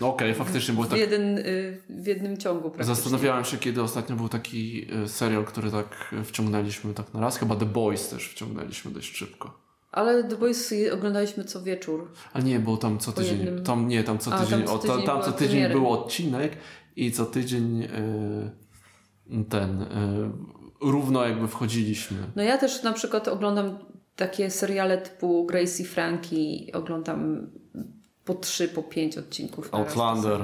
no 0.00 0.08
okej, 0.08 0.34
faktycznie 0.34 0.74
było 0.74 0.86
w, 0.86 0.88
tak. 0.90 0.98
jeden, 0.98 1.38
y, 1.38 1.80
w 1.88 2.06
jednym 2.06 2.36
ciągu 2.36 2.70
praktycznie. 2.70 2.94
Zastanawiałem 2.94 3.44
się, 3.44 3.56
kiedy 3.56 3.82
ostatnio 3.82 4.16
był 4.16 4.28
taki 4.28 4.86
e, 5.04 5.08
serial, 5.08 5.44
który 5.44 5.70
tak 5.70 6.14
wciągnęliśmy 6.24 6.94
tak 6.94 7.14
na 7.14 7.20
raz. 7.20 7.38
Chyba 7.38 7.56
The 7.56 7.66
Boys 7.66 8.08
też 8.08 8.28
wciągnęliśmy 8.28 8.90
dość 8.90 9.16
szybko. 9.16 9.60
Ale 9.92 10.24
The 10.24 10.36
Boys 10.36 10.74
oglądaliśmy 10.92 11.44
co 11.44 11.62
wieczór. 11.62 12.12
A 12.32 12.40
nie, 12.40 12.58
bo 12.58 12.76
tam 12.76 12.98
co 12.98 13.12
tydzień. 13.12 13.38
jednym- 13.38 13.64
Tam 13.64 13.88
nie, 13.88 14.04
tam 14.04 14.18
co 14.18 14.30
A, 14.34 14.36
tam 14.38 14.46
tydzień. 14.46 14.66
co 14.66 14.72
o, 14.72 14.78
tydzień 14.78 14.96
tam, 14.96 15.06
tam 15.06 15.22
co 15.22 15.32
tydzień 15.32 15.68
był 15.68 15.88
odcinek 15.90 16.52
i 16.96 17.12
co 17.12 17.26
tydzień 17.26 17.82
e, 17.82 17.90
ten 19.48 19.82
e, 19.82 19.86
równo 20.80 21.24
jakby 21.26 21.48
wchodziliśmy. 21.48 22.16
No 22.36 22.42
ja 22.42 22.58
też 22.58 22.82
na 22.82 22.92
przykład 22.92 23.28
oglądam 23.28 23.78
takie 24.16 24.50
seriale 24.50 24.98
typu 24.98 25.46
Gracie 25.46 25.82
i 25.82 25.86
Frankie. 25.86 26.72
Oglądam 26.72 27.46
po 28.24 28.34
trzy, 28.34 28.68
po 28.68 28.82
pięć 28.82 29.18
odcinków. 29.18 29.74
Outlander. 29.74 30.40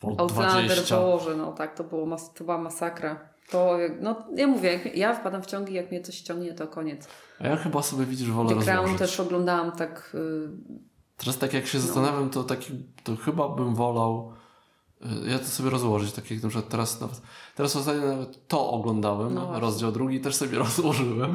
Po 0.00 0.08
Outlander 0.18 0.64
20. 0.66 0.96
Boże, 1.00 1.36
no 1.36 1.52
tak, 1.52 1.74
to, 1.76 1.84
było 1.84 2.06
mas- 2.06 2.34
to 2.34 2.44
była 2.44 2.58
masakra. 2.58 3.28
To, 3.50 3.78
no 4.00 4.16
ja 4.36 4.46
mówię, 4.46 4.72
jak, 4.72 4.96
ja 4.96 5.14
wpadam 5.14 5.42
w 5.42 5.46
ciągi, 5.46 5.74
jak 5.74 5.90
mnie 5.90 6.00
coś 6.02 6.20
ciągnie, 6.20 6.54
to 6.54 6.66
koniec. 6.68 7.08
A 7.40 7.48
ja 7.48 7.56
chyba 7.56 7.82
sobie 7.82 8.04
widzisz, 8.06 8.30
wolę 8.30 8.48
The 8.48 8.54
Crown 8.54 8.76
rozłożyć. 8.76 8.98
też 8.98 9.20
oglądałam 9.20 9.72
tak... 9.72 10.12
y, 10.14 10.48
Teraz 11.16 11.38
tak 11.38 11.52
jak 11.54 11.66
się 11.66 11.78
No. 11.78 11.84
zastanawiam, 11.84 12.30
to 12.30 12.44
taki, 12.44 12.72
to 13.04 13.16
chyba 13.16 13.48
bym 13.48 13.74
wolał 13.74 14.32
y, 14.32 14.43
ja 15.26 15.38
to 15.38 15.44
sobie 15.44 15.70
rozłożyć, 15.70 16.12
tak 16.12 16.30
jak 16.30 16.42
na 16.42 16.48
przykład 16.48 16.70
teraz 16.70 17.00
nawet, 17.00 17.22
teraz 17.54 17.76
ostatnio 17.76 18.06
nawet 18.06 18.48
to 18.48 18.70
oglądałem, 18.70 19.34
No 19.34 19.60
rozdział 19.60 19.92
drugi 19.92 20.20
też 20.20 20.34
sobie 20.34 20.58
rozłożyłem 20.68 21.34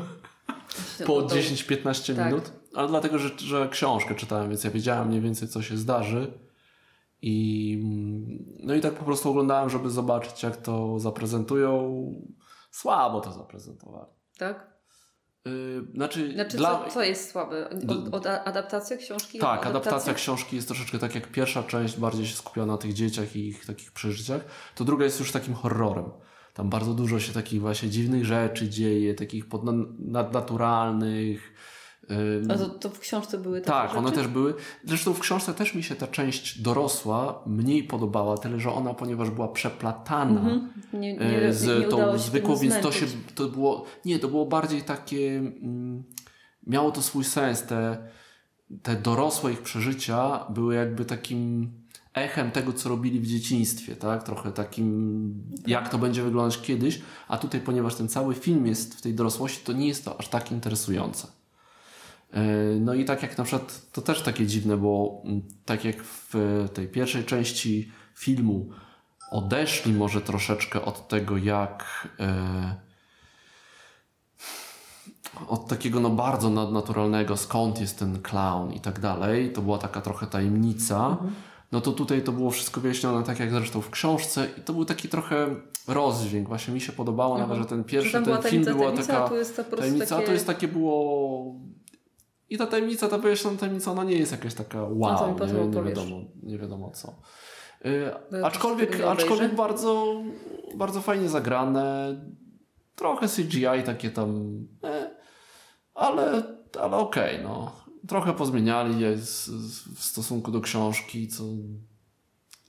po 1.05 1.21
no 1.21 1.27
to- 1.27 1.35
10-15 1.35 2.15
tak. 2.15 2.25
minut, 2.25 2.51
ale 2.75 2.87
dlatego, 2.87 3.19
że, 3.19 3.29
że 3.37 3.69
książkę 3.71 4.15
czytałem, 4.15 4.49
więc 4.49 4.63
ja 4.63 4.71
wiedziałem 4.71 5.07
mniej 5.07 5.21
więcej 5.21 5.47
co 5.47 5.61
się 5.61 5.77
zdarzy 5.77 6.33
i 7.21 7.79
mm, 7.83 8.45
no 8.63 8.73
i 8.75 8.81
tak 8.81 8.93
po 8.93 9.05
prostu 9.05 9.29
oglądałem, 9.29 9.69
żeby 9.69 9.89
zobaczyć 9.89 10.43
jak 10.43 10.57
to 10.57 10.99
zaprezentują. 10.99 12.03
Słabo 12.71 13.21
to 13.21 13.31
zaprezentowali. 13.31 14.11
Tak? 14.37 14.78
Yy, 15.45 15.87
znaczy, 15.95 16.33
Znaczy, 16.33 16.57
dla... 16.57 16.83
co, 16.85 16.91
co 16.91 17.03
jest 17.03 17.31
słabe? 17.31 17.69
Od, 17.69 18.13
od 18.13 18.25
adaptacja 18.25 18.97
książki? 18.97 19.39
Tak, 19.39 19.49
adaptacja 19.59 19.71
Adaptacja? 19.71 20.13
książki 20.13 20.55
jest 20.55 20.67
troszeczkę 20.67 20.99
tak 20.99 21.15
jak 21.15 21.27
pierwsza 21.31 21.63
część, 21.63 21.97
bardziej 21.97 22.25
się 22.25 22.35
skupia 22.35 22.65
na 22.65 22.77
tych 22.77 22.93
dzieciach 22.93 23.35
i 23.35 23.47
ich 23.47 23.65
takich 23.65 23.91
przeżyciach, 23.91 24.41
to 24.75 24.85
druga 24.85 25.05
jest 25.05 25.19
już 25.19 25.31
takim 25.31 25.53
horrorem. 25.53 26.05
Tam 26.53 26.69
bardzo 26.69 26.93
dużo 26.93 27.19
się 27.19 27.33
takich 27.33 27.61
właśnie 27.61 27.89
dziwnych 27.89 28.25
rzeczy 28.25 28.69
dzieje, 28.69 29.15
takich 29.15 29.47
podna- 29.49 29.93
nadnaturalnych. 29.99 31.53
A 32.49 32.57
to, 32.57 32.69
to 32.69 32.89
w 32.89 32.99
książce 32.99 33.37
były 33.37 33.61
takie 33.61 33.71
tak, 33.71 33.89
rzeczy? 33.89 33.99
one 33.99 34.11
też 34.11 34.27
były. 34.27 34.53
Zresztą 34.83 35.13
w 35.13 35.19
książce 35.19 35.53
też 35.53 35.75
mi 35.75 35.83
się 35.83 35.95
ta 35.95 36.07
część 36.07 36.61
dorosła 36.61 37.43
mniej 37.45 37.83
podobała, 37.83 38.37
tyle 38.37 38.59
że 38.59 38.71
ona, 38.71 38.93
ponieważ 38.93 39.29
była 39.29 39.47
przeplatana 39.47 40.39
Mhm. 40.39 40.69
Nie, 40.93 41.13
nie, 41.13 41.19
e, 41.19 41.41
nie, 41.41 41.53
z 41.53 41.79
nie 41.79 41.85
tą 41.85 42.17
zwykłą, 42.17 42.55
więc 42.55 42.79
to 42.79 42.91
się 42.91 43.05
to 43.35 43.47
było. 43.47 43.85
Nie, 44.05 44.19
to 44.19 44.27
było 44.27 44.45
bardziej 44.45 44.81
takie. 44.81 45.37
Mm, 45.37 46.03
miało 46.67 46.91
to 46.91 47.01
swój 47.01 47.23
sens. 47.23 47.63
Te, 47.63 47.97
te 48.83 48.95
dorosłe 48.95 49.51
ich 49.51 49.61
przeżycia 49.61 50.45
były 50.49 50.75
jakby 50.75 51.05
takim 51.05 51.71
echem 52.13 52.51
tego, 52.51 52.73
co 52.73 52.89
robili 52.89 53.19
w 53.19 53.27
dzieciństwie, 53.27 53.95
tak? 53.95 54.23
Trochę 54.23 54.51
takim, 54.51 55.33
jak 55.67 55.89
to 55.89 55.97
będzie 55.97 56.23
wyglądać 56.23 56.61
kiedyś, 56.61 57.01
a 57.27 57.37
tutaj, 57.37 57.61
ponieważ 57.61 57.95
ten 57.95 58.07
cały 58.07 58.35
film 58.35 58.67
jest 58.67 58.95
w 58.95 59.01
tej 59.01 59.13
dorosłości, 59.13 59.65
to 59.65 59.73
nie 59.73 59.87
jest 59.87 60.05
to 60.05 60.19
aż 60.19 60.27
tak 60.27 60.51
interesujące. 60.51 61.38
E, 62.33 62.43
No 62.79 62.93
i 62.93 63.05
tak 63.05 63.21
jak 63.21 63.37
na 63.37 63.43
przykład, 63.43 63.91
to 63.91 64.01
też 64.01 64.21
takie 64.21 64.45
dziwne, 64.45 64.77
bo 64.77 65.23
tak 65.65 65.85
jak 65.85 66.03
w 66.03 66.33
tej 66.73 66.87
pierwszej 66.87 67.23
części 67.23 67.91
filmu 68.15 68.69
odeszli 69.31 69.93
może 69.93 70.21
troszeczkę 70.21 70.81
od 70.81 71.07
tego, 71.07 71.37
jak 71.37 72.07
e, 72.19 72.75
od 75.47 75.67
takiego 75.67 75.99
no 75.99 76.09
bardzo 76.09 76.49
nadnaturalnego, 76.49 77.37
skąd 77.37 77.81
jest 77.81 77.99
ten 77.99 78.21
clown 78.21 78.73
i 78.73 78.79
tak 78.79 78.99
dalej, 78.99 79.53
to 79.53 79.61
była 79.61 79.77
taka 79.77 80.01
trochę 80.01 80.27
tajemnica, 80.27 81.17
no 81.71 81.81
to 81.81 81.91
tutaj 81.91 82.23
to 82.23 82.31
było 82.31 82.51
wszystko 82.51 82.81
wyjaśnione 82.81 83.23
tak 83.23 83.39
jak 83.39 83.51
zresztą 83.51 83.81
w 83.81 83.89
książce 83.89 84.47
i 84.57 84.61
to 84.61 84.73
był 84.73 84.85
taki 84.85 85.09
trochę 85.09 85.55
rozdźwięk. 85.87 86.47
Właśnie 86.47 86.73
mi 86.73 86.81
się 86.81 86.91
podobało 86.91 87.37
nawet, 87.37 87.57
że 87.57 87.65
ten 87.65 87.83
pierwszy, 87.83 88.11
ten 88.11 88.41
film 88.41 88.65
była 88.65 88.91
taka 88.91 89.29
tajemnica, 89.77 90.05
takie... 90.05 90.23
a 90.23 90.27
to 90.27 90.33
jest 90.33 90.47
takie 90.47 90.67
było 90.67 91.55
i 92.49 92.57
ta 92.57 92.67
tajemnica, 92.67 93.07
ta 93.07 93.17
wyjaśniona 93.17 93.57
tajemnica, 93.57 93.91
ona 93.91 94.03
nie 94.03 94.15
jest 94.15 94.31
jakaś 94.31 94.53
taka 94.53 94.77
No 94.77 94.89
wow, 94.91 95.35
potem 95.35 95.71
nie, 95.71 95.81
nie, 95.81 95.83
wiadomo, 95.83 96.21
nie 96.43 96.57
wiadomo 96.57 96.91
co. 96.91 97.15
Yy, 98.31 98.45
aczkolwiek 98.45 99.01
aczkolwiek 99.01 99.55
bardzo, 99.55 100.23
bardzo 100.75 101.01
fajnie 101.01 101.29
zagrane, 101.29 102.15
trochę 102.95 103.27
CGI 103.27 103.83
takie 103.85 104.09
tam, 104.09 104.59
e, 104.83 105.09
ale, 105.93 106.43
ale 106.81 106.97
okej, 106.97 107.39
no. 107.43 107.71
Trochę 108.07 108.33
pozmieniali 108.33 108.99
je 108.99 109.15
w 109.95 110.03
stosunku 110.03 110.51
do 110.51 110.61
książki, 110.61 111.27
co... 111.27 111.43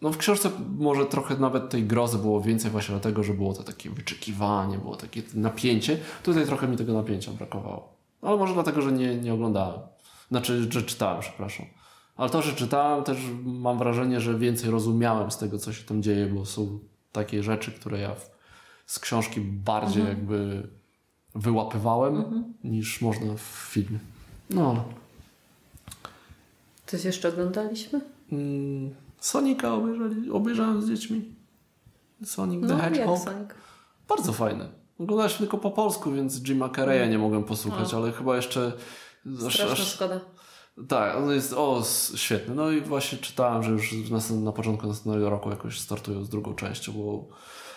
No 0.02 0.12
w 0.12 0.16
książce 0.16 0.50
może 0.78 1.06
trochę 1.06 1.36
nawet 1.36 1.70
tej 1.70 1.84
grozy 1.84 2.18
było 2.18 2.40
więcej 2.40 2.70
właśnie 2.70 2.92
dlatego, 2.92 3.22
że 3.22 3.34
było 3.34 3.54
to 3.54 3.62
takie 3.62 3.90
wyczekiwanie, 3.90 4.78
było 4.78 4.96
takie 4.96 5.22
napięcie. 5.34 5.98
Tutaj 6.22 6.46
trochę 6.46 6.68
mi 6.68 6.76
tego 6.76 6.92
napięcia 6.92 7.32
brakowało. 7.32 7.99
Ale 8.22 8.36
może 8.36 8.54
dlatego, 8.54 8.82
że 8.82 8.92
nie, 8.92 9.14
nie 9.14 9.34
oglądałem. 9.34 9.80
Znaczy, 10.30 10.72
że 10.72 10.82
czytałem, 10.82 11.20
przepraszam. 11.20 11.66
Ale 12.16 12.30
to, 12.30 12.42
że 12.42 12.52
czytałem, 12.52 13.04
też 13.04 13.18
mam 13.44 13.78
wrażenie, 13.78 14.20
że 14.20 14.38
więcej 14.38 14.70
rozumiałem 14.70 15.30
z 15.30 15.38
tego, 15.38 15.58
co 15.58 15.72
się 15.72 15.84
tam 15.84 16.02
dzieje, 16.02 16.26
bo 16.26 16.46
są 16.46 16.78
takie 17.12 17.42
rzeczy, 17.42 17.72
które 17.72 17.98
ja 17.98 18.14
z 18.86 18.98
książki 18.98 19.40
bardziej 19.40 20.04
jakby 20.04 20.68
wyłapywałem, 21.34 22.44
niż 22.64 23.00
można 23.00 23.34
w 23.34 23.40
filmie. 23.70 23.98
No. 24.50 24.84
Coś 26.86 27.04
jeszcze 27.04 27.28
oglądaliśmy? 27.28 28.00
Mm, 28.32 28.94
Sonika 29.20 29.74
obejrzeli, 29.74 30.30
obejrzałem 30.30 30.82
z 30.82 30.88
dziećmi. 30.88 31.34
Sonic 32.24 32.60
the 32.60 32.74
No, 32.74 32.78
Hedgehog. 32.78 33.18
Sonic? 33.18 33.48
Bardzo 34.08 34.32
fajne. 34.32 34.79
Oglądaliśmy 35.00 35.38
tylko 35.38 35.58
po 35.58 35.70
polsku, 35.70 36.12
więc 36.12 36.42
Jima 36.42 36.68
Carreya 36.68 37.10
nie 37.10 37.18
mogłem 37.18 37.44
posłuchać, 37.44 37.94
ale 37.94 38.12
chyba 38.12 38.36
jeszcze... 38.36 38.72
Straszna 39.38 39.72
aż- 39.72 39.94
szkoda. 39.94 40.20
Tak, 40.88 41.16
on 41.16 41.30
jest 41.30 41.52
o, 41.52 41.82
świetny. 42.14 42.54
No 42.54 42.70
i 42.70 42.80
właśnie 42.80 43.18
czytałem, 43.18 43.62
że 43.62 43.70
już 43.70 43.94
na, 44.30 44.52
początku 44.52 44.86
następnego 44.86 45.30
roku 45.30 45.50
jakoś 45.50 45.80
startują 45.80 46.24
z 46.24 46.28
drugą 46.28 46.54
częścią, 46.54 46.92
bo 46.92 47.28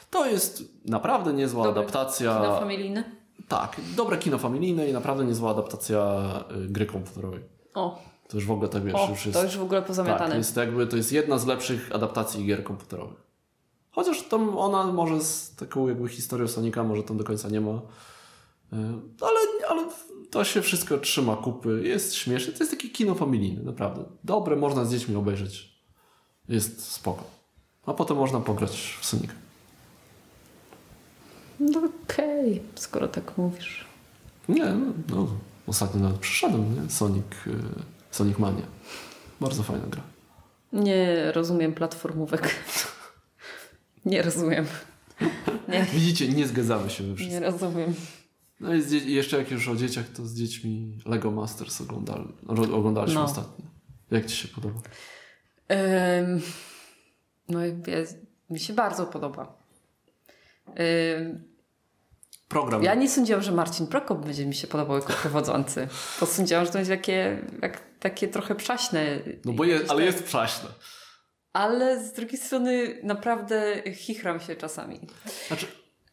to 0.10 0.26
jest 0.26 0.64
naprawdę 0.86 1.34
niezła 1.34 1.64
Dobre 1.64 1.82
adaptacja. 1.82 2.36
Kino 2.42 2.60
familijne? 2.60 3.04
Tak, 3.48 3.82
dobre 3.96 4.18
kino 4.18 4.38
familijne 4.38 4.90
i 4.90 4.94
naprawdę 4.94 5.26
niezła 5.26 5.52
adaptacja 5.52 6.24
y, 6.66 6.68
gry 6.68 6.86
komputerowej. 6.86 7.40
O, 7.74 8.00
To 8.28 8.38
już 8.38 8.46
w 8.46 8.52
ogóle 8.52 8.70
tak 8.70 8.84
wiesz, 8.84 8.96
o 8.96 9.10
już 9.10 9.26
jest. 9.26 9.38
to 9.38 9.44
już 9.44 9.58
w 9.58 9.64
ogóle 9.64 9.80
tak, 9.80 9.88
pozamiatane. 9.88 10.32
to 10.32 10.38
jest 10.38 10.58
jakby 10.58 10.88
to 10.88 10.98
jest 10.98 11.12
jedna 11.12 11.38
z 11.38 11.46
lepszych 11.46 11.92
adaptacji 11.96 12.46
gier 12.46 12.64
komputerowych. 12.64 13.23
Chociaż 13.96 14.22
tam 14.22 14.58
ona 14.58 14.84
może 14.84 15.22
z 15.22 15.56
taką 15.56 15.88
jakby 15.88 16.10
historią 16.10 16.48
Sonika 16.48 16.84
może 16.84 17.04
tam 17.04 17.18
do 17.18 17.24
końca 17.24 17.50
nie 17.50 17.62
ma. 17.62 17.72
Y, 17.72 17.80
Ale, 19.22 19.40
ale 19.70 19.88
to 20.32 20.44
się 20.44 20.62
wszystko 20.62 20.98
trzyma 20.98 21.36
kupy. 21.36 21.82
Jest 21.84 22.16
śmieszne. 22.16 22.54
To 22.54 22.60
jest 22.60 22.72
takie 22.72 22.90
kino 22.90 23.16
familijne, 23.16 23.64
naprawdę. 23.64 24.04
Dobre, 24.24 24.56
można 24.56 24.86
z 24.86 24.92
dziećmi 24.92 25.16
obejrzeć. 25.16 25.74
Jest 26.50 26.92
spoko. 26.92 27.24
A 27.86 27.94
potem 27.94 28.18
można 28.18 28.40
pograć 28.40 28.98
w 29.02 29.06
Sonika. 29.06 29.34
No 31.60 31.82
okej, 32.04 32.62
skoro 32.76 33.08
tak 33.08 33.38
mówisz. 33.38 33.86
Nie, 34.50 34.66
no, 34.66 34.94
no 35.10 35.28
ostatnio 35.68 36.02
nawet 36.02 36.18
przyszedłem, 36.18 36.84
nie? 36.84 36.90
Sonic, 36.90 37.26
y, 37.48 37.52
Sonic 38.12 38.40
Mania. 38.40 38.66
Bardzo 39.42 39.64
fajna 39.64 39.88
gra. 39.88 40.02
Nie 40.74 41.32
rozumiem 41.32 41.74
platformówek. 41.74 42.56
nie 44.06 44.22
rozumiem. 44.22 44.66
Nie, 45.68 45.84
Widzicie, 45.94 46.28
nie 46.28 46.48
zgadzamy 46.48 46.90
się 46.90 47.04
we 47.04 47.16
wszystkim. 47.16 47.40
nie 47.42 47.46
rozumiem. 47.52 47.94
No 48.60 48.76
i 48.76 49.12
jeszcze 49.14 49.38
jak 49.38 49.52
już 49.52 49.68
o 49.68 49.76
dzieciach, 49.76 50.06
to 50.10 50.26
z 50.26 50.34
dziećmi 50.36 50.98
Lego 51.06 51.32
Masters 51.32 51.82
oglądali, 51.82 52.28
oglądaliśmy 52.48 53.16
No. 53.20 53.24
ostatnio. 53.26 53.66
Jak 54.12 54.26
Ci 54.26 54.36
się 54.36 54.48
podoba? 54.48 54.80
Em, 55.68 56.42
no 57.50 57.66
i 57.66 57.74
jest, 57.88 58.18
mi 58.50 58.60
się 58.60 58.74
bardzo 58.74 59.06
podoba. 59.06 59.58
Em, 60.76 61.44
program. 62.48 62.84
Ja 62.84 62.96
nie 62.96 63.10
sądziłam, 63.10 63.42
że 63.42 63.52
Marcin 63.52 63.88
Prokop 63.88 64.26
będzie 64.26 64.46
mi 64.46 64.56
się 64.56 64.68
podobał 64.68 64.96
jako 64.96 65.14
przewodzący. 65.14 65.88
Bo 66.20 66.26
sądziłam, 66.26 66.66
że 66.66 66.72
to 66.72 66.78
będzie 66.78 66.98
takie, 66.98 67.42
jak, 67.62 67.82
takie 68.00 68.28
trochę 68.28 68.56
przaśne. 68.56 69.20
No 69.46 69.54
bo 69.54 69.64
jest, 69.64 69.92
ale 69.92 70.04
jest 70.06 70.24
przaśne. 70.24 70.70
Ale 71.54 72.04
z 72.04 72.14
drugiej 72.14 72.38
strony 72.38 72.98
naprawdę 73.04 73.82
chichram 73.94 74.40
się 74.40 74.56
czasami. 74.56 75.00
Znaczy, 75.48 75.66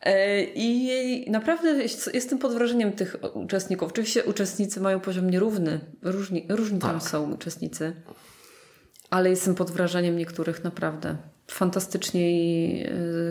E, 0.02 0.42
I 0.44 1.30
naprawdę 1.30 1.70
jest- 1.70 2.10
jestem 2.14 2.38
pod 2.38 2.52
wrażeniem 2.54 2.92
tych 2.92 3.16
uczestników. 3.34 3.88
Oczywiście 3.88 4.24
uczestnicy 4.24 4.80
mają 4.80 5.00
poziom 5.00 5.30
nierówny, 5.30 5.80
różni, 6.02 6.46
różni 6.48 6.78
tam 6.78 7.00
Tak. 7.00 7.08
są 7.08 7.32
uczestnicy, 7.32 7.92
ale 9.10 9.30
jestem 9.30 9.54
pod 9.54 9.70
wrażeniem 9.70 10.16
niektórych 10.16 10.64
naprawdę. 10.64 11.16
Fantastycznie 11.50 12.30
i 12.30 12.84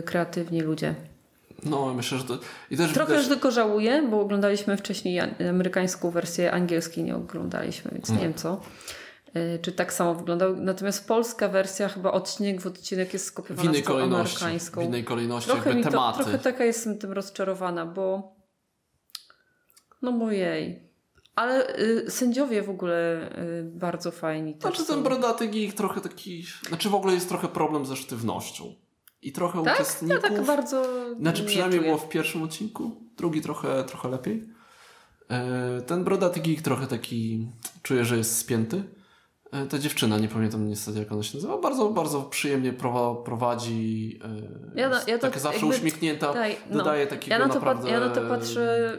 kreatywni 0.04 0.60
ludzie. 0.60 0.94
no 1.62 1.94
myślę, 1.94 2.18
że 2.18 2.24
to... 2.24 2.38
I 2.70 2.76
też 2.76 2.92
Trochę 2.92 3.12
widać, 3.12 3.28
tylko 3.28 3.50
żałuję, 3.50 4.02
bo 4.10 4.20
oglądaliśmy 4.20 4.76
wcześniej 4.76 5.20
amerykańską 5.50 6.10
wersję, 6.10 6.52
angielskiej 6.52 7.04
nie 7.04 7.16
oglądaliśmy, 7.16 7.90
więc 7.94 8.10
nie 8.10 8.18
wiem 8.18 8.34
co. 8.34 8.60
E, 9.34 9.58
Czy 9.58 9.72
tak 9.72 9.92
samo 9.92 10.14
wyglądał. 10.14 10.56
Natomiast 10.56 11.08
polska 11.08 11.48
wersja, 11.48 11.88
chyba 11.88 12.12
odcinek 12.12 12.60
w 12.60 12.66
odcinek 12.66 13.12
jest 13.12 13.24
w 13.24 13.28
skopiowana 13.28 13.70
innej 13.70 13.82
tą 13.82 13.92
kolejności. 13.92 14.36
amerykańską. 14.44 14.80
W 14.80 14.84
innej 14.84 15.04
kolejności 15.04 15.50
Trochę, 15.50 15.70
jakby 15.70 15.78
mi 15.78 15.84
to, 15.84 15.90
tematy. 15.90 16.22
trochę 16.22 16.38
taka 16.38 16.64
jestem 16.64 16.98
tym 16.98 17.12
rozczarowana, 17.12 17.86
bo 17.86 18.34
no 20.02 20.10
mojej. 20.12 20.90
Ale 21.36 21.78
y, 21.78 22.10
sędziowie 22.10 22.62
w 22.62 22.70
ogóle 22.70 23.30
y, 23.38 23.64
bardzo 23.64 24.10
fajni. 24.10 24.54
też 24.54 24.62
Znaczy 24.62 24.84
ten 24.92 25.02
brodaty 25.02 25.48
geek 25.48 25.74
trochę 25.74 26.00
taki... 26.00 26.46
Znaczy 26.68 26.88
w 26.90 26.94
ogóle 26.94 27.14
jest 27.14 27.28
trochę 27.28 27.48
problem 27.48 27.86
ze 27.86 27.96
sztywnością. 27.96 28.74
I 29.22 29.32
trochę 29.32 29.58
Tak? 29.64 29.66
Ja 29.66 29.74
uczestników... 29.74 30.22
tak 30.22 30.44
bardzo. 30.44 30.84
Znaczy 31.20 31.42
nie 31.42 31.48
przynajmniej 31.48 31.80
czuję. 31.80 31.90
było 31.92 31.98
w 31.98 32.08
pierwszym 32.08 32.42
odcinku, 32.42 32.96
drugi 33.16 33.40
trochę, 33.40 33.84
trochę 33.84 34.08
lepiej. 34.08 34.48
E, 35.30 35.82
Ten 35.86 36.04
brodaty 36.04 36.40
geek 36.40 36.62
trochę 36.62 36.86
taki, 36.86 37.48
czuję, 37.82 38.04
że 38.04 38.16
jest 38.16 38.36
spięty. 38.38 38.82
E, 39.52 39.66
Ta 39.66 39.78
dziewczyna, 39.78 40.18
nie 40.18 40.28
pamiętam 40.28 40.68
niestety 40.68 40.98
jak 40.98 41.12
ona 41.12 41.22
się 41.22 41.36
nazywa, 41.38 41.58
bardzo, 41.58 41.88
bardzo 41.88 42.22
przyjemnie 42.22 42.72
prowa- 42.72 43.22
prowadzi. 43.24 44.18
e, 44.74 44.80
Ja 44.80 44.88
na- 44.88 45.00
ja 45.06 45.18
taka 45.18 45.40
zawsze 45.40 45.60
jakby- 45.60 45.76
uśmiechnięta, 45.76 46.32
Daj, 46.34 46.56
no. 46.70 46.78
dodaje 46.78 47.06
takiego 47.06 47.32
ja 47.32 47.38
na, 47.38 47.48
to 47.48 47.54
naprawdę 47.54 47.82
pat- 47.82 47.92
ja 47.92 48.00
na 48.00 48.08
to 48.10 48.20
patrzę 48.28 48.92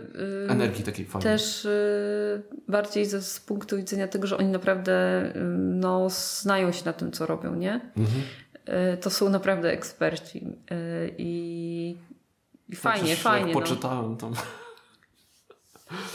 y, 0.48 0.52
energii 0.52 0.84
takiej 0.84 1.06
fajnej. 1.06 1.24
też 1.34 1.66
y, 1.66 2.42
bardziej 2.68 3.06
ze, 3.06 3.22
z 3.22 3.40
punktu 3.40 3.78
widzenia 3.78 4.08
tego, 4.08 4.28
że 4.28 4.38
oni 4.38 4.48
naprawdę 4.48 5.26
y, 5.36 5.40
no, 5.58 6.08
znają 6.10 6.72
się 6.72 6.86
na 6.86 6.94
tym, 6.94 7.12
co 7.12 7.26
robią, 7.26 7.56
nie? 7.56 7.74
Mhm. 7.98 8.22
Y, 8.94 8.98
to 8.98 9.10
są 9.10 9.30
naprawdę 9.30 9.72
eksperci. 9.72 10.48
Y, 10.72 11.16
I, 11.18 11.96
i 12.70 12.76
fajnie, 12.76 13.02
Chociaż 13.02 13.20
fajnie. 13.22 13.48
Jak 13.48 13.56
no. 13.56 13.62
poczytałem 13.62 14.18
tam. 14.18 14.34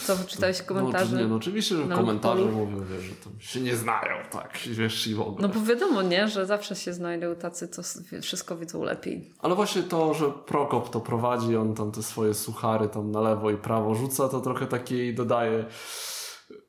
Co 0.07 0.16
wyczytałeś 0.16 0.59
No, 0.61 0.64
komentarze? 0.66 1.11
czy 1.16 1.22
nie, 1.22 1.29
no 1.29 1.37
oczywiście, 1.37 1.77
że 1.77 1.87
na 1.87 1.97
komentarze 1.97 2.41
Lukpolu? 2.43 2.66
mówią, 2.66 2.85
wiesz, 2.85 3.03
że 3.05 3.14
tam 3.14 3.33
się 3.41 3.61
nie 3.61 3.77
znają, 3.77 4.16
tak, 4.31 4.59
wiesz, 4.66 5.07
i 5.07 5.14
w 5.14 5.20
ogóle. 5.20 5.49
No 5.49 5.55
bo 5.55 5.61
wiadomo, 5.66 6.03
nie, 6.03 6.29
że 6.29 6.47
zawsze 6.47 6.77
się 6.77 6.93
znajdą 6.93 7.35
tacy, 7.35 7.68
co 7.68 7.83
wszystko 8.22 8.57
wiedzą 8.57 8.83
lepiej. 8.85 9.35
Ale 9.39 9.55
właśnie 9.55 9.83
to, 9.83 10.14
że 10.14 10.31
Prokop 10.31 10.91
to 10.91 11.01
prowadzi, 11.01 11.57
on 11.57 11.74
tam 11.74 11.93
te 11.93 12.03
swoje 12.03 12.35
suchary 12.35 12.89
tam 12.89 13.11
na 13.11 13.20
lewo 13.20 13.51
i 13.51 13.57
prawo 13.57 13.95
rzuca, 13.95 14.29
to 14.29 14.41
trochę 14.41 14.66
takiej 14.66 15.14
dodaje 15.14 15.64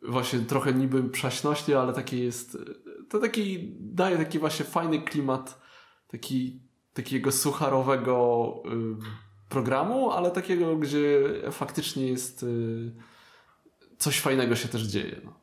właśnie 0.10 0.40
trochę 0.40 0.74
niby 0.74 1.04
przaśności, 1.04 1.74
ale 1.74 1.94
taki 1.94 2.24
jest, 2.24 2.58
to 3.10 3.20
taki 3.20 3.76
daje 3.80 4.18
taki 4.18 4.40
właśnie 4.40 4.66
fajny 4.66 5.02
klimat 5.02 5.62
taki, 6.08 6.62
takiego 6.94 7.32
sucharowego 7.32 8.54
y, 8.66 9.27
programu, 9.50 10.12
ale 10.12 10.32
takiego, 10.32 10.76
gdzie 10.76 11.20
faktycznie 11.52 12.08
jest 12.08 12.44
y, 12.44 12.92
coś 13.98 14.20
fajnego 14.20 14.56
się 14.56 14.68
też 14.68 14.82
dzieje. 14.82 15.16
No. 15.26 15.34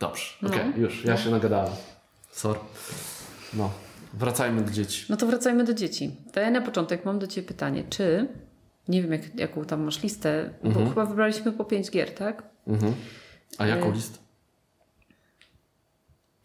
Dobrze, 0.00 0.24
No. 0.42 0.48
okej, 0.48 0.72
już, 0.76 1.04
ja 1.04 1.12
No. 1.14 1.18
się 1.20 1.30
nagadałem. 1.30 1.72
Sorry. 2.30 2.60
No, 3.54 3.70
wracajmy 4.14 4.62
do 4.62 4.70
dzieci. 4.70 5.06
No 5.08 5.16
to 5.16 5.26
wracajmy 5.26 5.64
do 5.64 5.74
dzieci. 5.74 6.16
To 6.32 6.40
ja 6.40 6.50
na 6.50 6.60
początek 6.60 7.04
mam 7.04 7.18
do 7.18 7.26
Ciebie 7.26 7.48
pytanie, 7.48 7.84
czy, 7.90 8.28
nie 8.88 9.02
wiem 9.02 9.12
jak, 9.12 9.34
jaką 9.38 9.64
tam 9.64 9.82
masz 9.84 10.02
listę, 10.02 10.54
bo 10.62 10.68
Mhm. 10.68 10.88
chyba 10.88 11.06
wybraliśmy 11.06 11.52
po 11.52 11.64
5 11.64 11.90
gier, 11.90 12.14
tak? 12.14 12.42
Mhm. 12.66 12.94
A 13.58 13.66
jaką 13.66 13.90
Y- 13.90 13.92
listę? 13.94 14.18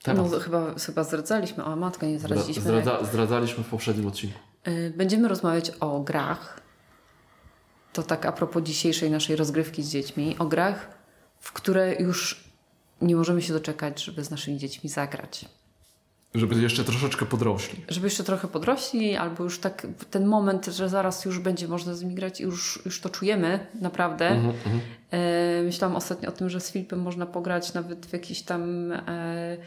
Temat. 0.04 0.32
No 0.32 0.40
chyba, 0.40 0.74
chyba 0.86 1.04
zdradzaliśmy, 1.04 1.64
a 1.64 1.76
matka 1.76 2.08
nie 2.08 2.20
zdradziliśmy. 2.20 2.64
Zdradza, 2.64 3.04
zdradzaliśmy 3.06 3.64
w 3.64 3.68
poprzednim 3.68 4.08
odcinku. 4.08 4.40
Y, 4.68 4.94
Będziemy 4.98 5.28
rozmawiać 5.28 5.72
o 5.80 6.00
grach. 6.00 6.62
To 7.94 8.04
tak 8.04 8.26
a 8.26 8.32
propos 8.32 8.64
dzisiejszej 8.64 9.12
naszej 9.12 9.36
rozgrywki 9.36 9.84
z 9.84 9.92
dziećmi. 9.92 10.36
O 10.40 10.46
grach, 10.46 10.90
w 11.40 11.54
które 11.54 11.96
już 11.96 12.44
nie 13.02 13.16
możemy 13.16 13.42
się 13.42 13.54
doczekać, 13.54 14.04
żeby 14.04 14.24
z 14.24 14.32
naszymi 14.32 14.58
dziećmi 14.58 14.90
zagrać. 14.90 15.46
Żeby 16.36 16.62
jeszcze 16.62 16.84
troszeczkę 16.84 17.26
podrośli. 17.26 17.86
Żeby 17.90 18.08
jeszcze 18.08 18.24
trochę 18.24 18.48
podrośli, 18.48 19.16
albo 19.16 19.44
już 19.44 19.60
tak 19.60 19.88
ten 20.12 20.26
moment, 20.26 20.66
że 20.66 20.90
zaraz 20.90 21.26
już 21.26 21.40
będzie 21.40 21.68
można 21.68 21.94
z 21.94 22.02
nimi 22.02 22.16
grać 22.16 22.40
i 22.40 22.44
już, 22.44 22.82
już 22.86 23.02
to 23.02 23.10
czujemy 23.10 23.68
naprawdę. 23.82 24.28
Mhm, 24.28 24.56
mhm. 24.56 24.80
E, 25.12 25.64
myślałam 25.64 25.98
ostatnio 25.98 26.30
o 26.30 26.32
tym, 26.32 26.50
że 26.50 26.60
z 26.60 26.72
Filipem 26.72 27.02
można 27.02 27.26
pograć 27.26 27.74
nawet 27.74 28.06
w 28.06 28.14
jakiś 28.14 28.42
tam 28.42 28.92
e, 28.92 29.58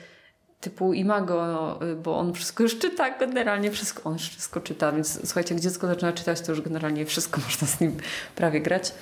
typu 0.61 0.93
Imago, 0.93 1.79
e, 1.83 1.95
bo 1.95 2.19
on 2.19 2.33
wszystko 2.35 2.63
już 2.63 2.79
czyta, 2.79 3.19
generalnie 3.19 3.71
wszystko, 3.71 4.11
on 4.11 4.19
wszystko 4.19 4.61
czyta, 4.61 4.93
więc 4.93 5.27
słuchajcie, 5.29 5.55
jak 5.55 5.63
dziecko 5.63 5.87
zaczyna 5.87 6.13
czytać, 6.13 6.41
to 6.41 6.53
już 6.53 6.61
generalnie 6.61 7.07
wszystko 7.07 7.41
można 7.51 7.67
z 7.67 7.81
nim 7.81 7.97
prawie 8.35 8.61
grać. 8.61 8.95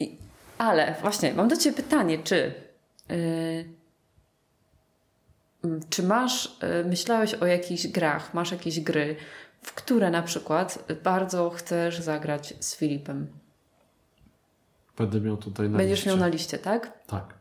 I, 0.00 0.16
ale 0.58 0.94
właśnie, 1.00 1.34
mam 1.34 1.48
do 1.48 1.56
Ciebie 1.56 1.76
pytanie, 1.76 2.18
czy 2.18 2.54
m, 5.64 5.80
czy 5.90 6.02
masz, 6.02 6.58
e, 6.60 6.84
myślałeś 6.84 7.34
o 7.34 7.46
jakichś 7.46 7.86
grach, 7.86 8.34
masz 8.34 8.52
jakieś 8.52 8.80
gry, 8.80 9.16
w 9.62 9.72
które 9.72 10.10
na 10.10 10.22
przykład 10.22 10.84
bardzo 11.02 11.50
chcesz 11.50 12.00
zagrać 12.00 12.54
z 12.60 12.76
Filipem? 12.76 13.26
Będę 14.98 15.20
miał 15.20 15.36
tutaj 15.36 15.70
na 15.70 15.78
Będziesz 15.78 15.98
liście. 15.98 16.10
miał 16.10 16.18
na 16.18 16.26
liście, 16.28 16.58
tak? 16.58 16.92
Tak. 17.06 17.35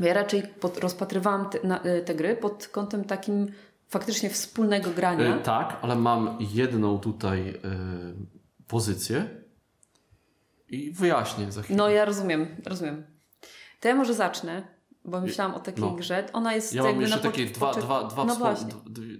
Ja 0.00 0.14
raczej 0.14 0.42
pod, 0.42 0.78
rozpatrywałam 0.78 1.50
te, 1.50 1.66
na, 1.66 1.82
e, 1.82 2.00
te 2.00 2.14
gry 2.14 2.36
pod 2.36 2.68
kątem 2.68 3.04
takim 3.04 3.46
faktycznie 3.88 4.30
wspólnego 4.30 4.90
grania. 4.90 5.36
Y, 5.36 5.42
tak, 5.42 5.76
ale 5.82 5.96
mam 5.96 6.36
jedną 6.40 6.98
tutaj 6.98 7.48
y, 7.48 7.54
pozycję 8.66 9.28
i 10.68 10.90
wyjaśnię 10.92 11.52
za 11.52 11.62
chwilę. 11.62 11.76
No 11.76 11.90
ja 11.90 12.04
rozumiem, 12.04 12.56
rozumiem. 12.66 13.04
To 13.80 13.88
ja 13.88 13.94
może 13.94 14.14
zacznę, 14.14 14.62
bo 15.04 15.20
myślałam 15.20 15.54
o 15.54 15.60
takiej 15.60 15.84
No. 15.84 15.90
grze. 15.90 16.24
Ona 16.32 16.54
jest 16.54 16.74
ja 16.74 16.82
mam 16.82 16.88
jakby 16.88 17.02
jeszcze 17.02 17.16
na 17.16 17.22
takie 17.22 17.46
dwa, 17.46 17.74
dwa, 17.74 18.04
dwa 18.04 18.24
No 18.24 18.34
właśnie. 18.36 18.74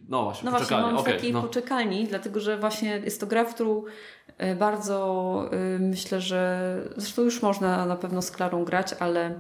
No 0.09 0.23
właśnie, 0.23 0.45
No 0.45 0.51
właśnie, 0.51 0.77
mam 0.77 0.97
w 0.97 0.99
Okej, 0.99 1.15
takiej 1.15 1.33
no. 1.33 1.43
poczekalni, 1.43 2.07
dlatego 2.07 2.41
że 2.41 2.59
właśnie 2.59 2.99
jest 2.99 3.21
to 3.21 3.27
gra, 3.27 3.45
w 3.45 3.55
którą 3.55 3.83
bardzo 4.59 5.51
e, 5.53 5.79
myślę, 5.79 6.21
że 6.21 6.81
zresztą 6.97 7.23
już 7.23 7.43
można 7.43 7.87
na 7.87 7.97
pewno 7.97 8.23
z 8.23 8.31
Klarą 8.31 8.65
grać, 8.65 8.95
ale 9.01 9.35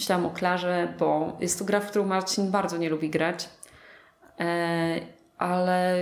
myślałam 0.00 0.26
o 0.26 0.30
Klarze, 0.30 0.94
bo 0.98 1.36
jest 1.40 1.58
to 1.58 1.64
gra, 1.64 1.80
w 1.80 1.86
którą 1.86 2.06
Marcin 2.06 2.50
bardzo 2.50 2.76
nie 2.76 2.90
lubi 2.90 3.10
grać, 3.10 3.48
e, 4.40 5.00
ale 5.38 5.96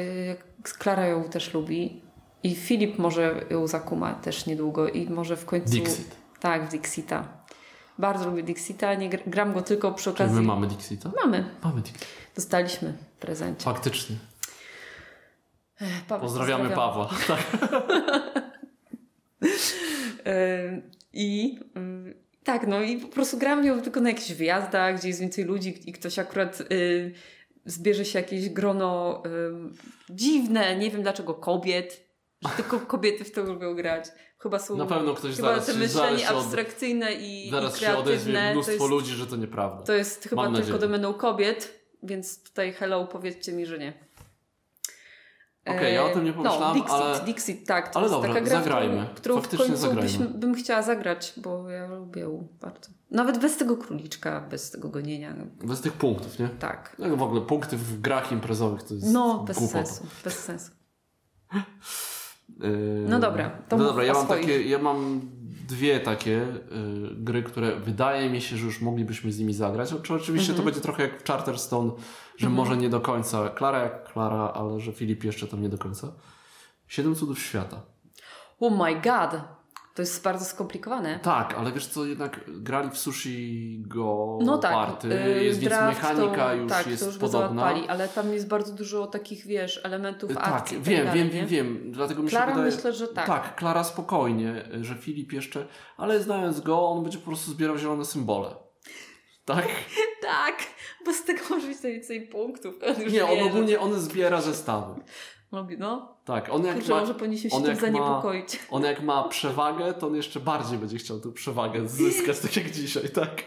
Klara 0.79 1.07
ją 1.07 1.25
też 1.25 1.55
lubi 1.55 2.03
i 2.43 2.55
Filip 2.55 2.99
może 2.99 3.45
ją 3.51 3.67
zakuma 3.67 4.15
też 4.15 4.47
niedługo 4.47 4.89
i 4.89 5.11
może 5.11 5.37
w 5.37 5.45
końcu... 5.45 5.71
Dixit. 5.71 6.17
Tak, 6.41 6.67
w 6.67 6.69
Dixita. 6.71 7.29
Bardzo 7.99 8.31
lubię 8.31 8.43
Dixita, 8.43 8.95
nie 8.95 9.11
gr- 9.11 9.23
gram 9.31 9.53
go 9.53 9.63
tylko 9.63 9.93
przy 9.93 10.11
okazji... 10.11 10.37
my 10.37 10.43
mamy 10.43 10.67
Dixita? 10.67 11.11
Mamy, 11.25 11.45
Mamy 11.65 11.81
Dixita. 11.81 12.07
dostaliśmy 12.35 12.93
w 12.93 13.21
prezencie. 13.21 13.65
Faktycznie. 13.65 14.17
Paweł, 16.09 16.21
Pozdrawiamy 16.29 16.69
pozdrawiam. 16.69 16.93
Pawła. 16.95 17.11
Tak. 17.27 17.41
Ym, 20.27 20.91
I 21.13 21.59
ym, 21.77 22.15
tak, 22.53 22.67
no 22.67 22.83
i 22.83 22.97
po 22.97 23.09
prostu 23.09 23.39
gram 23.39 23.65
ją 23.65 23.81
tylko 23.81 24.01
na 24.01 24.09
jakichś 24.09 24.33
wyjazdach, 24.33 24.97
gdzie 24.99 25.09
jest 25.09 25.21
więcej 25.21 25.45
ludzi 25.45 25.75
i 25.87 25.93
ktoś 25.93 26.19
akurat 26.19 26.61
y, 26.73 27.13
zbierze 27.65 28.05
się 28.05 28.19
jakieś 28.19 28.49
grono 28.49 29.23
ym, 29.27 29.75
dziwne, 30.11 30.77
nie 30.77 30.91
wiem 30.91 31.03
dlaczego 31.03 31.35
kobiet, 31.35 32.05
że 32.43 32.49
tylko 32.57 32.81
kobiety 32.95 33.25
w 33.25 33.31
to 33.33 33.43
lubią 33.43 33.75
grać. 33.75 34.05
Chyba 34.39 34.59
są 34.59 34.77
Na 34.77 34.87
pewno 34.87 35.15
ktoś 35.15 35.37
chyba 35.37 35.49
zaraz 35.49 35.67
te 35.67 35.73
się- 35.73 35.79
myślenie 35.79 36.19
zaraz 36.19 36.21
się 36.23 36.29
abstrakcyjne 36.29 37.13
i, 37.15 37.51
Zaraz 37.51 37.77
i 37.77 37.81
się 37.81 37.87
kreatywne. 37.87 38.53
mnóstwo 38.53 38.77
to 38.77 38.83
jest, 38.85 38.91
ludzi, 38.91 39.13
że 39.15 39.27
to 39.27 39.37
nieprawda. 39.37 39.83
to 39.83 39.93
jest 39.93 40.29
chyba 40.29 40.43
Mam 40.43 40.53
tylko 40.55 40.61
nadzieję. 40.73 40.79
domeną 40.81 41.15
kobiet, 41.15 41.81
więc 42.03 42.43
tutaj 42.43 42.73
hello, 42.73 43.07
powiedzcie 43.07 43.53
mi, 43.53 43.67
że 43.67 43.79
nie. 43.79 44.08
Okej, 45.77 45.95
ja 45.95 46.05
o 46.05 46.09
tym 46.09 46.25
nie 46.25 46.31
E, 46.31 46.35
pomyślałem, 46.35 46.69
no, 46.69 46.75
Dixit, 46.75 46.93
ale- 46.93 47.21
Dixit, 47.21 47.67
tak. 47.67 47.89
To 47.93 47.97
ale 47.97 48.05
jest 48.05 48.15
dobra, 48.15 48.29
taka 48.35 48.41
gra, 48.45 48.59
zagrajmy. 48.59 48.95
którą, 48.95 49.15
którą 49.15 49.35
w 49.37 49.41
Faktycznie 49.41 49.67
końcu 49.89 50.01
byśmy, 50.01 50.29
bym 50.29 50.55
chciała 50.55 50.83
zagrać, 50.83 51.33
bo 51.37 51.71
ja 51.71 51.87
lubię 51.89 52.21
ją 52.21 52.49
bardzo. 52.61 52.91
Nawet 53.11 53.39
bez 53.39 53.57
tego 53.57 53.77
króliczka, 53.77 54.41
bez 54.51 54.71
tego 54.71 54.89
gonienia. 54.89 55.35
Bez 55.65 55.81
tych 55.81 55.93
punktów, 55.93 56.39
nie? 56.39 56.49
Tak. 56.49 56.97
No 56.99 57.17
w 57.17 57.23
ogóle 57.23 57.41
punkty 57.41 57.77
w 57.77 58.01
grach 58.01 58.33
imprezowych 58.33 58.83
to 58.83 58.95
jest 58.95 59.07
No, 59.13 59.39
bez 59.47 59.59
głupota. 59.59 59.87
sensu. 59.87 60.07
Bez 60.25 60.39
sensu. 60.39 60.71
Yy, 62.61 63.05
No 63.09 63.19
dobra, 63.19 63.51
to 63.69 63.77
no 63.77 63.85
dobra, 63.85 64.05
ja 64.05 64.13
mam, 64.13 64.25
swoich. 64.25 64.41
takie, 64.41 64.63
ja 64.63 64.79
mam 64.79 65.21
dwie 65.69 66.01
takie 66.01 66.43
y, 66.43 66.55
gry, 67.17 67.43
które 67.43 67.77
wydaje 67.81 68.31
mi 68.31 68.41
się, 68.41 68.57
że 68.57 68.65
już 68.67 68.81
moglibyśmy 68.81 69.33
z 69.33 69.39
nimi 69.39 69.55
zagrać. 69.55 69.95
Czy 70.03 70.15
oczywiście 70.15 70.51
Mhm. 70.53 70.57
to 70.59 70.63
będzie 70.65 70.81
trochę 70.81 71.03
jak 71.03 71.23
w 71.23 71.27
Charterstone, 71.27 71.91
że 72.39 72.51
może 72.51 72.77
nie 72.77 72.89
do 72.89 73.01
końca. 73.01 73.49
Klara 73.49 73.79
jak 73.79 74.13
Klara, 74.13 74.53
ale 74.55 74.81
że 74.81 74.93
Filip 74.93 75.25
jeszcze 75.25 75.47
tam 75.47 75.63
nie 75.63 75.69
do 75.69 75.79
końca. 75.79 76.13
Siedem 76.87 77.15
cudów 77.15 77.39
świata. 77.39 77.83
Oh 78.61 78.85
my 78.85 79.01
god! 79.01 79.41
To 79.95 80.03
jest 80.03 80.25
bardzo 80.25 80.45
skomplikowane. 80.45 81.19
Tak, 81.23 81.55
ale 81.55 81.73
wiesz 81.73 81.87
co, 81.87 82.05
jednak 82.05 82.41
grali 82.47 82.91
w 82.91 82.99
Sushi 82.99 83.83
Go 83.87 84.39
No 84.43 84.59
tak, 84.59 84.73
Party, 84.73 85.09
y, 85.27 85.45
jest, 85.45 85.61
więc 85.61 85.73
mechanika 85.73 86.47
to, 86.49 86.55
już 86.55 86.73
tak, 86.73 86.87
jest 86.87 87.03
to 87.03 87.09
już 87.09 87.19
podobna. 87.19 87.63
załapali, 87.63 87.89
ale 87.89 88.09
tam 88.09 88.33
jest 88.33 88.49
bardzo 88.49 88.73
dużo 88.73 89.07
takich, 89.07 89.47
wiesz, 89.47 89.81
elementów 89.85 90.35
tak, 90.35 90.49
akcji. 90.49 90.77
i 90.77 90.81
tak 90.81 90.89
wiem, 90.89 91.07
dalej, 91.07 91.21
wiem, 91.21 91.35
nie? 91.35 91.47
wiem, 91.47 91.75
wiem. 91.75 91.93
Dlatego 91.93 92.23
mi 92.23 92.29
Klara 92.29 92.47
się 92.47 92.55
wydaje... 92.55 92.75
myślę, 92.75 92.93
że 92.93 93.09
tak. 93.09 93.27
Tak, 93.27 93.57
Klara 93.57 93.85
spokojnie, 93.85 94.69
że 94.81 94.95
Filip 94.95 95.33
jeszcze, 95.33 95.67
ale 95.97 96.23
znając 96.23 96.61
go, 96.61 96.89
on 96.89 97.03
będzie 97.03 97.19
po 97.19 97.27
prostu 97.27 97.51
zbierał 97.51 97.79
zielone 97.79 98.05
symbole. 98.05 98.68
Tak? 99.49 99.69
Tak, 100.23 100.59
bo 101.05 101.13
z 101.13 101.25
tego 101.25 101.41
może 101.51 101.67
być 101.67 101.83
najwięcej 101.83 102.27
punktów. 102.29 102.75
On 102.87 103.13
Nie, 103.13 103.25
on 103.27 103.49
ogólnie 103.49 103.81
on 103.81 104.01
zbiera 104.01 104.41
zestawy. 104.41 105.01
No, 105.79 106.17
Tak, 106.25 106.49
on 106.51 106.65
jak 106.65 106.75
kurczę, 106.77 106.93
ma, 106.93 107.01
może 107.01 107.15
powinniśmy 107.15 107.51
się 107.51 107.57
on 107.57 107.63
tym 107.63 107.71
jak 107.71 107.81
ma- 107.81 107.87
zaniepokoić. 107.87 108.59
on 108.71 108.83
jak 108.83 109.03
ma 109.03 109.29
przewagę, 109.29 109.95
to 109.95 110.07
on 110.07 110.15
jeszcze 110.15 110.41
bardziej 110.41 110.79
będzie 110.79 110.99
chciał 110.99 111.21
tę 111.21 111.33
przewagę 111.33 111.89
zyskać, 111.89 112.39
tak 112.39 112.57
jak 112.57 112.71
dzisiaj, 112.71 113.09
tak? 113.11 113.43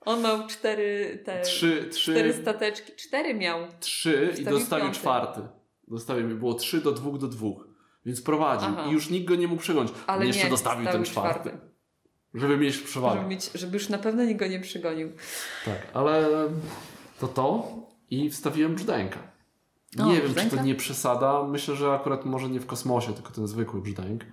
On 0.00 0.22
miał 0.22 0.46
cztery 0.46 1.22
te... 1.24 1.40
Trzy, 1.42 1.90
Cztery 1.94 2.30
trzy, 2.32 2.42
stateczki. 2.42 2.92
Cztery 2.96 3.34
miał. 3.34 3.58
trzy 3.80 4.34
i 4.38 4.44
dostawił 4.44 4.84
piąty. 4.84 5.00
czwarty. 5.00 5.40
Dostawił 5.88 6.28
mi, 6.28 6.34
było 6.34 6.54
trzy 6.54 6.80
do 6.80 6.92
dwóch 6.92 7.18
do 7.18 7.28
dwóch. 7.28 7.68
Więc 8.06 8.22
prowadził 8.22 8.68
Aha. 8.78 8.86
i 8.88 8.92
już 8.92 9.10
nikt 9.10 9.28
go 9.28 9.34
nie 9.36 9.48
mógł 9.48 9.62
przegonić. 9.62 9.92
Ale 10.06 10.20
on 10.20 10.26
jeszcze 10.26 10.44
nie, 10.44 10.50
dostawił 10.50 10.84
ten 10.84 11.04
wstawił 11.04 11.12
czwarty. 11.12 11.69
Żeby 12.34 12.56
mieć 12.56 12.78
przewagę. 12.78 13.16
Żeby, 13.16 13.28
mieć, 13.28 13.50
żeby 13.54 13.76
już 13.76 13.88
na 13.88 13.98
pewno 13.98 14.24
nikt 14.24 14.40
go 14.40 14.46
nie 14.46 14.60
przygonił. 14.60 15.12
Tak, 15.64 15.86
ale 15.94 16.28
to 17.20 17.28
to 17.28 17.68
i 18.10 18.30
wstawiłem 18.30 18.74
brzdęka. 18.74 19.18
O, 19.98 20.06
Nie 20.06 20.12
wiem, 20.12 20.22
czy 20.22 20.28
brzdęka? 20.28 20.56
to 20.56 20.62
nie 20.62 20.74
przesada. 20.74 21.42
Myślę, 21.42 21.76
że 21.76 21.92
akurat 21.92 22.24
może 22.24 22.48
nie 22.48 22.60
w 22.60 22.66
kosmosie, 22.66 23.12
tylko 23.12 23.32
ten 23.32 23.46
zwykły 23.46 23.82
brzdęk. 23.82 24.24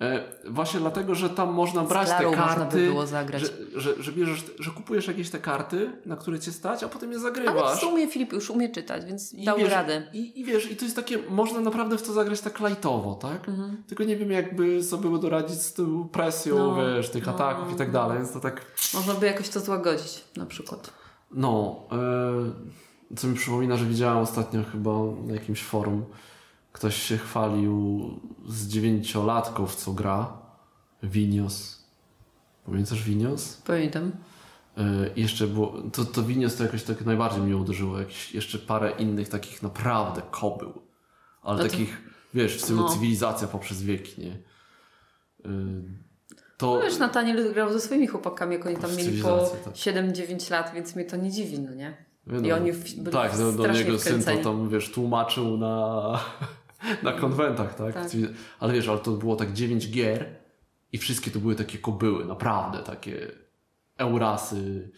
E, 0.00 0.22
właśnie 0.50 0.80
dlatego, 0.80 1.14
że 1.14 1.30
tam 1.30 1.52
można 1.52 1.82
brać 1.82 2.08
te 2.08 2.30
karty. 2.30 2.76
by 2.78 2.86
było 2.86 3.06
zagrać. 3.06 3.42
Że, 3.42 3.80
że, 3.80 4.02
że, 4.02 4.12
bierzesz, 4.12 4.44
że 4.58 4.70
kupujesz 4.70 5.06
jakieś 5.06 5.30
te 5.30 5.38
karty, 5.38 5.92
na 6.06 6.16
które 6.16 6.38
cię 6.40 6.52
stać, 6.52 6.82
a 6.84 6.88
potem 6.88 7.12
je 7.12 7.18
Ale 7.18 7.30
w 7.30 7.34
zagrywasz. 7.34 7.80
sumie 7.80 8.08
Filip 8.08 8.32
już 8.32 8.50
umie 8.50 8.68
czytać, 8.68 9.04
więc 9.04 9.34
I 9.34 9.44
dał 9.44 9.58
wiesz, 9.58 9.70
radę. 9.70 10.02
I, 10.12 10.40
I 10.40 10.44
wiesz, 10.44 10.70
i 10.70 10.76
to 10.76 10.84
jest 10.84 10.96
takie, 10.96 11.18
można 11.28 11.60
naprawdę 11.60 11.98
w 11.98 12.02
to 12.02 12.12
zagrać 12.12 12.40
tak 12.40 12.60
lightowo, 12.60 13.14
tak? 13.14 13.48
Mhm. 13.48 13.82
Tylko 13.88 14.04
nie 14.04 14.16
wiem, 14.16 14.30
jakby 14.30 14.82
sobie 14.82 15.18
doradzić 15.18 15.62
z 15.62 15.74
tą 15.74 16.08
presją, 16.08 16.56
No, 16.56 16.76
wiesz, 16.76 17.10
tych 17.10 17.26
no, 17.26 17.34
ataków 17.34 17.72
i 17.72 17.76
tak 17.76 17.88
no. 17.88 17.92
dalej, 17.92 18.18
więc 18.18 18.32
to 18.32 18.40
tak 18.40 18.66
Można 18.94 19.14
by 19.14 19.26
jakoś 19.26 19.48
to 19.48 19.60
złagodzić 19.60 20.24
na 20.36 20.46
przykład. 20.46 20.90
No, 21.30 21.80
e, 23.12 23.16
co 23.16 23.26
mi 23.28 23.34
przypomina, 23.36 23.76
że 23.76 23.84
widziałem 23.84 24.18
ostatnio 24.18 24.60
chyba 24.72 24.90
na 25.26 25.32
jakimś 25.34 25.62
forum, 25.62 26.04
ktoś 26.72 27.02
się 27.02 27.16
chwalił 27.18 28.10
z 28.48 28.68
dziewięciolatków, 28.68 29.74
co 29.76 29.92
gra. 29.92 30.32
Vinios. 31.02 31.84
Pamiętasz 32.66 33.02
Vinios? 33.02 33.56
Pamiętam. 33.66 34.12
I 35.16 35.20
jeszcze 35.20 35.46
było, 35.46 35.74
to, 35.92 36.04
to 36.04 36.22
Vinios 36.22 36.56
to 36.56 36.62
jakoś 36.64 36.82
tak 36.82 37.04
najbardziej 37.04 37.42
mnie 37.42 37.56
uderzyło, 37.56 37.98
jakieś 37.98 38.34
jeszcze 38.34 38.58
parę 38.58 38.90
innych 38.98 39.28
takich 39.28 39.62
naprawdę 39.62 40.22
kobył. 40.30 40.72
Ale 41.42 41.58
No 41.58 41.64
to- 41.64 41.70
takich, 41.70 42.02
wiesz, 42.34 42.56
w 42.56 42.60
stylu 42.60 42.80
No. 42.82 42.88
cywilizacja 42.88 43.48
poprzez 43.48 43.82
wieki, 43.82 44.20
nie? 44.20 44.32
E, 45.44 45.48
to... 46.56 46.74
No 46.74 46.80
wiesz, 46.80 46.98
Nataniel 46.98 47.52
grał 47.52 47.72
ze 47.72 47.80
swoimi 47.80 48.06
chłopakami, 48.06 48.52
jak 48.56 48.66
oni 48.66 48.76
tam 48.76 48.96
mieli 48.96 49.22
po 49.22 49.50
tak. 49.64 49.74
7-9 49.74 50.50
lat, 50.50 50.70
więc 50.74 50.96
mnie 50.96 51.04
to 51.04 51.16
nie 51.16 51.30
dziwi, 51.30 51.58
no 51.60 51.74
nie? 51.74 52.04
Wiadomo. 52.26 52.48
I 52.48 52.52
oni 52.52 52.72
byli 52.72 53.12
Tak, 53.12 53.38
do, 53.38 53.52
do 53.52 53.62
strasznie 53.62 53.84
niego 53.84 53.98
syn 53.98 54.12
to 54.14 54.20
wkręceni. 54.20 54.44
tam, 54.44 54.68
wiesz, 54.68 54.92
tłumaczył 54.92 55.56
na, 55.58 56.20
na 57.02 57.12
konwentach, 57.12 57.74
tak? 57.74 57.94
Tak. 57.94 58.06
Ale 58.60 58.72
wiesz, 58.72 58.88
ale 58.88 58.98
to 58.98 59.10
było 59.10 59.36
tak 59.36 59.52
9 59.52 59.90
gier 59.90 60.26
i 60.92 60.98
wszystkie 60.98 61.30
to 61.30 61.38
były 61.38 61.54
takie 61.54 61.78
kobyły, 61.78 62.24
naprawdę, 62.24 62.78
takie 62.78 63.32
Eurasy. 63.96 64.90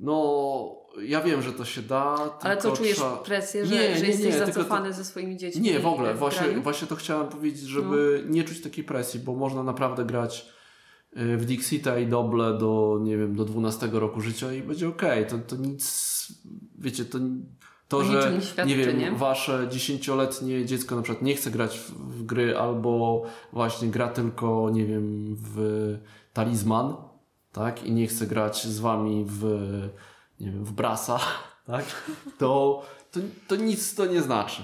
No, 0.00 0.84
ja 1.02 1.20
wiem, 1.20 1.42
że 1.42 1.52
to 1.52 1.64
się 1.64 1.82
da, 1.82 2.38
Ale 2.40 2.56
co, 2.56 2.72
czujesz 2.72 2.96
trzeba... 2.96 3.16
presję, 3.16 3.66
że, 3.66 3.74
Nie, 3.74 3.94
że 3.94 4.02
nie, 4.02 4.08
jesteś 4.08 4.26
nie, 4.26 4.46
zacofany 4.46 4.92
ze 4.92 5.04
swoimi 5.04 5.36
dziećmi? 5.36 5.62
Nie, 5.62 5.80
w 5.80 5.86
ogóle, 5.86 6.14
w 6.14 6.18
właśnie, 6.18 6.46
graniu? 6.46 6.62
właśnie 6.62 6.88
to 6.88 6.96
chciałem 6.96 7.28
powiedzieć, 7.28 7.60
żeby 7.60 8.24
nie 8.28 8.44
czuć 8.44 8.60
takiej 8.60 8.84
presji, 8.84 9.20
bo 9.20 9.34
można 9.34 9.62
naprawdę 9.62 10.04
grać 10.04 10.46
y, 11.16 11.36
w 11.36 11.44
Dixita 11.44 11.98
i 11.98 12.06
Doble 12.06 12.58
do, 12.58 12.98
nie 13.02 13.16
wiem, 13.16 13.36
do 13.36 13.44
12 13.44 13.88
roku 13.92 14.20
życia 14.20 14.52
i 14.52 14.62
będzie 14.62 14.88
okej. 14.88 15.26
To, 15.26 15.38
to 15.38 15.56
nic, 15.56 16.26
wiecie, 16.78 17.04
to, 17.04 17.18
to 17.88 18.04
że, 18.04 18.32
nie 18.32 18.42
świadczy, 18.42 18.76
nie 18.76 18.76
wiem, 18.84 18.98
nie? 18.98 19.12
wasze 19.12 19.66
dziesięcioletnie 19.70 20.66
dziecko 20.66 20.96
na 20.96 21.02
przykład 21.02 21.22
nie 21.22 21.34
chce 21.34 21.50
grać 21.50 21.78
w, 21.78 21.90
w 21.90 22.22
gry 22.26 22.58
albo 22.58 23.22
właśnie 23.52 23.88
gra 23.88 24.08
tylko, 24.08 24.70
nie 24.70 24.86
wiem, 24.86 25.36
w 25.38 25.58
talizman, 26.32 26.96
tak, 27.52 27.84
i 27.84 27.92
nie 27.92 28.06
chce 28.06 28.26
grać 28.26 28.66
z 28.66 28.78
wami 28.78 29.24
w, 29.28 29.44
nie 30.40 30.50
wiem, 30.52 30.64
w 30.64 30.72
brasa, 30.72 31.20
tak, 31.66 31.84
to, 32.38 32.82
to, 33.12 33.20
to 33.48 33.56
nic 33.56 33.94
to 33.94 34.06
nie 34.06 34.22
znaczy. 34.22 34.62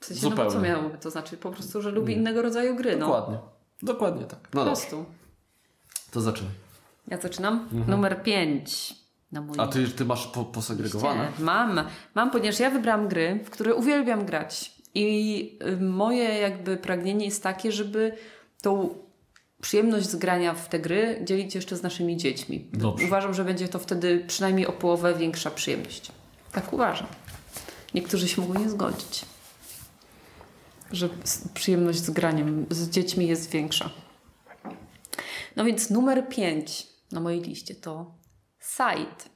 W 0.00 0.04
sensie, 0.06 0.30
no 0.30 0.36
bo 0.36 0.44
co 0.44 0.50
zupełnie. 0.50 0.68
miałoby 0.68 0.98
to 0.98 1.10
znaczyć? 1.10 1.40
Po 1.40 1.50
prostu, 1.50 1.82
że 1.82 1.90
lubi 1.90 2.12
innego 2.14 2.42
rodzaju 2.42 2.76
gry, 2.76 2.96
no. 2.96 3.06
Dokładnie. 3.06 3.38
Dokładnie 3.82 4.24
tak. 4.24 4.40
No 4.42 4.48
Po 4.50 4.64
dobrze, 4.64 4.80
prostu. 4.80 5.04
to 6.10 6.20
zaczynaj. 6.20 6.52
Ja 7.08 7.18
zaczynam. 7.20 7.68
Numer 7.86 8.22
5 8.22 8.94
na 9.32 9.40
mój 9.40 9.56
A 9.58 9.66
ty, 9.66 9.88
ty 9.88 10.04
masz 10.04 10.26
po, 10.26 10.44
posegregowane? 10.44 11.32
Mam, 11.38 11.80
mam, 12.14 12.30
ponieważ 12.30 12.60
ja 12.60 12.70
wybrałam 12.70 13.08
gry, 13.08 13.40
w 13.44 13.50
które 13.50 13.74
uwielbiam 13.74 14.24
grać. 14.24 14.74
I 14.94 15.58
y, 15.66 15.76
moje 15.76 16.24
jakby 16.24 16.76
pragnienie 16.76 17.24
jest 17.24 17.42
takie, 17.42 17.72
żeby 17.72 18.12
tą 18.62 18.94
przyjemność 19.60 20.08
z 20.08 20.16
grania 20.16 20.54
w 20.54 20.68
te 20.68 20.78
gry 20.78 21.20
dzielić 21.24 21.54
jeszcze 21.54 21.76
z 21.76 21.82
naszymi 21.82 22.16
dziećmi. 22.16 22.68
Dobrze. 22.72 23.06
Uważam, 23.06 23.34
że 23.34 23.44
będzie 23.44 23.68
to 23.68 23.78
wtedy 23.78 24.24
przynajmniej 24.26 24.66
o 24.66 24.72
połowę 24.72 25.14
większa 25.14 25.50
przyjemność. 25.50 26.12
Tak 26.52 26.72
uważam. 26.72 27.06
Niektórzy 27.94 28.28
się 28.28 28.42
mogą 28.42 28.60
nie 28.60 28.70
zgodzić. 28.70 29.24
Że 30.92 31.08
przyjemność 31.54 31.98
z 31.98 32.10
graniem 32.10 32.66
z 32.70 32.90
dziećmi 32.90 33.26
jest 33.26 33.50
większa. 33.50 33.90
No 35.56 35.64
więc 35.64 35.90
numer 35.90 36.28
5 36.28 36.86
na 37.12 37.20
mojej 37.20 37.40
liście 37.40 37.74
to 37.74 38.19
Sight. 38.60 39.30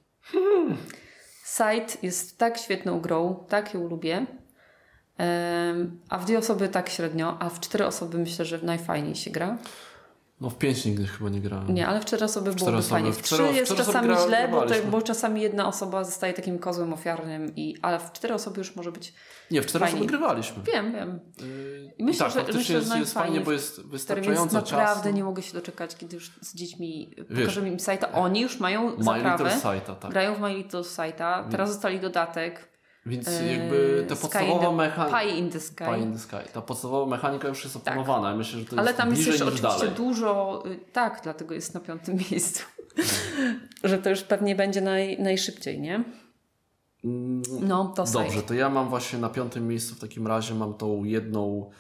Sight 1.45 2.03
jest 2.03 2.39
tak 2.39 2.59
świetną 2.59 3.01
grą, 3.01 3.45
tak 3.49 3.75
ją 3.75 3.89
lubię. 3.89 4.27
A 6.09 6.19
w 6.19 6.25
dwie 6.25 6.39
osoby 6.39 6.69
tak 6.69 6.89
średnio, 6.89 7.37
a 7.41 7.51
w 7.51 7.61
cztery 7.61 7.87
osoby 7.87 8.19
myślę, 8.19 8.45
że 8.45 8.59
najfajniej 8.59 9.15
się 9.15 9.31
gra. 9.31 9.59
No 10.41 10.51
w 10.51 10.59
pięć 10.59 10.85
nigdy 10.85 11.07
chyba 11.07 11.31
nie 11.31 11.41
grałem. 11.41 11.75
Nie, 11.75 11.87
ale 11.87 12.01
w 12.01 12.05
cztery 12.05 12.25
osoby 12.25 12.53
byłoby 12.55 12.77
osoby. 12.77 12.91
fajnie. 12.91 13.13
W 13.13 13.23
trzy 13.23 13.43
jest 13.43 13.75
czasami 13.75 14.15
źle, 14.27 14.49
bo, 14.49 14.61
to, 14.61 14.67
graliśmy. 14.67 14.91
bo 14.91 15.03
czasami 15.03 15.41
jedna 15.41 15.69
osoba 15.69 16.05
zostaje 16.05 16.33
takim 16.33 16.59
kozłem 16.59 16.93
ofiarnym, 16.93 17.57
i, 17.57 17.77
ale 17.83 17.99
w 17.99 18.13
cztery 18.13 18.35
osoby 18.35 18.59
już 18.59 18.77
może 18.77 18.93
być. 18.93 19.15
Nie, 19.51 19.63
w 19.63 19.67
cztery 19.67 19.85
Fajnie. 19.85 19.99
osoby 19.99 20.09
grywaliśmy. 20.09 20.63
Wiem, 20.63 20.93
wiem. 20.93 21.21
Yy, 21.41 21.95
I 21.99 22.05
myślę, 22.05 22.27
tak, 22.27 22.47
że- 22.47 22.59
myślę, 22.59 22.75
jest, 22.77 22.89
że 22.89 22.99
jest 22.99 23.15
fajnie, 23.15 23.31
najfajniej 23.31 23.45
bo 23.45 23.53
jest 23.53 23.87
wystarczająco 23.87 24.55
naprawdę 24.55 25.03
czasu. 25.03 25.17
nie 25.17 25.25
mogę 25.25 25.43
się 25.43 25.53
doczekać, 25.53 25.97
kiedy 25.97 26.17
już 26.17 26.33
z 26.41 26.55
dziećmi 26.55 27.17
pokażemy 27.29 27.69
im 27.69 27.81
sajta. 27.81 28.13
Oni 28.13 28.41
już 28.41 28.61
mają 28.61 28.97
My 28.97 29.05
zaprawę. 29.05 29.45
Little 29.45 29.73
Sighta, 29.73 29.95
tak. 29.95 30.11
Grają 30.11 30.35
w 30.35 30.41
My 30.41 30.55
Little 30.55 30.85
Sighta. 30.85 31.49
Teraz 31.51 31.71
dostali 31.71 32.01
dodatek. 32.01 32.74
Więc 33.07 33.29
e, 33.29 33.47
jakby 33.53 34.05
ta 34.09 34.17
podstawowa 34.17 34.73
mechanika... 34.73 35.21
Pie 35.21 35.29
in 35.29 35.51
the 35.51 35.61
Sky. 35.61 35.85
Pie 35.85 35.99
in 35.99 36.13
the 36.13 36.19
Sky. 36.19 36.53
Ta 36.53 36.63
podstawowa 36.63 37.07
mechanika 37.07 37.49
już 37.49 37.65
jest 37.65 37.77
opanowana. 37.77 38.31
Ja 38.31 38.37
myślę, 38.37 38.59
że 38.61 38.65
to 38.67 38.77
Ale 38.79 38.87
jest 38.87 38.97
tam 38.99 39.11
jest 39.11 39.27
jeszcze 39.27 39.45
oczywiście 39.45 39.69
dalej. 39.79 39.91
dużo. 39.97 40.63
y, 40.67 40.79
Tak, 40.93 41.21
dlatego 41.23 41.55
jest 41.55 41.75
na 41.75 41.81
piątym 41.81 42.19
miejscu. 42.31 42.63
że 43.85 43.99
to 43.99 44.11
już 44.11 44.23
pewnie 44.23 44.57
będzie 44.57 44.81
naj, 44.81 45.19
najszybciej, 45.23 45.81
nie? 45.81 46.05
Mm, 47.05 47.43
No, 47.61 47.93
to 47.97 48.05
Dobrze, 48.05 48.43
to 48.43 48.55
ja 48.55 48.71
mam 48.71 48.89
właśnie 48.89 49.19
na 49.19 49.29
piątym 49.29 49.69
miejscu 49.69 49.95
w 49.95 50.01
takim 50.01 50.27
razie 50.27 50.55
mam 50.55 50.75
tą 50.75 51.05
jedną 51.05 51.71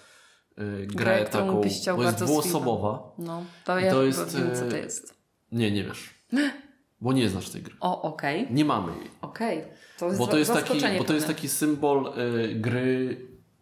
y, 0.58 0.86
grę, 0.86 0.86
Grę, 0.86 1.24
taką, 1.24 1.60
byś 1.60 1.84
bo 1.96 2.02
jest 2.02 2.18
dwuosobowa. 2.18 3.12
No, 3.18 3.44
to 3.64 3.78
ja 3.78 3.92
to 3.92 4.02
jest, 4.02 4.36
wiem, 4.38 4.50
co 4.54 4.68
to 4.70 4.76
jest. 4.76 5.14
Nie, 5.52 5.70
nie 5.72 5.84
wiesz. 5.84 6.14
Bo 7.04 7.12
nie 7.12 7.28
znasz 7.28 7.50
tej 7.50 7.62
gry. 7.62 7.74
O, 7.80 8.02
okej. 8.02 8.46
Nie 8.50 8.64
mamy 8.64 8.92
jej. 8.98 9.10
Okej. 9.22 9.64
To 9.98 10.06
jest, 10.06 10.18
Bo 10.18 10.26
to 10.26 10.38
jest 10.38 10.52
taki, 10.52 10.80
bo 10.98 11.04
to 11.04 11.14
jest 11.14 11.26
taki 11.26 11.48
symbol 11.48 12.12
y, 12.18 12.54
gry, 12.54 13.16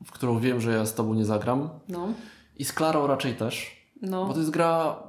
w 0.04 0.12
którą 0.12 0.38
wiem, 0.38 0.60
że 0.60 0.72
ja 0.72 0.86
z 0.86 0.94
tobą 0.94 1.14
nie 1.14 1.24
zagram. 1.24 1.68
No, 1.88 2.08
I 2.56 2.64
z 2.64 2.72
Klarą 2.72 3.06
raczej 3.06 3.34
też. 3.34 3.76
no. 4.02 4.26
Bo 4.26 4.32
to 4.32 4.38
jest 4.38 4.50
gra 4.50 5.02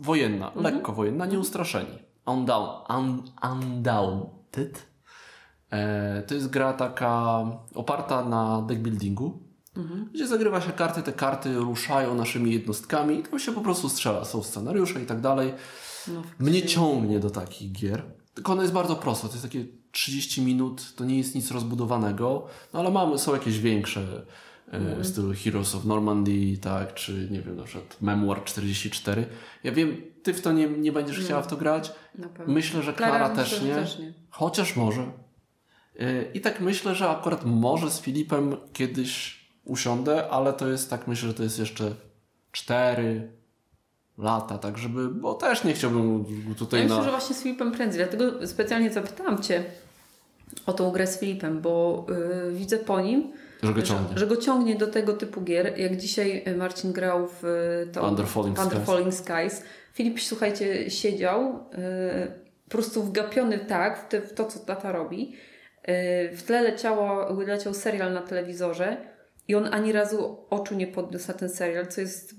wojenna, 0.00 0.46
Mhm. 0.52 0.64
lekko 0.74 0.92
wojenna, 0.92 1.26
nieustraszeni. 1.26 1.98
Undown, 2.26 2.68
un, 2.98 3.22
undaunted. 3.52 4.86
E, 5.72 6.22
to 6.22 6.34
jest 6.34 6.50
gra 6.50 6.72
taka 6.72 7.44
oparta 7.74 8.24
na 8.24 8.62
deckbuildingu. 8.62 9.42
gdzie 10.14 10.26
zagrywa 10.26 10.60
się 10.60 10.72
karty, 10.72 11.02
te 11.02 11.12
karty 11.12 11.54
ruszają 11.56 12.14
naszymi 12.14 12.52
jednostkami 12.52 13.18
i 13.18 13.22
tam 13.22 13.38
się 13.38 13.52
po 13.52 13.60
prostu 13.60 13.88
strzela. 13.88 14.24
Są 14.24 14.42
scenariusze 14.42 15.02
i 15.02 15.06
tak 15.06 15.20
dalej. 15.20 15.54
No, 16.08 16.22
Mnie 16.38 16.62
ciągnie 16.62 17.20
do 17.20 17.30
takich 17.30 17.72
gier. 17.72 18.02
Tylko 18.34 18.52
ono 18.52 18.62
jest 18.62 18.74
bardzo 18.74 18.96
proste. 18.96 19.28
To 19.28 19.34
jest 19.34 19.44
takie 19.44 19.64
30 19.92 20.42
minut, 20.42 20.94
to 20.96 21.04
nie 21.04 21.18
jest 21.18 21.34
nic 21.34 21.50
rozbudowanego, 21.50 22.46
no 22.72 22.80
ale 22.80 22.90
mamy, 22.90 23.18
są 23.18 23.32
jakieś 23.34 23.58
większe 23.58 24.22
Mhm. 24.72 25.02
w 25.02 25.06
stylu 25.06 25.32
Heroes 25.44 25.74
of 25.74 25.84
Normandy, 25.84 26.58
tak, 26.58 26.94
czy 26.94 27.28
nie 27.30 27.40
wiem, 27.42 27.56
na 27.56 27.62
przykład 27.62 27.96
Memoir 28.00 28.44
44. 28.44 29.26
Ja 29.64 29.72
wiem, 29.72 29.96
ty 30.22 30.34
w 30.34 30.40
to 30.42 30.52
nie, 30.52 30.68
nie 30.68 30.92
będziesz 30.92 31.20
chciała 31.20 31.42
w 31.42 31.46
to 31.46 31.56
grać. 31.56 31.92
Myślę, 32.46 32.82
że 32.82 32.92
Klara 32.92 33.16
Klara 33.16 33.28
myślę, 33.28 33.44
też 33.44 33.60
że 33.60 33.66
nie. 33.66 33.74
też 33.74 33.98
nie. 33.98 34.14
Chociaż 34.30 34.76
może. 34.76 35.02
E, 35.98 36.32
I 36.32 36.40
tak 36.40 36.60
myślę, 36.60 36.94
że 36.94 37.08
akurat 37.08 37.44
może 37.44 37.90
z 37.90 38.00
Filipem 38.00 38.56
kiedyś 38.72 39.40
usiądę, 39.64 40.30
ale 40.30 40.52
to 40.52 40.68
jest 40.68 40.90
tak, 40.90 41.08
myślę, 41.08 41.28
że 41.28 41.34
to 41.34 41.42
jest 41.42 41.58
jeszcze 41.58 41.94
4 42.52 43.32
lata, 44.18 44.58
tak 44.58 44.78
żeby, 44.78 45.08
bo 45.08 45.34
też 45.34 45.64
nie 45.64 45.72
chciałbym 45.72 46.24
tutaj 46.58 46.80
Ja 46.80 46.86
na... 46.86 46.94
myślę, 46.94 47.04
że 47.04 47.10
właśnie 47.10 47.36
z 47.36 47.42
Filipem 47.42 47.72
prędzej, 47.72 47.98
dlatego 48.04 48.46
specjalnie 48.46 48.92
zapytałam 48.92 49.42
Cię 49.42 49.64
o 50.66 50.72
tą 50.72 50.90
grę 50.90 51.06
z 51.06 51.18
Filipem, 51.18 51.60
bo 51.60 52.06
y, 52.48 52.52
widzę 52.52 52.78
po 52.78 53.00
nim, 53.00 53.32
Że 53.62 53.72
go 53.72 53.80
że, 53.80 53.86
ciągnie. 53.86 54.18
że 54.18 54.26
go 54.26 54.36
ciągnie 54.36 54.76
do 54.76 54.86
tego 54.86 55.12
typu 55.12 55.40
gier. 55.40 55.78
Jak 55.78 55.96
dzisiaj 55.96 56.42
y, 56.48 56.56
Marcin 56.56 56.92
grał 56.92 57.28
w 57.28 57.44
y, 57.44 57.92
to 57.92 58.08
Under 58.08 58.26
Falling 58.26 58.58
Under 58.58 58.72
Skies. 58.78 58.86
Falling 58.86 59.14
Skies. 59.14 59.62
Filip, 59.94 60.20
słuchajcie, 60.20 60.90
siedział 60.90 61.50
y, 61.50 62.44
po 62.64 62.70
prostu 62.70 63.02
wgapiony 63.02 63.58
tak 63.58 63.98
w, 64.04 64.08
te, 64.08 64.20
w 64.20 64.34
to, 64.34 64.44
co 64.44 64.58
tata 64.58 64.92
robi. 64.92 65.36
Y, 65.88 66.36
w 66.36 66.42
tle 66.42 66.62
leciało, 66.62 67.32
leciał 67.42 67.74
serial 67.74 68.12
na 68.12 68.22
telewizorze 68.22 68.96
i 69.48 69.54
on 69.54 69.74
ani 69.74 69.92
razu 69.92 70.36
oczu 70.50 70.74
nie 70.74 70.86
podniósł 70.86 71.28
na 71.28 71.34
ten 71.34 71.48
serial, 71.48 71.86
co 71.86 72.00
jest 72.00 72.34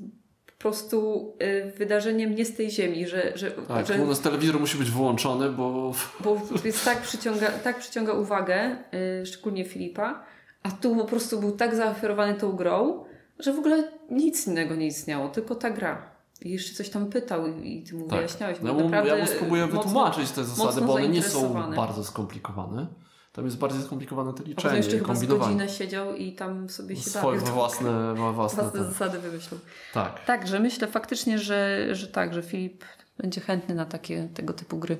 prostu 0.70 1.34
y, 1.42 1.72
wydarzeniem 1.78 2.36
nie 2.36 2.46
z 2.46 2.56
tej 2.56 2.72
ziemi, 2.72 3.08
że, 3.08 3.32
że, 3.36 3.52
Tak, 3.52 3.88
że 3.88 4.02
u 4.02 4.08
nas 4.08 4.22
telewizor 4.22 4.60
musi 4.60 4.78
być 4.78 4.92
wyłączony, 4.92 5.50
bo 5.50 5.94
bo 6.20 6.42
jest 6.64 6.86
tak 6.86 7.02
przyciąga, 7.02 7.48
tak 7.52 7.80
przyciąga 7.80 8.14
uwagę, 8.14 8.76
y, 9.22 9.26
szczególnie 9.26 9.66
Filipa, 9.66 10.24
a 10.64 10.72
tu 10.72 10.96
po 10.96 11.06
prostu 11.06 11.40
był 11.40 11.52
tak 11.52 11.76
zaoferowany 11.76 12.34
tą 12.34 12.52
grą, 12.52 13.04
że 13.40 13.54
w 13.54 13.60
ogóle 13.60 13.92
nic 14.12 14.48
innego 14.48 14.76
nie 14.76 14.88
istniało, 14.88 15.30
tylko 15.30 15.56
ta 15.56 15.70
gra. 15.70 16.12
I 16.42 16.52
jeszcze 16.52 16.76
coś 16.76 16.90
tam 16.90 17.06
pytał 17.06 17.48
i, 17.48 17.84
ty 17.84 17.96
mu 17.96 18.08
tak. 18.08 18.18
wyjaśniałeś. 18.18 18.62
Naprawdę 18.62 19.10
ja 19.10 19.18
mu 19.18 19.28
spróbuję 19.28 19.68
wytłumaczyć 19.68 20.32
te 20.32 20.44
zasady, 20.44 20.82
bo 20.82 20.94
one 20.94 21.08
nie 21.08 21.24
są 21.24 21.54
bardzo 21.76 22.04
skomplikowane. 22.04 22.88
Tam 23.36 23.46
jest 23.46 23.58
bardziej 23.58 23.82
skomplikowane 23.82 24.34
to 24.34 24.44
A 24.44 24.48
liczenie 24.48 24.78
jeszcze 24.78 24.96
i 24.96 25.00
chyba 25.00 25.08
kombinowanie. 25.14 25.54
godzinę 25.56 25.70
siedział 25.70 26.16
i 26.16 26.34
tam 26.34 26.70
sobie 26.70 26.96
się 26.96 27.10
Swoje 27.10 27.40
bawił. 27.40 27.54
własne, 27.60 28.14
własne, 28.16 28.34
Własne 28.64 28.80
tak. 28.80 28.92
zasady 28.92 29.20
wymyślił. 29.20 29.60
tak. 29.94 30.26
Także 30.26 30.60
myślę 30.60 30.88
faktycznie, 30.88 31.40
że, 31.40 31.88
że 31.96 32.08
tak, 32.08 32.34
że 32.34 32.42
Filip 32.44 32.84
będzie 33.18 33.42
chętny 33.42 33.76
na 33.76 33.86
takie 33.86 34.28
tego 34.34 34.54
typu 34.54 34.78
gry. 34.78 34.98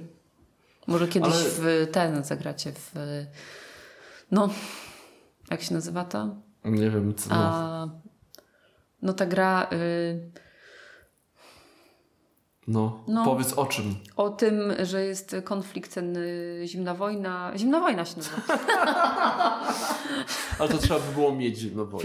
Może 0.88 1.08
kiedyś 1.08 1.34
Ale- 1.34 1.44
w 1.50 1.88
ten 1.92 2.24
zagracie 2.24 2.72
w 2.72 2.92
no 4.32 4.50
jak 5.52 5.62
się 5.62 5.74
nazywa 5.74 6.06
to? 6.06 6.36
Nie 6.66 6.90
wiem, 6.90 7.16
co. 7.16 7.30
A, 7.32 7.88
no 9.02 9.14
ta 9.14 9.26
gra 9.26 9.68
y, 9.74 10.32
No. 12.68 13.04
No. 13.08 13.26
Powiedz 13.26 13.54
o 13.54 13.66
czym. 13.66 13.96
o 14.16 14.30
tym, 14.30 14.74
że 14.84 15.06
jest 15.06 15.36
konflikt 15.44 15.94
ten 15.94 16.18
y, 16.18 16.62
zimna 16.66 16.94
wojna. 16.94 17.52
Zimna 17.56 17.80
wojna 17.80 18.06
się 18.06 18.18
nazywa. 18.18 18.38
Ale 20.60 20.70
to 20.70 20.78
trzeba 20.78 21.00
by 21.00 21.14
było 21.14 21.36
mieć 21.36 21.60
no 21.76 21.86
bo 21.86 22.00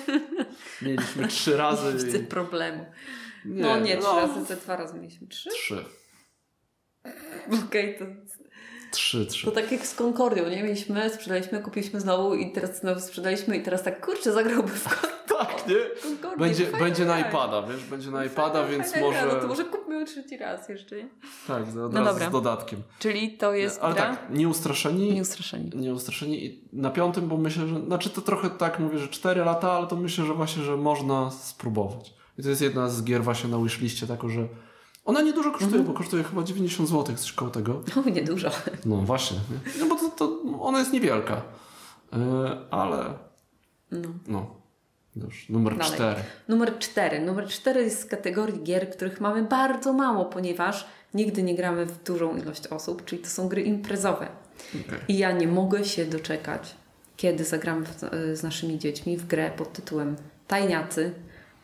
Mieliśmy 0.82 1.28
trzy 1.28 1.56
razy. 1.56 2.06
Widzę 2.06 2.18
i- 2.18 2.24
problemu. 2.26 2.86
no 3.44 3.80
nie, 3.80 3.96
trzy 3.96 4.06
no. 4.06 4.16
razy, 4.20 4.44
ze 4.44 4.56
dwa 4.56 4.76
razy 4.76 4.94
mieliśmy. 4.94 5.26
Trzy? 5.26 5.50
Trzy. 5.50 5.84
Okej, 7.66 7.98
to, 7.98 8.04
Trzy, 8.90 9.26
trzy. 9.26 9.44
to 9.46 9.52
tak 9.52 9.72
jak 9.72 9.86
z 9.86 9.94
Concordią, 9.94 10.48
nie? 10.48 10.62
Mieliśmy, 10.62 11.10
sprzedaliśmy, 11.10 11.60
kupiliśmy 11.60 12.00
znowu 12.00 12.34
i 12.34 12.52
teraz 12.52 12.80
znowu 12.80 13.00
sprzedaliśmy 13.00 13.56
i 13.56 13.62
teraz 13.62 13.82
tak, 13.82 14.06
kurczę, 14.06 14.32
zagrałby 14.32 14.68
w 14.68 14.84
Tak, 15.38 15.68
nie? 15.68 15.74
Concordię. 16.02 16.36
Będzie, 16.38 16.64
Fajna 16.66 16.78
będzie 16.78 17.04
na 17.04 17.20
iPada, 17.20 17.62
wiesz? 17.62 17.84
Będzie 17.84 18.10
na 18.10 18.24
iPada, 18.24 18.52
Fajna 18.62 18.68
więc 18.68 18.92
gra, 18.92 19.00
może... 19.00 19.26
No 19.26 19.34
to 19.40 19.46
może 19.46 19.64
kupmy 19.64 19.94
ją 20.00 20.04
trzeci 20.06 20.36
raz 20.36 20.68
jeszcze, 20.68 20.96
nie? 20.96 21.08
Tak, 21.46 21.62
od 21.62 21.74
No 21.74 21.88
razu 21.88 22.04
dobra. 22.12 22.28
z 22.28 22.32
dodatkiem. 22.32 22.82
Czyli 22.98 23.30
to 23.38 23.54
jest 23.54 23.80
Ale 23.82 23.94
gra 23.94 24.02
tak, 24.16 24.30
nieustraszeni. 24.30 25.12
nieustraszeni. 25.12 25.70
Nieustraszeni 25.74 26.44
i 26.46 26.68
na 26.72 26.90
piątym, 26.90 27.28
bo 27.28 27.36
myślę, 27.36 27.66
że... 27.66 27.80
Znaczy 27.80 28.10
to 28.10 28.20
trochę 28.20 28.50
tak 28.50 28.78
mówię, 28.78 28.98
że 28.98 29.08
4 29.08 29.44
lata, 29.44 29.72
ale 29.72 29.86
to 29.86 29.96
myślę, 29.96 30.24
że 30.24 30.34
właśnie, 30.34 30.62
że 30.62 30.76
można 30.76 31.30
spróbować. 31.30 32.14
I 32.38 32.42
to 32.42 32.48
jest 32.48 32.62
jedna 32.62 32.88
z 32.88 33.04
gier 33.04 33.22
właśnie 33.22 33.50
na 33.50 33.58
wishliście, 33.58 34.06
tako, 34.06 34.28
że 34.28 34.48
ona 35.08 35.22
niedużo 35.22 35.50
kosztuje, 35.50 35.70
Mhm. 35.76 35.84
bo 35.86 35.92
kosztuje 35.98 36.24
chyba 36.24 36.42
90 36.42 36.88
zł, 36.88 37.16
coś 37.16 37.32
koło 37.32 37.50
tego. 37.50 37.82
No 37.96 38.02
niedużo. 38.12 38.50
No 38.84 38.96
właśnie. 38.96 39.36
nie? 39.36 39.80
No 39.80 39.86
bo 39.88 39.94
to, 39.94 40.08
to 40.08 40.38
ona 40.60 40.78
jest 40.78 40.92
niewielka. 40.92 41.42
Yy, 42.12 42.18
ale 42.70 43.04
No. 43.90 44.08
no. 44.28 44.46
Już, 45.16 45.48
numer 45.48 45.76
Dalej. 45.76 45.92
4. 45.94 46.20
Numer 46.48 46.78
cztery. 46.78 47.20
Numer 47.20 47.48
cztery 47.48 47.82
jest 47.82 48.00
z 48.00 48.04
kategorii 48.04 48.62
gier, 48.62 48.90
których 48.90 49.20
mamy 49.20 49.42
bardzo 49.42 49.92
mało, 49.92 50.24
ponieważ 50.24 50.86
nigdy 51.14 51.42
nie 51.42 51.54
gramy 51.54 51.86
w 51.86 52.02
dużą 52.04 52.36
ilość 52.36 52.66
osób, 52.66 53.04
czyli 53.04 53.22
to 53.22 53.28
są 53.28 53.48
gry 53.48 53.62
imprezowe. 53.62 54.28
Okay. 54.86 54.98
I 55.08 55.18
ja 55.18 55.32
nie 55.32 55.48
mogę 55.48 55.84
się 55.84 56.04
doczekać, 56.04 56.74
kiedy 57.16 57.44
zagramy 57.44 57.86
w, 57.86 58.00
z 58.38 58.42
naszymi 58.42 58.78
dziećmi 58.78 59.16
w 59.16 59.26
grę 59.26 59.50
pod 59.56 59.72
tytułem 59.72 60.16
Tajniacy 60.46 61.12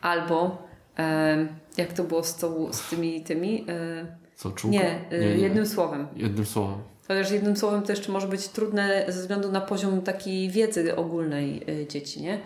albo 0.01 0.67
em, 0.95 1.47
jak 1.77 1.93
to 1.93 2.03
było 2.03 2.23
z, 2.23 2.35
tą, 2.35 2.73
z 2.73 2.89
tymi 2.89 3.21
tymi? 3.21 3.65
E, 3.69 4.05
Co, 4.35 4.51
czółko? 4.51 4.77
nie, 4.77 4.99
e, 5.11 5.37
jednym 5.37 5.65
słowem. 5.67 6.07
Jednym 6.15 6.45
słowem. 6.45 6.77
Chociaż 7.07 7.31
jednym 7.31 7.57
słowem 7.57 7.81
to 7.81 7.91
jeszcze 7.91 8.11
może 8.11 8.27
być 8.27 8.47
trudne 8.47 9.05
ze 9.07 9.21
względu 9.21 9.51
na 9.51 9.61
poziom 9.61 10.01
takiej 10.01 10.49
wiedzy 10.49 10.95
ogólnej 10.95 11.61
e, 11.81 11.87
dzieci, 11.87 12.21
nie? 12.21 12.39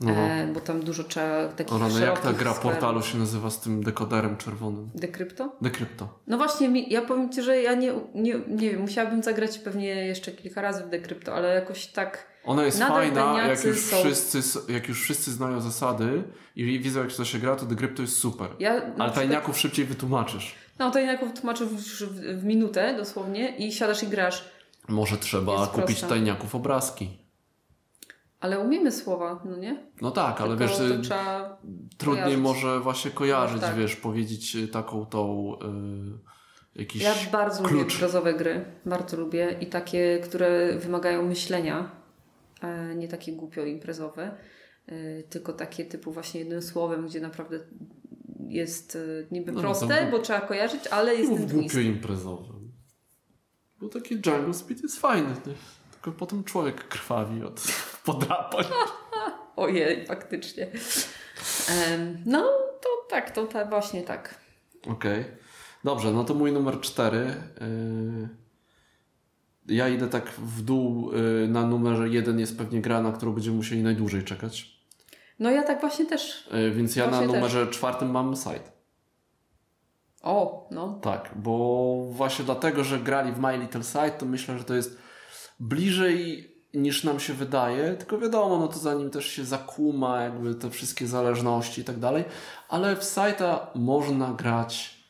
No. 0.00 0.12
E, 0.12 0.46
bo 0.54 0.60
tam 0.60 0.80
dużo 0.80 1.04
trzeba 1.04 1.48
takich 1.48 1.72
O 1.74 1.78
rano, 1.78 1.98
jak 1.98 2.20
ta 2.20 2.32
gra 2.32 2.54
skwerów. 2.54 2.58
portalu 2.58 3.02
się 3.02 3.18
nazywa 3.18 3.50
z 3.50 3.60
tym 3.60 3.82
dekoderem 3.84 4.36
czerwonym? 4.36 4.90
Dekrypto? 4.94 5.56
Dekrypto. 5.62 6.18
No 6.26 6.36
właśnie, 6.36 6.82
ja 6.88 7.02
powiem 7.02 7.32
Ci, 7.32 7.42
że 7.42 7.62
ja 7.62 7.74
nie, 7.74 7.92
nie, 8.14 8.34
nie 8.48 8.70
wiem, 8.70 8.80
musiałabym 8.80 9.22
zagrać 9.22 9.58
pewnie 9.58 9.86
jeszcze 10.06 10.32
kilka 10.32 10.62
razy 10.62 10.82
w 10.84 10.88
Dekrypto, 10.88 11.34
ale 11.34 11.54
jakoś 11.54 11.86
tak... 11.86 12.30
Ona 12.44 12.64
jest 12.64 12.78
Nadal 12.78 12.96
fajna, 12.96 13.48
jak 13.48 13.64
już, 13.64 13.80
są- 13.80 13.96
wszyscy, 14.00 14.58
jak 14.72 14.88
już 14.88 15.02
wszyscy 15.02 15.32
znają 15.32 15.60
zasady 15.60 16.22
i 16.56 16.78
wiedzą 16.80 17.00
jak 17.00 17.12
to 17.12 17.24
się 17.24 17.38
gra, 17.38 17.56
to 17.56 17.66
Dekrypto 17.66 18.02
jest 18.02 18.16
super. 18.16 18.48
Ja 18.58 18.82
Ale 18.98 19.12
tajniaków 19.12 19.58
szybciej 19.58 19.84
wytłumaczysz. 19.84 20.54
No, 20.78 20.90
tajniaków 20.90 21.32
tłumaczysz 21.40 21.68
w, 21.68 22.04
w, 22.04 22.40
w 22.40 22.44
minutę 22.44 22.94
dosłownie 22.96 23.56
i 23.56 23.72
siadasz 23.72 24.02
i 24.02 24.06
grasz. 24.06 24.44
Może 24.88 25.16
trzeba 25.16 25.52
Jest 25.60 25.70
kupić 25.72 25.86
prosta. 25.86 26.08
tajniaków 26.08 26.54
obrazki. 26.54 27.19
Ale 28.40 28.58
umiemy 28.60 28.92
słowa, 28.92 29.42
no 29.44 29.56
nie? 29.56 29.86
No 30.00 30.10
tak, 30.10 30.40
ale 30.40 30.56
Tylko 30.56 30.72
wiesz, 30.72 30.80
y, 30.80 31.00
trudniej 31.98 32.24
kojarzyć. 32.24 32.42
może 32.42 32.80
właśnie 32.80 33.10
kojarzyć, 33.10 33.60
No 33.60 33.66
tak. 33.66 33.76
wiesz, 33.76 33.96
powiedzieć 33.96 34.56
y, 34.56 34.68
taką 34.68 35.06
tą 35.06 35.54
y, 36.74 36.78
jakiś 36.80 37.02
Ja 37.02 37.14
bardzo 37.32 37.62
lubię 37.62 37.74
klucz. 37.74 37.94
imprezowe 37.94 38.34
gry. 38.34 38.64
Bardzo 38.86 39.16
lubię 39.16 39.56
i 39.60 39.66
takie, 39.66 40.18
które 40.24 40.78
wymagają 40.78 41.26
myślenia, 41.26 41.90
e, 42.62 42.94
nie 42.94 43.08
takie 43.08 43.32
głupio 43.32 43.64
imprezowe, 43.64 44.36
e, 44.86 45.22
tylko 45.22 45.52
takie 45.52 45.84
typu 45.84 46.12
właśnie 46.12 46.40
jednym 46.40 46.62
słowem, 46.62 47.06
gdzie 47.06 47.20
naprawdę 47.20 47.60
jest 48.48 48.96
e, 48.96 49.34
niby 49.34 49.52
No, 49.52 49.56
no 49.56 49.62
proste, 49.62 50.04
to- 50.06 50.10
bo 50.10 50.18
trzeba 50.18 50.40
kojarzyć, 50.40 50.86
ale 50.86 51.14
jest 51.14 51.30
głupio 51.30 51.46
twist. 51.54 51.76
imprezowym. 51.76 52.72
Bo 53.80 53.88
taki 53.88 54.14
Jungle 54.14 54.54
Speed 54.54 54.82
jest 54.82 55.00
fajny. 55.00 55.28
Nie? 55.28 55.52
Tylko 56.02 56.18
potem 56.18 56.44
człowiek 56.44 56.88
krwawi 56.88 57.44
od 57.44 57.62
podrapań. 58.04 58.64
Ojej, 59.56 60.06
faktycznie. 60.06 60.66
No, 62.26 62.42
to 62.80 62.88
tak, 63.10 63.30
to 63.30 63.46
ta, 63.46 63.64
właśnie 63.64 64.02
tak. 64.02 64.34
Okej. 64.88 65.24
Dobrze, 65.84 66.12
no 66.12 66.24
to 66.24 66.34
mój 66.34 66.52
numer 66.52 66.80
cztery. 66.80 67.34
Yy, 67.60 68.28
Ja 69.76 69.88
idę 69.88 70.08
tak 70.08 70.30
w 70.30 70.62
dół 70.62 71.12
yy, 71.12 71.48
na 71.48 71.66
numerze 71.66 72.08
jeden 72.08 72.38
jest 72.38 72.58
pewnie 72.58 72.80
gra, 72.80 73.02
na 73.02 73.12
którą 73.12 73.32
będziemy 73.32 73.56
musieli 73.56 73.82
najdłużej 73.82 74.24
czekać. 74.24 74.80
No 75.38 75.50
ja 75.50 75.62
tak 75.62 75.80
właśnie 75.80 76.06
też. 76.06 76.48
Yy, 76.52 76.70
Więc 76.70 76.96
ja 76.96 77.10
na 77.10 77.20
numerze 77.20 77.66
czwartym 77.66 78.10
mam 78.10 78.36
site. 78.36 78.70
O, 80.22 80.68
no. 80.70 80.98
Tak, 81.02 81.30
bo 81.36 81.96
właśnie 82.10 82.44
dlatego, 82.44 82.84
że 82.84 82.98
grali 82.98 83.32
w 83.32 83.38
My 83.38 83.58
Little 83.58 83.82
Sight, 83.82 84.18
to 84.18 84.26
myślę, 84.26 84.58
że 84.58 84.64
to 84.64 84.74
jest 84.74 84.98
bliżej 85.60 86.50
niż 86.74 87.04
nam 87.04 87.20
się 87.20 87.34
wydaje, 87.34 87.94
tylko 87.94 88.18
wiadomo, 88.18 88.58
no 88.58 88.68
to 88.68 88.78
zanim 88.78 89.10
też 89.10 89.26
się 89.26 89.44
zakuma 89.44 90.22
jakby 90.22 90.54
te 90.54 90.70
wszystkie 90.70 91.06
zależności 91.06 91.80
i 91.80 91.84
tak 91.84 91.98
dalej, 91.98 92.24
ale 92.68 92.96
w 92.96 93.04
Sighta 93.04 93.70
można 93.74 94.32
grać, 94.32 95.00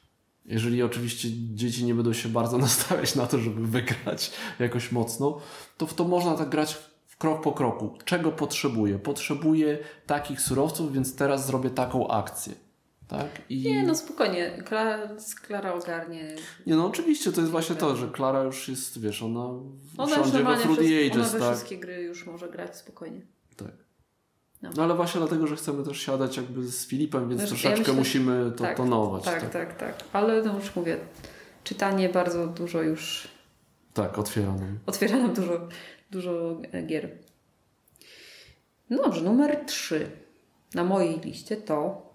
jeżeli 0.45 0.83
oczywiście 0.83 1.29
dzieci 1.55 1.85
nie 1.85 1.95
będą 1.95 2.13
się 2.13 2.29
bardzo 2.29 2.59
nastawiać 2.69 3.15
na 3.15 3.27
to, 3.27 3.39
żeby 3.39 3.67
wygrać 3.67 4.33
jakoś 4.59 4.93
mocno, 4.93 5.41
to 5.77 5.87
w 5.87 5.95
to 5.95 6.05
można 6.05 6.37
tak 6.37 6.49
grać 6.49 6.75
w 7.07 7.17
krok 7.17 7.43
po 7.43 7.53
kroku. 7.53 7.99
Czego 8.05 8.33
potrzebuję? 8.33 8.99
Potrzebuję 8.99 9.79
takich 10.07 10.41
surowców, 10.41 10.93
więc 10.93 11.17
teraz 11.17 11.47
zrobię 11.47 11.71
taką 11.71 12.09
akcję. 12.09 12.70
Tak? 13.11 13.27
I... 13.49 13.63
Nie, 13.63 13.83
no 13.83 13.95
spokojnie. 13.95 14.63
Klara, 14.65 15.09
Klara 15.47 15.73
ogarnie. 15.75 16.35
Nie, 16.67 16.77
no 16.77 16.87
oczywiście, 16.87 17.33
to 17.33 17.41
jest 17.41 17.51
właśnie 17.53 17.77
to, 17.77 17.97
że 17.97 18.09
Klara 18.09 18.43
już 18.43 18.69
jest, 18.69 19.01
wiesz, 19.01 19.23
ona 19.23 19.45
Ona 19.99 20.17
już 20.17 20.29
wsiądzie 20.29 20.45
we 20.45 20.57
Fruity 20.57 21.07
Ages, 21.07 21.17
ona 21.17 21.29
we 21.29 21.39
tak? 21.39 21.49
wszystkie 21.49 21.79
gry 21.79 22.03
już 22.03 22.27
może 22.27 22.49
grać 22.49 22.77
spokojnie. 22.77 23.21
Tak. 23.57 23.73
No. 24.63 24.71
No 24.77 24.83
ale 24.83 24.95
właśnie 24.95 25.21
dlatego, 25.21 25.47
że 25.47 25.57
chcemy 25.57 25.85
też 25.85 26.01
siadać 26.01 26.37
jakby 26.37 26.67
z 26.67 26.87
Filipem, 26.87 27.29
więc 27.29 27.41
Wiesz, 27.41 27.51
ja 27.51 27.57
troszeczkę 27.57 27.79
myślę- 27.79 27.95
musimy 27.95 28.53
to 28.57 28.65
tak, 28.65 28.77
tonować. 28.77 29.25
Tak, 29.25 29.41
tak. 29.41 29.51
tak, 29.53 29.77
tak. 29.77 29.95
Ale 30.13 30.43
no 30.43 30.55
już 30.59 30.77
mówię, 30.77 30.97
czytanie 31.65 32.09
bardzo 32.09 32.47
dużo 32.47 32.83
już 32.83 33.29
Tak, 33.95 34.19
otwiera 34.19 34.53
nam. 34.53 34.79
otwiera 34.87 35.17
nam 35.19 35.35
dużo, 35.35 35.69
dużo 36.11 36.61
gier. 36.87 37.11
No 38.91 39.03
dobrze, 39.03 39.23
numer 39.23 39.65
3 39.67 40.11
na 40.75 40.85
mojej 40.85 41.21
liście 41.21 41.57
to 41.57 42.10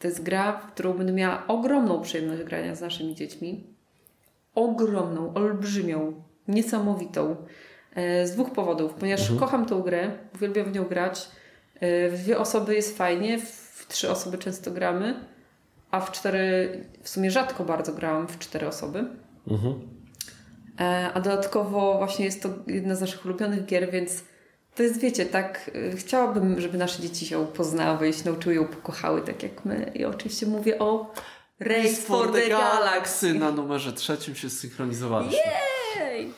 to 0.00 0.08
jest 0.08 0.22
gra, 0.22 0.52
w 0.52 0.66
którą 0.66 0.92
będę 0.92 1.12
miała 1.12 1.46
ogromną 1.46 2.00
przyjemność 2.02 2.42
grania 2.42 2.74
z 2.74 2.80
naszymi 2.80 3.14
dziećmi. 3.14 3.64
Ogromną, 4.54 5.34
olbrzymią, 5.34 6.22
niesamowitą. 6.48 7.36
E, 7.94 8.26
Z 8.26 8.32
dwóch 8.32 8.50
powodów. 8.52 8.94
Ponieważ 8.94 9.32
kocham 9.38 9.66
tą 9.66 9.82
grę, 9.82 10.10
uwielbiam 10.34 10.66
w 10.66 10.74
nią 10.74 10.84
grać. 10.84 11.28
E, 11.80 12.08
W 12.10 12.18
dwie 12.22 12.38
osoby 12.38 12.74
jest 12.74 12.96
fajnie, 12.98 13.38
w 13.38 13.86
trzy 13.88 14.10
osoby 14.10 14.38
często 14.38 14.70
gramy, 14.70 15.14
a 15.90 16.00
w 16.00 16.12
cztery 16.12 16.72
w 17.02 17.08
sumie 17.08 17.30
rzadko 17.30 17.64
bardzo 17.64 17.92
grałam 17.92 18.28
w 18.28 18.38
cztery 18.38 18.66
osoby. 18.68 19.04
Mhm. 19.48 19.74
E, 20.80 21.10
A 21.14 21.20
dodatkowo 21.20 21.98
właśnie 21.98 22.24
jest 22.24 22.42
to 22.42 22.48
jedna 22.66 22.94
z 22.94 23.00
naszych 23.00 23.24
ulubionych 23.24 23.66
gier, 23.66 23.90
więc 23.90 24.24
to 24.74 24.82
jest, 24.82 25.00
wiecie, 25.00 25.26
tak, 25.26 25.70
y, 25.74 25.96
chciałabym, 25.96 26.60
żeby 26.60 26.78
nasze 26.78 27.02
dzieci 27.02 27.26
się 27.26 27.46
poznały 27.46 28.08
i 28.08 28.12
się 28.12 28.24
nauczyły 28.30 28.54
ją 28.54 28.64
pokochały, 28.64 29.22
tak 29.22 29.42
jak 29.42 29.64
my. 29.64 29.92
I 29.94 30.04
oczywiście 30.04 30.46
mówię 30.46 30.78
o 30.78 31.12
Race 31.60 31.94
for 32.02 32.32
the 32.32 32.48
Galaxy. 32.48 33.34
Na 33.34 33.50
numerze 33.50 33.92
trzecim 33.92 34.34
się 34.34 34.50
zsynchronizowaliśmy. 34.50 35.38
Jej! 36.00 36.32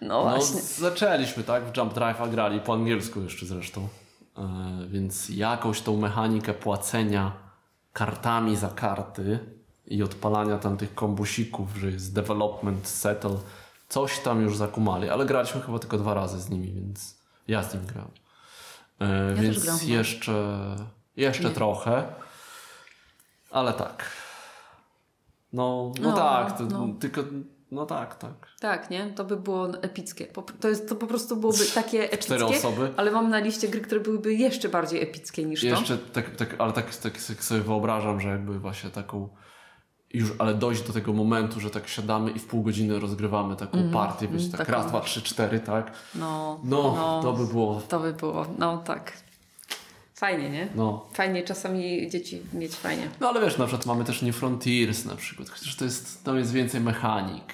No 0.00 0.24
No, 0.24 0.36
właśnie. 0.36 0.60
zaczęliśmy, 0.60 1.42
tak? 1.44 1.64
W 1.64 1.76
Jump 1.76 1.94
Drive 1.94 2.20
a 2.20 2.26
grali 2.28 2.60
po 2.60 2.72
angielsku 2.74 3.20
jeszcze 3.20 3.46
zresztą. 3.46 3.88
E, 4.38 4.42
więc 4.88 5.28
jakąś 5.28 5.80
tą 5.80 5.96
mechanikę 5.96 6.54
płacenia 6.54 7.32
kartami 7.92 8.56
za 8.56 8.68
karty 8.68 9.38
i 9.86 10.02
odpalania 10.02 10.58
tam 10.58 10.76
tych 10.76 10.94
kombusików, 10.94 11.76
że 11.76 11.90
jest 11.90 12.14
development, 12.14 12.88
settle, 12.88 13.36
coś 13.88 14.18
tam 14.18 14.42
już 14.42 14.56
zakumali, 14.56 15.08
ale 15.08 15.26
graliśmy 15.26 15.60
chyba 15.60 15.78
tylko 15.78 15.98
dwa 15.98 16.14
razy 16.14 16.40
z 16.40 16.50
nimi, 16.50 16.72
więc 16.72 17.19
ja 17.50 17.62
z 17.62 17.74
nim 17.74 17.86
grałem. 17.86 18.10
E, 19.00 19.28
Ja 19.36 19.42
więc 19.42 19.62
chyba. 19.64 19.92
jeszcze, 19.92 20.56
jeszcze 21.16 21.44
Nie. 21.48 21.54
trochę, 21.54 22.04
ale 23.50 23.72
tak. 23.72 24.04
No, 25.52 25.92
no, 26.00 26.10
No, 26.10 26.16
tak, 26.16 26.58
to, 26.58 26.64
no. 26.64 26.88
tylko, 27.00 27.22
no 27.70 27.86
tak, 27.86 28.14
tak. 28.18 28.48
Tak, 28.60 28.90
nie? 28.90 29.06
To 29.06 29.24
by 29.24 29.36
było 29.36 29.68
epickie. 29.82 30.26
To, 30.60 30.68
jest, 30.68 30.88
to 30.88 30.94
po 30.96 31.06
prostu 31.06 31.36
byłoby 31.36 31.66
takie 31.74 32.08
Cztery 32.18 32.44
epickie, 32.44 32.68
osoby. 32.68 32.92
ale 32.96 33.10
mam 33.10 33.30
na 33.30 33.38
liście 33.38 33.68
gry, 33.68 33.80
które 33.80 34.00
byłyby 34.00 34.34
jeszcze 34.34 34.68
bardziej 34.68 35.02
epickie 35.02 35.44
niż 35.44 35.60
to. 35.60 35.66
Jeszcze 35.66 35.98
tak, 35.98 36.36
tak, 36.36 36.54
ale 36.58 36.72
tak, 36.72 36.96
tak 36.96 37.20
sobie 37.20 37.60
wyobrażam, 37.60 38.20
że 38.20 38.28
jakby 38.28 38.58
właśnie 38.58 38.90
taką 38.90 39.28
już, 40.14 40.32
ale 40.38 40.54
dojść 40.54 40.82
do 40.82 40.92
tego 40.92 41.12
momentu, 41.12 41.60
że 41.60 41.70
tak 41.70 41.88
siadamy 41.88 42.30
i 42.30 42.38
w 42.38 42.46
pół 42.46 42.62
godziny 42.62 43.00
rozgrywamy 43.00 43.56
taką 43.56 43.90
partię, 43.92 44.28
wiecie, 44.28 44.44
mm, 44.44 44.50
tak 44.58 44.66
taką. 44.66 44.72
raz, 44.72 44.86
dwa, 44.86 45.00
trzy, 45.00 45.22
cztery, 45.22 45.60
tak? 45.60 45.92
No, 46.14 46.60
No, 46.64 47.20
to 47.22 47.32
by 47.32 47.46
było, 47.46 47.82
To 47.88 48.00
by 48.00 48.12
było, 48.12 48.46
no 48.58 48.78
tak. 48.78 49.12
Fajnie, 50.14 50.50
nie? 50.50 50.68
no. 50.74 51.06
Fajnie 51.12 51.42
czasami 51.42 52.10
dzieci 52.10 52.42
mieć 52.52 52.72
fajnie. 52.74 53.08
No 53.20 53.28
ale 53.28 53.40
wiesz, 53.40 53.58
na 53.58 53.66
przykład 53.66 53.86
mamy 53.86 54.04
też 54.04 54.22
nie 54.22 54.32
Frontiers 54.32 55.04
na 55.04 55.16
przykład, 55.16 55.48
chociaż 55.50 55.76
to 55.76 55.84
jest, 55.84 56.24
tam 56.24 56.36
jest 56.38 56.52
więcej 56.52 56.80
mechanik. 56.80 57.44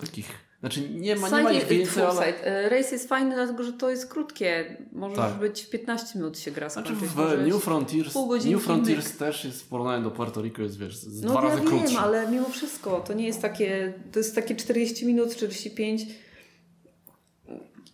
Takich, 0.00 0.30
znaczy 0.60 0.90
nie 0.90 1.16
ma, 1.16 1.28
nie 1.28 1.42
ma 1.42 1.52
ich 1.52 1.66
więcej, 1.66 2.02
ale... 2.04 2.42
E, 2.44 2.68
Race 2.68 2.90
jest 2.90 3.08
fajny, 3.08 3.34
dlatego 3.34 3.62
że 3.64 3.72
to 3.72 3.90
jest 3.90 4.06
krótkie. 4.08 4.76
Może 4.92 5.16
Tak. 5.16 5.34
być 5.34 5.62
w 5.62 5.70
15 5.70 6.18
minut 6.18 6.38
się 6.38 6.50
gra 6.50 6.68
Znaczy 6.68 6.92
w 6.94 7.02
New 7.46 7.62
Frontiers, 7.64 8.14
New 8.44 8.62
Frontiers 8.62 9.16
też 9.16 9.44
jest 9.44 9.62
w 9.62 9.66
porównaniu 9.68 10.04
do 10.04 10.10
Puerto 10.10 10.42
Rico 10.42 10.62
jest, 10.62 10.78
wiesz, 10.78 10.96
z 10.96 11.22
No 11.22 11.30
dwa 11.30 11.42
ja 11.42 11.48
razy 11.48 11.60
wiem, 11.62 11.70
krótszy. 11.70 11.98
ale 11.98 12.30
mimo 12.30 12.48
wszystko 12.48 13.00
to 13.00 13.12
nie 13.14 13.26
jest 13.26 13.42
takie, 13.42 13.92
to 14.12 14.18
jest 14.18 14.34
takie 14.34 14.56
40 14.56 15.06
minut, 15.06 15.36
45 15.36 16.06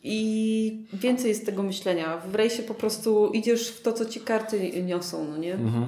i 0.07 0.87
więcej 0.93 1.29
jest 1.29 1.47
tego 1.47 1.63
myślenia. 1.63 2.19
W 2.19 2.35
rejsie 2.35 2.63
po 2.63 2.75
prostu 2.75 3.31
idziesz 3.33 3.69
w 3.69 3.83
to, 3.83 3.93
co 3.93 4.05
ci 4.05 4.21
karty 4.21 4.83
niosą, 4.83 5.29
no 5.31 5.37
nie? 5.37 5.55
Mhm. 5.55 5.87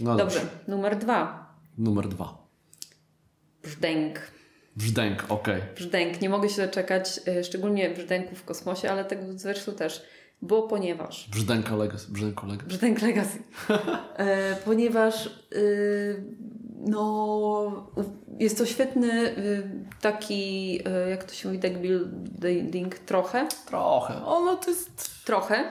No 0.00 0.16
Dobrze, 0.16 0.40
numer 0.68 0.98
dwa. 0.98 1.50
Numer 1.78 2.08
dwa. 2.08 2.46
Brzdęk. 3.62 4.20
Brzdęk, 4.76 5.24
okej. 5.28 5.62
Brzdęk. 5.76 6.20
Nie 6.20 6.28
mogę 6.28 6.48
się 6.48 6.66
doczekać, 6.66 7.20
e, 7.28 7.44
szczególnie 7.44 7.90
brzdęku 7.90 8.34
w 8.34 8.44
kosmosie, 8.44 8.90
ale 8.90 9.04
tego 9.04 9.22
zresztą 9.34 9.72
też, 9.72 10.02
bo 10.42 10.62
ponieważ 10.62 11.28
Brzdęka 11.30 11.76
Legacy. 11.76 12.06
Brzdęko 12.12 12.46
Legacy. 12.46 12.68
Brzdęk 12.68 13.02
Legacy. 13.02 13.38
E, 14.16 14.56
ponieważ 14.64 15.26
y, 15.52 16.24
no, 16.86 17.92
jest 18.38 18.58
to 18.58 18.66
świetny 18.66 19.38
y, 19.38 19.70
taki, 20.00 20.78
y, 21.06 21.10
jak 21.10 21.24
to 21.24 21.34
się 21.34 21.48
mówi, 21.48 21.58
deck 21.58 21.76
building 22.40 22.98
trochę. 22.98 23.48
Trochę. 23.66 24.24
O, 24.24 24.44
no 24.44 24.56
to 24.56 24.70
jest... 24.70 25.24
Trochę. 25.24 25.64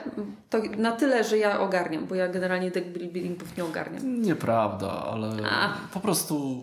To 0.50 0.58
na 0.78 0.92
tyle, 0.92 1.24
że 1.24 1.38
ja 1.38 1.60
ogarniam, 1.60 2.06
bo 2.06 2.14
ja 2.14 2.28
generalnie 2.28 2.70
deck 2.70 2.86
buildingów 2.86 3.56
nie 3.56 3.64
ogarniam. 3.64 4.22
Nieprawda, 4.22 4.90
ale 4.90 5.32
A. 5.50 5.74
po 5.94 6.00
prostu 6.00 6.62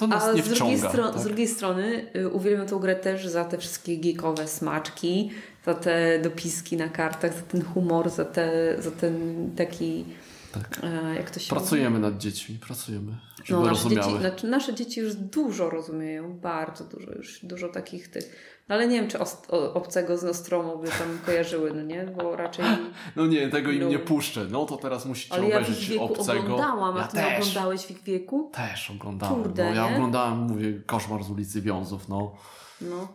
to 0.00 0.06
nas 0.06 0.24
A 0.24 0.32
nie 0.32 0.42
z 0.42 0.48
drugiej, 0.48 0.76
wciąga. 0.78 0.94
stro- 0.94 1.12
tak? 1.12 1.20
z 1.20 1.24
drugiej 1.24 1.48
strony 1.48 2.06
y, 2.16 2.28
uwielbiam 2.28 2.66
tę 2.66 2.78
grę 2.80 2.96
też 2.96 3.26
za 3.26 3.44
te 3.44 3.58
wszystkie 3.58 3.96
geekowe 3.96 4.48
smaczki, 4.48 5.30
za 5.66 5.74
te 5.74 6.18
dopiski 6.18 6.76
na 6.76 6.88
kartach, 6.88 7.34
za 7.34 7.42
ten 7.42 7.62
humor, 7.64 8.10
za, 8.10 8.24
te, 8.24 8.76
za 8.82 8.90
ten 8.90 9.14
taki, 9.56 10.04
Tak. 10.52 10.80
e, 10.82 11.14
jak 11.14 11.30
to 11.30 11.40
się 11.40 11.54
mówi? 11.54 11.60
Pracujemy 11.60 11.98
nad 11.98 12.18
dziećmi, 12.18 12.58
pracujemy, 12.58 13.12
żeby 13.44 13.60
No, 13.60 13.66
nasze, 13.66 13.82
rozumiały. 13.82 14.06
dzieci, 14.12 14.20
znaczy 14.20 14.46
nasze 14.48 14.74
dzieci 14.74 15.00
już 15.00 15.14
dużo 15.14 15.70
rozumieją, 15.70 16.38
bardzo 16.38 16.84
dużo, 16.84 17.12
już 17.12 17.44
dużo 17.44 17.68
takich 17.68 18.08
tych. 18.10 18.50
No 18.68 18.74
ale 18.74 18.88
nie 18.88 19.00
wiem, 19.00 19.10
czy 19.10 19.18
o- 19.18 19.74
obcego 19.74 20.18
z 20.18 20.22
Nostromo 20.22 20.76
by 20.76 20.88
tam 20.88 21.18
kojarzyły, 21.26 21.72
no 21.74 21.82
nie? 21.82 22.04
Bo 22.04 22.36
raczej. 22.36 22.64
No 23.16 23.26
nie, 23.26 23.48
tego 23.48 23.70
im 23.70 23.82
No. 23.82 23.88
nie 23.88 23.98
puszczę. 23.98 24.46
No 24.50 24.64
to 24.64 24.76
teraz 24.76 25.06
musicie 25.06 25.34
Ale 25.34 25.48
ja 25.48 25.56
obejrzeć 25.58 25.88
wieku 25.88 26.04
obcego. 26.04 26.40
oglądałam, 26.40 26.96
a 26.96 27.00
ja 27.00 27.06
ty 27.08 27.16
nie 27.16 27.22
też. 27.22 27.40
oglądałeś 27.48 27.80
w 27.80 27.90
ich 27.90 28.02
wieku? 28.02 28.50
Też 28.54 28.90
oglądałem. 28.90 29.42
Kurde, 29.42 29.64
no, 29.70 29.74
ja 29.74 29.90
nie? 29.90 29.96
oglądałem, 29.96 30.38
mówię, 30.38 30.82
koszmar 30.86 31.24
z 31.24 31.30
ulicy 31.30 31.62
Wiązów. 31.62 32.08
No. 32.08 32.36
No, 32.80 33.08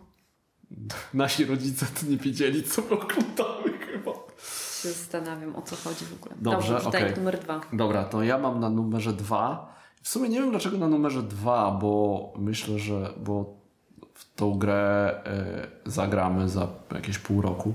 Nasi 1.14 1.46
rodzice 1.46 1.86
to 1.86 2.06
nie 2.10 2.18
wiedzieli, 2.18 2.64
co 2.64 2.82
chyba. 2.82 3.58
Się 4.86 4.94
zastanawiam, 4.94 5.56
o 5.56 5.62
co 5.62 5.76
chodzi 5.76 6.06
w 6.06 6.14
ogóle. 6.14 6.36
Dobrze, 6.42 6.74
Dobrze 6.74 6.86
pytanie 6.86 7.06
okej. 7.06 7.18
numer 7.18 7.40
dwa. 7.40 7.62
Dobra, 7.74 8.04
to 8.04 8.24
ja 8.24 8.38
mam 8.38 8.60
na 8.60 8.70
numerze 8.70 9.14
dwa. 9.14 9.76
W 10.02 10.10
sumie 10.10 10.30
nie 10.30 10.40
wiem 10.42 10.52
dlaczego 10.52 10.78
na 10.78 10.88
numerze 10.88 11.24
dwa, 11.24 11.72
bo 11.72 12.34
myślę, 12.38 12.80
że 12.80 13.14
bo 13.18 13.54
w 14.14 14.36
tą 14.36 14.58
grę 14.58 15.14
e, 15.26 15.68
zagramy 15.86 16.50
za 16.50 16.68
jakieś 16.96 17.18
pół 17.18 17.42
roku. 17.42 17.74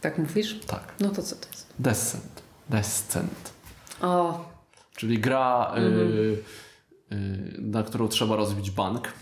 Tak 0.00 0.18
mówisz? 0.18 0.60
Tak. 0.66 0.94
No 1.00 1.08
to 1.08 1.22
co 1.22 1.36
to 1.36 1.48
jest? 1.48 1.72
Descent. 1.78 2.42
Descent. 2.68 3.52
O, 4.02 4.44
Czyli 4.96 5.18
gra, 5.18 5.74
y, 5.78 5.82
y, 7.12 7.56
na 7.58 7.82
którą 7.82 8.08
trzeba 8.08 8.36
rozbić 8.36 8.70
bank. 8.70 9.12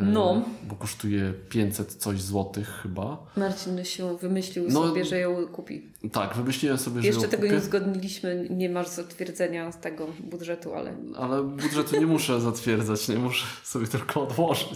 No. 0.00 0.42
Bo 0.62 0.74
kosztuje 0.74 1.34
500 1.48 1.94
coś 1.94 2.22
złotych 2.22 2.68
chyba. 2.82 3.26
Marcin 3.36 3.84
się 3.84 4.16
wymyślił 4.16 4.64
No, 4.68 4.88
sobie, 4.88 5.04
że 5.04 5.18
ją 5.18 5.46
kupi. 5.46 5.92
Tak, 6.12 6.34
wymyśliłem 6.36 6.78
sobie, 6.78 7.00
że 7.02 7.06
Jeszcze 7.08 7.28
tego 7.28 7.36
kupię, 7.42 7.50
nie 7.50 7.58
uzgodniliśmy, 7.58 8.46
nie 8.50 8.70
masz 8.70 8.88
zatwierdzenia 8.88 9.72
z 9.72 9.80
tego 9.80 10.06
budżetu, 10.20 10.74
ale 10.74 10.96
ale 11.16 11.42
budżetu 11.42 12.00
nie 12.00 12.06
muszę 12.06 12.40
zatwierdzać, 12.40 13.08
nie 13.08 13.16
muszę 13.18 13.46
sobie 13.64 13.86
tylko 13.86 14.22
odłożyć. 14.22 14.68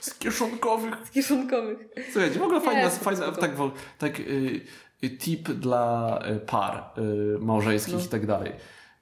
Z 0.00 0.14
kieszonkowych. 0.18 1.10
kieszonkowych. 1.10 1.78
Słuchajcie, 2.12 2.38
w 2.38 2.42
ogóle 2.42 2.60
fajna, 2.60 2.90
fajna 2.90 3.32
tak, 3.32 3.50
tak 3.98 4.20
y, 4.20 4.60
y, 5.04 5.10
tip 5.10 5.48
dla 5.48 6.18
y, 6.36 6.40
par 6.40 6.90
y, 6.98 7.38
małżeńskich 7.38 7.94
No. 7.94 8.00
i 8.00 8.08
tak 8.08 8.26
dalej. 8.26 8.52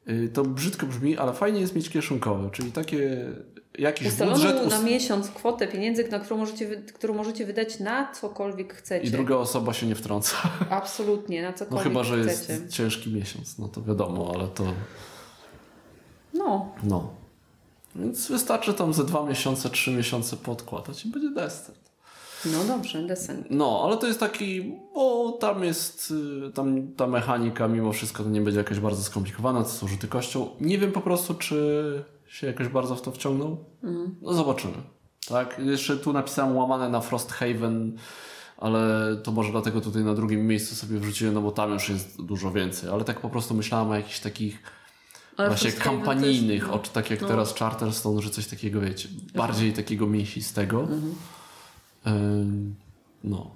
Y, 0.08 0.28
to 0.32 0.42
brzydko 0.44 0.86
brzmi, 0.86 1.16
ale 1.16 1.32
fajnie 1.32 1.60
jest 1.60 1.76
mieć 1.76 1.90
kieszonkowe, 1.90 2.50
czyli 2.50 2.72
takie 2.72 3.26
jakiś 3.78 4.08
Ustaloną 4.08 4.36
budżet 4.36 4.70
na 4.70 4.78
miesiąc 4.82 5.30
kwotę 5.30 5.68
pieniędzy, 5.68 6.08
na 6.08 6.18
którą 6.18 6.36
możecie, 6.36 6.66
którą 6.76 7.14
możecie 7.14 7.46
wydać 7.46 7.80
na 7.80 8.12
cokolwiek 8.12 8.74
chcecie. 8.74 9.06
i 9.06 9.10
druga 9.10 9.36
osoba 9.36 9.72
się 9.72 9.86
nie 9.86 9.94
wtrąca. 9.94 10.36
Absolutnie, 10.70 11.42
na 11.42 11.50
No 11.50 11.54
cokolwiek 11.56 11.84
chyba, 11.84 12.04
że 12.04 12.24
chcecie. 12.24 12.52
jest 12.52 12.72
ciężki 12.72 13.10
miesiąc, 13.12 13.58
no 13.58 13.68
to 13.68 13.82
wiadomo, 13.82 14.32
ale 14.34 14.48
to 14.48 14.64
No, 16.34 16.72
no. 16.84 17.10
Więc 17.96 18.28
wystarczy 18.28 18.74
tam 18.74 18.92
ze 18.92 19.04
dwa 19.04 19.26
miesiące, 19.26 19.70
trzy 19.70 19.90
miesiące 19.90 20.36
podkładać 20.36 21.04
i 21.04 21.08
będzie 21.08 21.30
desert. 21.30 21.78
No 22.44 22.64
dobrze, 22.64 23.02
descent. 23.02 23.46
No, 23.50 23.82
ale 23.84 23.96
to 23.96 24.06
jest 24.06 24.20
taki, 24.20 24.72
bo 24.94 25.32
tam 25.32 25.64
jest, 25.64 26.14
y, 26.48 26.52
tam 26.52 26.92
ta 26.96 27.06
mechanika 27.06 27.68
mimo 27.68 27.92
wszystko 27.92 28.22
to 28.24 28.30
nie 28.30 28.40
będzie 28.40 28.58
jakaś 28.58 28.80
bardzo 28.80 29.02
skomplikowana, 29.02 29.62
to 29.62 29.68
są 29.68 29.88
rzuty 29.88 30.08
kością. 30.08 30.48
Nie 30.60 30.78
wiem 30.78 30.92
po 30.92 31.00
prostu, 31.00 31.34
czy 31.34 32.04
się 32.32 32.46
jakoś 32.46 32.68
bardzo 32.68 32.96
w 32.96 33.02
to 33.02 33.12
wciągnął. 33.12 33.64
No 34.22 34.34
zobaczymy. 34.34 34.74
Tak, 35.28 35.58
jeszcze 35.58 35.96
tu 35.96 36.12
napisałem 36.12 36.56
łamane 36.56 36.88
na 36.88 37.00
Frosthaven, 37.00 37.96
ale 38.58 38.80
to 39.22 39.32
może 39.32 39.52
dlatego 39.52 39.80
tutaj 39.80 40.04
na 40.04 40.14
drugim 40.14 40.46
miejscu 40.46 40.74
sobie 40.74 40.98
wrzuciłem, 40.98 41.34
no 41.34 41.42
bo 41.42 41.50
tam 41.50 41.72
już 41.72 41.88
jest 41.88 42.22
dużo 42.22 42.52
więcej. 42.52 42.90
Ale 42.90 43.04
tak 43.04 43.20
po 43.20 43.28
prostu 43.28 43.54
myślałem 43.54 43.90
o 43.90 43.94
jakichś 43.94 44.20
takich 44.20 44.58
Ale 45.36 45.48
właśnie 45.48 45.72
kampanijnych, 45.72 46.62
też, 46.62 46.72
no. 46.72 46.78
tak 46.78 47.10
jak 47.10 47.20
teraz 47.20 47.54
Charterstone, 47.54 48.22
że 48.22 48.30
coś 48.30 48.46
takiego, 48.46 48.80
wiecie, 48.80 49.08
bardziej 49.34 49.72
takiego 49.72 50.06
mięsistego. 50.06 50.80
Mhm. 50.80 51.14
Ym, 52.06 52.74
no. 53.24 53.50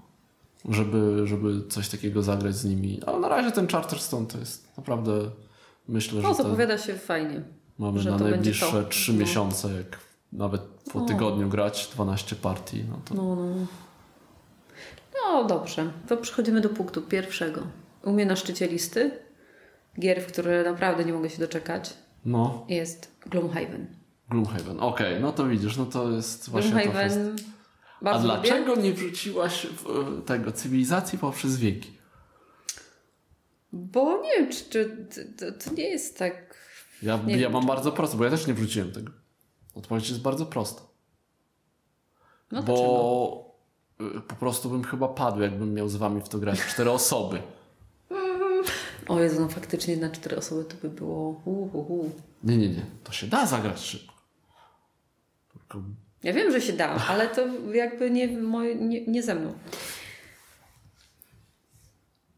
Żeby, 0.68 1.27
żeby 1.27 1.68
coś 1.68 1.89
takiego 1.89 2.22
zagrać 2.22 2.57
z 2.57 2.64
nimi. 2.64 3.01
Ale 3.07 3.18
na 3.20 3.29
razie 3.29 3.53
ten 3.53 3.68
Charterstone 3.68 4.27
to 4.27 4.39
jest 4.39 4.77
naprawdę, 4.77 5.31
myślę, 5.89 6.22
No, 6.22 6.29
że 6.29 6.35
ten, 6.35 6.45
zapowiada 6.45 6.79
się 6.79 6.95
fajnie. 6.95 7.43
Mamy 7.79 8.05
na 8.05 8.18
najbliższe. 8.18 8.85
3 8.89 9.12
No. 9.12 9.18
miesiące, 9.18 9.72
jak 9.74 9.99
nawet 10.33 10.61
po 10.93 11.01
tygodniu 11.01 11.49
grać 11.49 11.89
12 11.95 12.37
partii, 12.37 12.85
no 12.91 13.01
to 13.05 13.14
No, 13.14 13.37
no. 13.37 13.66
no 15.24 15.45
dobrze, 15.45 15.91
to 16.09 16.16
przechodzimy 16.16 16.61
do 16.61 16.68
punktu 16.68 17.03
pierwszego. 17.03 17.62
U 18.05 18.12
mnie 18.12 18.27
na 18.27 18.37
szczycie 18.37 18.66
listy 18.68 19.11
gier, 20.01 20.22
w 20.22 20.27
które 20.27 20.62
naprawdę 20.64 21.05
nie 21.05 21.12
mogę 21.12 21.31
się 21.31 21.39
doczekać, 21.39 21.95
no, 22.24 22.66
jest 22.68 23.11
Gloomhaven. 23.27 23.87
Gloomhaven. 24.31 24.81
Okej, 24.81 25.20
no 25.20 25.33
to 25.33 25.47
widzisz, 25.47 25.77
no 25.77 25.87
to 25.87 26.11
jest 26.11 26.51
właśnie 26.51 26.70
to 26.72 26.79
jest. 26.79 26.93
Gloomhaven 26.93 27.37
A 28.01 28.05
bardzo 28.05 28.29
lubię. 28.29 28.41
dlaczego 28.49 28.77
nie 28.77 28.93
wrzuciłaś 28.93 29.64
e, 29.66 29.68
tego 30.22 30.53
cywilizacji 30.53 31.18
poprzez 31.18 31.57
wieki? 31.57 31.91
Bo 33.72 34.22
nie 34.22 34.31
wiem, 34.31 34.51
czy, 34.53 34.64
czy 34.70 35.24
to, 35.39 35.53
to 35.64 35.74
nie 35.74 35.89
jest 35.89 36.18
tak... 36.18 36.55
Ja, 37.03 37.16
Nie 37.26 37.32
ja 37.32 37.38
wiem, 37.38 37.53
mam 37.53 37.66
bardzo 37.66 37.92
prosto, 37.92 38.16
bo 38.16 38.24
ja 38.24 38.30
też 38.30 38.47
nie 38.47 38.55
wrzuciłem 38.55 38.92
tego. 38.92 39.12
Odpowiedź 39.74 40.09
jest 40.09 40.22
bardzo 40.22 40.47
prosta. 40.47 40.82
No 42.53 42.62
bo 42.62 43.57
y, 44.01 44.20
po 44.20 44.34
prostu 44.34 44.70
bym 44.70 44.84
chyba 44.84 45.09
padł, 45.09 45.40
jakbym 45.40 45.74
miał 45.74 45.88
z 45.88 45.97
wami 45.97 46.22
w 46.22 46.28
to 46.28 46.38
grać. 46.38 46.61
Cztery 46.61 46.90
osoby. 46.90 47.42
O 49.09 49.20
Jezu, 49.20 49.40
no 49.40 49.49
faktycznie 49.49 49.97
na 49.97 50.11
cztery 50.11 50.36
osoby 50.36 50.64
to 50.64 50.76
by 50.82 50.88
było... 50.88 51.28
Uh, 51.44 51.74
uh, 51.74 51.90
uh. 51.90 52.07
Nie, 52.44 52.57
nie, 52.57 52.68
nie. 52.68 52.86
To 53.05 53.12
się 53.12 53.26
da 53.26 53.47
zagrać 53.47 53.80
szybko. 53.80 54.14
Tylko 55.53 55.82
Ja 56.22 56.32
wiem, 56.32 56.53
że 56.53 56.61
się 56.61 56.72
da, 56.72 56.88
ale 56.88 57.28
to 57.28 57.47
jakby 57.72 58.11
nie, 58.11 58.38
moje, 58.38 58.74
nie, 58.74 59.07
nie 59.07 59.22
ze 59.22 59.34
mną. 59.34 59.53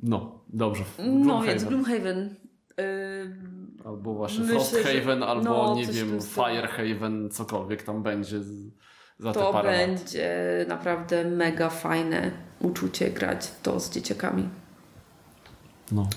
No, 0.02 0.40
dobrze. 0.48 0.84
No 0.98 1.42
więc 1.42 1.64
Gloomhaven. 1.64 1.68
Gloomhaven. 1.68 2.34
Albo 3.84 4.14
właśnie 4.14 4.40
Myślę, 4.44 4.60
Frosthaven, 4.60 5.18
że- 5.20 5.26
albo 5.26 5.44
no, 5.44 5.74
nie 5.74 5.86
wiem. 5.86 6.18
Firehaven, 6.22 7.30
cokolwiek 7.30 7.82
tam 7.82 8.02
będzie 8.02 8.40
za 9.18 9.32
te 9.32 9.40
to 9.40 9.52
parę 9.52 9.70
lat. 9.80 9.86
będzie 9.86 10.64
naprawdę 10.68 11.24
mega 11.24 11.70
fajne 11.70 12.30
uczucie 12.60 13.10
grać 13.10 13.46
w 13.46 13.62
to 13.62 13.80
z 13.80 13.90
dzieciakami. 13.90 14.48
No, 15.92 16.08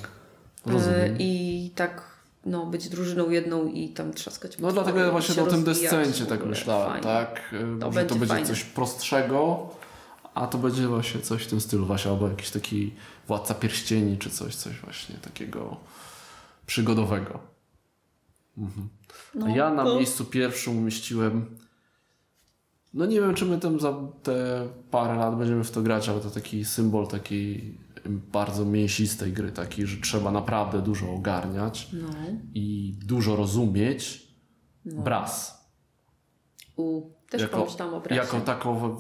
Yy, 0.66 0.74
rozumiem. 0.74 1.16
I 1.20 1.72
tak 1.76 2.12
no, 2.45 2.66
być 2.66 2.89
drużyną 2.89 3.30
jedną 3.30 3.66
i 3.68 3.89
tam 3.89 4.14
trzaskać 4.14 4.57
No 4.59 4.72
dlatego 4.72 4.99
ja 4.99 5.12
właśnie 5.12 5.43
o 5.43 5.47
tym 5.47 5.64
descencie 5.64 6.26
tak 6.26 6.45
myślałem, 6.45 6.88
Fajnie. 6.88 7.03
tak? 7.03 7.53
Y, 7.53 7.59
To 7.59 7.66
że 7.66 7.80
to 7.80 7.89
będzie 7.91 8.16
będzie 8.16 8.28
fajne. 8.28 8.47
coś 8.47 8.64
prostszego, 8.64 9.70
a 10.34 10.47
to 10.47 10.57
będzie 10.57 10.88
właśnie 10.88 11.22
coś 11.22 11.43
w 11.43 11.47
tym 11.49 11.62
stylu 11.62 11.86
właśnie, 11.86 12.12
albo 12.12 12.28
jakiś 12.30 12.49
taki 12.49 12.93
Władca 13.28 13.53
Pierścieni, 13.53 14.18
czy 14.18 14.30
coś, 14.30 14.55
coś 14.55 14.80
właśnie 14.80 15.16
takiego 15.16 15.78
przygodowego. 16.66 17.39
Mhm. 18.57 18.89
No, 19.35 19.45
a 19.45 19.49
ja 19.49 19.73
na 19.73 19.83
to- 19.83 19.95
miejscu 19.95 20.25
pierwszym 20.25 20.77
umieściłem 20.77 21.45
no 22.93 23.05
nie 23.05 23.21
wiem, 23.21 23.35
czy 23.35 23.45
my 23.45 23.59
tam 23.59 23.79
za 23.79 23.93
te 24.23 24.67
parę 24.91 25.15
lat 25.15 25.37
będziemy 25.37 25.63
w 25.63 25.71
to 25.71 25.81
grać, 25.81 26.09
ale 26.09 26.19
to 26.21 26.29
taki 26.29 26.65
symbol 26.65 27.07
takiej 27.07 27.77
bardzo 28.05 28.65
mięsistej 28.65 29.33
gry, 29.33 29.51
taki, 29.51 29.85
że 29.85 30.01
trzeba 30.01 30.31
naprawdę 30.31 30.81
dużo 30.81 31.11
ogarniać 31.11 31.89
No. 31.93 32.07
i 32.53 32.95
dużo 33.05 33.35
rozumieć. 33.35 34.27
Bras. 34.85 35.65
U, 36.77 37.01
też 37.29 37.47
pomyślałam 37.47 37.93
o 37.93 37.99
brasie. 38.01 38.21
jako 38.21 38.39
taką, 38.41 38.97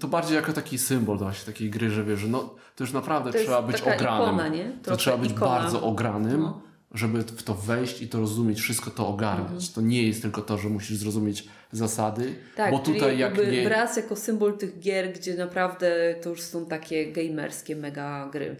to 0.00 0.08
bardziej 0.08 0.36
jako 0.36 0.52
taki 0.52 0.78
symbol 0.78 1.18
właśnie 1.18 1.52
takiej 1.52 1.70
gry, 1.70 1.90
że 1.90 2.04
wiesz, 2.04 2.20
że 2.20 2.28
no, 2.28 2.54
to 2.76 2.84
już 2.84 2.92
naprawdę 2.92 3.32
To 3.32 3.38
trzeba 3.38 3.62
być 3.62 3.80
ogranym. 3.82 4.00
ikona, 4.28 4.48
nie? 4.48 4.78
To 4.82 4.96
trzeba 4.96 5.16
być 5.18 5.30
ikona. 5.30 5.50
bardzo 5.50 5.82
ogranym, 5.82 6.40
No. 6.40 6.60
Żeby 6.94 7.22
w 7.22 7.42
to 7.42 7.54
wejść 7.54 8.02
i 8.02 8.08
to 8.08 8.20
rozumieć, 8.20 8.60
wszystko 8.60 8.90
to 8.90 9.08
ogarniać. 9.08 9.50
Mhm. 9.50 9.72
To 9.74 9.80
nie 9.80 10.02
jest 10.02 10.22
tylko 10.22 10.42
to, 10.42 10.58
że 10.58 10.68
musisz 10.68 10.96
zrozumieć 10.96 11.48
zasady, 11.72 12.34
Tak, 12.56 12.72
bo 12.72 12.78
tutaj 12.78 13.18
jak 13.18 13.50
nie... 13.52 13.64
Braz 13.64 13.96
jako 13.96 14.16
symbol 14.16 14.58
tych 14.58 14.78
gier, 14.78 15.12
gdzie 15.12 15.34
naprawdę 15.34 16.14
to 16.22 16.30
już 16.30 16.40
są 16.40 16.66
takie 16.66 17.12
gamerskie 17.12 17.76
mega 17.76 18.28
gry. 18.32 18.56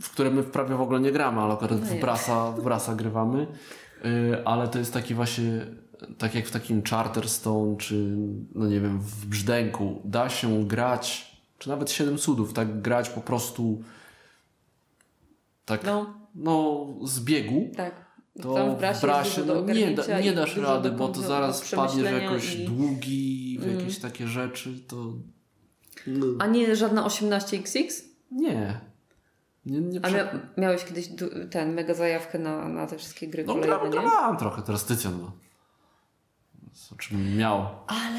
w 0.00 0.10
które 0.10 0.30
my 0.30 0.42
prawie 0.42 0.74
w 0.74 0.80
ogóle 0.80 1.00
nie 1.00 1.12
gramy, 1.12 1.40
ale 1.40 1.54
akurat 1.54 1.80
No 1.80 1.86
w. 1.86 2.00
Brasa, 2.00 2.52
w 2.52 2.62
Brasa 2.62 2.94
grywamy. 2.94 3.46
Yy, 4.04 4.44
ale 4.44 4.68
to 4.68 4.78
jest 4.78 4.92
taki 4.92 5.14
właśnie, 5.14 5.66
tak 6.18 6.34
jak 6.34 6.46
w 6.46 6.50
takim 6.50 6.82
Charterstone, 6.82 7.76
czy 7.76 8.16
no 8.54 8.66
nie 8.66 8.80
wiem, 8.80 8.98
w 9.00 9.26
Brzdęku, 9.26 10.02
da 10.04 10.28
się 10.28 10.68
grać, 10.68 11.36
czy 11.58 11.68
nawet 11.68 11.90
Siedem 11.90 12.18
Cudów, 12.18 12.52
tak 12.52 12.80
grać 12.80 13.10
po 13.10 13.20
prostu 13.20 13.82
tak, 15.64 15.84
no, 15.84 16.21
No, 16.34 16.86
z 17.04 17.20
biegu. 17.20 17.70
tak. 17.76 18.12
To 18.42 18.54
Tam 18.54 18.74
w 18.76 18.78
Brasie, 18.78 19.00
Brasie 19.06 19.40
dużo 19.40 19.54
do 19.54 19.62
no, 19.66 19.74
nie, 19.74 19.90
da, 19.90 20.20
nie 20.20 20.32
dasz 20.32 20.56
rady, 20.56 20.90
bo 20.90 21.08
to 21.08 21.14
kom- 21.14 21.22
zaraz 21.24 21.60
do 21.60 21.66
wpadniesz 21.66 22.08
w 22.08 22.22
jakoś 22.22 22.54
i- 22.54 22.64
długi, 22.64 23.58
w 23.60 23.64
Mm. 23.64 23.78
jakieś 23.78 23.98
takie 23.98 24.26
rzeczy, 24.26 24.80
to 24.88 25.12
no, 26.06 26.26
A 26.38 26.46
nie 26.46 26.76
żadna 26.76 27.04
18XX? 27.06 28.02
nie. 28.30 28.80
Nie, 29.66 29.80
nie 29.80 29.98
A 29.98 30.02
prze- 30.08 30.16
mia 30.16 30.40
miałeś 30.56 30.84
kiedyś 30.84 31.08
ten 31.50 31.74
mega 31.74 31.94
zajawkę 31.94 32.38
na, 32.38 32.68
na 32.68 32.86
te 32.86 32.98
wszystkie 32.98 33.26
gry 33.28 33.44
No 33.44 33.54
kolejne, 33.54 33.76
gra, 33.76 33.84
nie? 33.84 33.90
grałem 33.90 34.36
trochę, 34.36 34.62
teraz 34.62 34.84
Tycjan 34.84 35.20
ma. 35.22 35.32
O 36.92 36.94
czym 36.96 37.36
miał. 37.36 37.66
Ale 37.86 38.18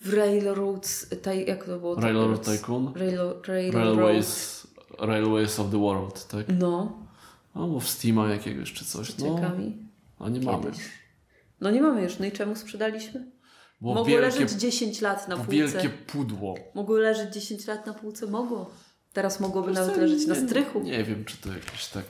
w 0.00 0.14
Railroads, 0.14 1.06
taj, 1.22 1.46
jak 1.46 1.64
to 1.64 1.78
było? 1.78 1.94
Railroad 1.94 2.44
Tycoon. 2.44 2.92
Railo, 2.96 3.42
Railroad. 3.46 3.84
Railways, 3.86 4.66
Railways 4.98 5.60
of 5.60 5.70
the 5.70 5.78
World, 5.80 6.26
tak? 6.28 6.46
No, 6.58 7.07
No, 7.58 7.66
bo 7.68 7.80
w 7.80 7.88
Steama 7.88 8.28
jakiegoś 8.28 8.72
czy 8.72 8.84
coś. 8.84 9.10
z 9.10 9.18
No, 9.18 9.40
a 10.18 10.28
nie 10.28 10.40
mamy. 10.40 10.64
Kiedyś. 10.64 10.80
No 11.60 11.70
nie 11.70 11.82
mamy 11.82 12.02
już. 12.02 12.18
No 12.18 12.26
i 12.26 12.32
czemu 12.32 12.56
sprzedaliśmy? 12.56 13.30
Było 13.80 13.94
Mogło 13.94 14.04
wielkie, 14.04 14.40
leżeć 14.40 14.50
10 14.52 15.00
lat 15.00 15.28
na 15.28 15.36
półce. 15.36 15.50
wielkie 15.50 15.88
pudło. 15.88 16.54
Mogło 16.74 16.96
leżeć 16.96 17.34
10 17.34 17.66
lat 17.66 17.86
na 17.86 17.94
półce? 17.94 18.26
Mogło. 18.26 18.70
Teraz 19.12 19.40
mogłoby 19.40 19.72
nawet 19.72 19.96
leżeć 19.96 20.26
na 20.26 20.34
nie- 20.34 20.40
strychu. 20.40 20.80
Nie 20.80 21.04
wiem, 21.04 21.24
czy 21.24 21.36
to 21.36 21.48
jakieś 21.52 21.86
tak... 21.86 22.04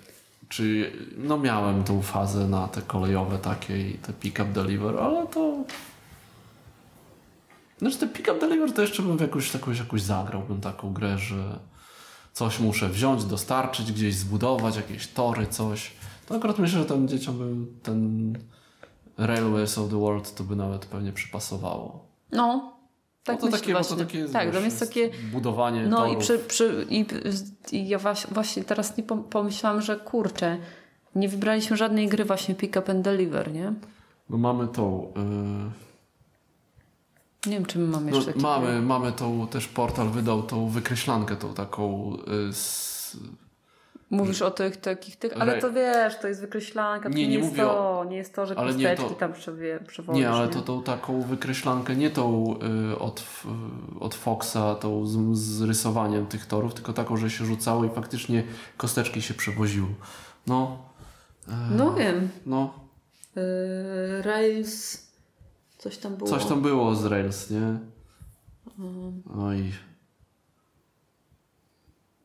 Czy... 0.49 0.93
No 1.17 1.39
miałem 1.39 1.85
tą 1.85 2.03
fazę 2.03 2.49
na 2.49 2.69
te 2.69 2.83
kolejowe 2.83 3.39
takie 3.39 3.89
i 3.91 3.95
te 3.95 4.13
pick-up 4.13 4.53
deliver, 4.53 4.97
ale 4.97 5.27
to... 5.27 5.65
Znaczy 7.79 7.99
te 7.99 8.07
pick-up 8.09 8.41
deliver 8.41 8.73
to 8.73 8.83
jeszcze 8.83 9.03
bym 9.03 9.19
w 9.19 9.21
jakąś, 9.21 9.55
jakąś, 9.55 9.79
jakąś 9.79 10.03
zagrałbym 10.03 10.61
taką 10.61 10.93
grę, 10.93 11.19
że 11.19 11.59
coś 12.39 12.61
muszę 12.61 12.89
wziąć, 12.89 13.25
dostarczyć, 13.25 13.93
gdzieś 13.93 14.15
zbudować, 14.15 14.77
jakieś 14.77 15.07
tory, 15.07 15.47
coś. 15.47 15.93
To 16.27 16.35
akurat 16.35 16.59
myślę, 16.59 16.79
że 16.79 16.85
tym 16.85 17.09
dzieciom 17.09 17.39
by 17.39 17.83
ten 17.83 18.33
Railways 19.19 19.79
of 19.79 19.91
the 19.91 20.01
World 20.01 20.35
to 20.35 20.45
by 20.45 20.57
nawet 20.57 20.87
pewnie 20.87 21.13
przypasowało. 21.13 22.07
No, 22.33 22.73
tak 23.25 23.37
bo 23.37 23.41
to 23.41 23.47
myślę 23.47 23.61
takie, 23.61 23.73
bo 23.73 23.79
właśnie. 23.79 23.97
to 23.97 24.05
takie 24.05 24.29
tak, 24.29 24.47
wiesz, 24.47 24.55
tam 24.55 24.65
jest 24.65 24.81
takie... 24.81 25.11
budowanie 25.33 25.87
No 25.87 26.07
i, 26.07 26.17
przy, 26.17 26.39
przy, 26.39 26.87
i, 26.91 27.07
i 27.73 27.89
ja 27.89 27.99
właśnie 28.33 28.65
teraz 28.65 28.97
nie 28.97 29.05
pom- 29.05 29.23
pomyślałam, 29.23 29.83
że 29.83 29.97
kurczę, 29.97 30.59
nie 31.15 31.29
wybraliśmy 31.29 31.77
żadnej 31.77 32.09
gry 32.09 32.25
właśnie 32.25 32.55
pick 32.55 32.77
up 32.77 32.93
and 32.93 33.05
deliver, 33.05 33.53
nie? 33.53 33.73
No 34.31 34.39
mamy 34.39 34.69
tą... 34.69 35.13
Yy... 35.17 35.88
Nie 37.49 37.55
wiem, 37.55 37.67
czy 37.67 37.79
my 37.79 37.87
mamy 37.87 38.11
No, 38.11 38.17
jeszcze 38.17 38.33
takie 38.33 38.43
mamy, 38.43 38.83
mamy 38.83 39.13
tą, 39.13 39.47
też 39.49 39.69
portal 39.69 40.09
wydał 40.09 40.43
tą 40.43 40.69
wykreślankę, 40.69 41.37
tą 41.37 41.55
taką 41.55 42.13
y, 42.49 42.53
z... 42.53 42.89
Mówisz 44.11 44.43
o 44.43 44.51
tych 44.51 44.77
takich, 44.77 45.17
tych, 45.17 45.33
ale 45.41 45.59
to 45.61 45.73
wiesz, 45.73 46.19
to 46.19 46.29
jest 46.29 46.41
wykreślanka, 46.41 47.11
to 47.11 47.17
Nie, 47.17 47.29
nie, 47.29 47.37
nie 47.37 47.43
jest 47.45 47.57
to, 47.57 48.05
nie 48.09 48.17
jest 48.17 48.35
to, 48.35 48.47
że 48.47 48.59
ale 48.59 48.75
nie 48.75 48.85
kosteczki 48.89 49.15
to- 49.15 49.21
tam 49.21 49.33
przewie, 49.33 49.81
przewozisz, 49.89 50.21
Nie, 50.21 50.31
ale 50.31 50.49
to 50.49 50.61
tą 50.63 50.83
taką 50.83 51.23
wykreślankę, 51.23 51.97
nie 51.97 52.11
tą 52.11 52.55
y, 52.93 52.99
od, 52.99 53.19
f- 53.21 53.47
od 54.01 54.15
Foxa, 54.15 54.75
tą 54.81 55.07
z, 55.07 55.39
z 55.39 55.63
rysowaniem 55.63 56.27
tych 56.27 56.47
torów, 56.47 56.75
tylko 56.75 56.93
taką, 56.93 57.17
że 57.17 57.31
się 57.31 57.45
rzucało 57.45 57.85
i 57.85 57.89
faktycznie 57.91 58.45
kosteczki 58.77 59.23
się 59.23 59.35
przewoziło. 59.35 59.89
No. 60.47 60.79
e, 61.49 61.53
No 61.71 61.95
wiem. 61.95 62.29
No. 62.47 62.75
Yy, 63.37 63.43
Rails 64.23 65.08
Coś 65.79 65.97
tam 65.99 66.17
było. 66.17 66.31
Coś 66.31 66.45
tam 66.45 66.63
było 66.63 66.95
z 66.95 67.05
Rails, 67.05 67.51
nie? 67.51 67.79
Oj. 69.39 69.73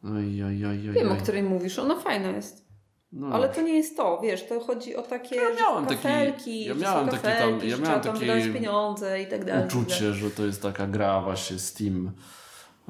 Oj, 0.04 0.44
oj, 0.44 0.66
oj, 0.66 0.90
oj. 0.90 0.94
Wiem, 0.94 1.12
o 1.12 1.16
której 1.16 1.44
mówisz. 1.44 1.80
Ona 1.80 2.00
fajna 2.00 2.30
jest. 2.30 2.64
No, 3.12 3.28
Ale 3.28 3.50
to 3.50 3.62
nie 3.62 3.74
jest 3.78 3.98
to, 3.98 4.20
wiesz, 4.24 4.48
to 4.48 4.60
chodzi 4.60 4.96
o 4.96 5.02
takie 5.02 5.36
Ja 5.36 5.42
miałem 5.60 5.86
taki- 5.86 5.96
kafelki, 6.04 6.66
ja 6.66 6.74
że 6.74 6.80
miałem 6.80 7.10
taki 7.10 7.24
tam- 7.24 7.60
ja 7.70 7.78
miałem 7.78 8.02
tam 8.02 8.20
takie 8.20 8.54
pieniądze 8.54 9.22
i 9.22 9.28
tak 9.28 9.46
dalej. 9.46 9.64
tak 9.70 9.78
uczucie, 9.78 10.14
że 10.14 10.32
to 10.32 10.46
jest 10.46 10.62
taka 10.62 10.88
gra 10.88 11.22
właśnie 11.22 11.60
Steam. 11.60 12.12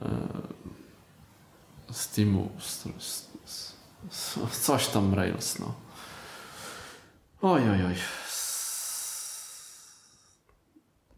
E, 0.02 0.10
Steamu. 1.92 2.50
Coś 4.62 4.88
tam 4.88 5.14
Rails, 5.14 5.60
no. 5.60 5.74
Oj, 7.42 7.62
oj, 7.62 7.86
oj. 7.86 7.96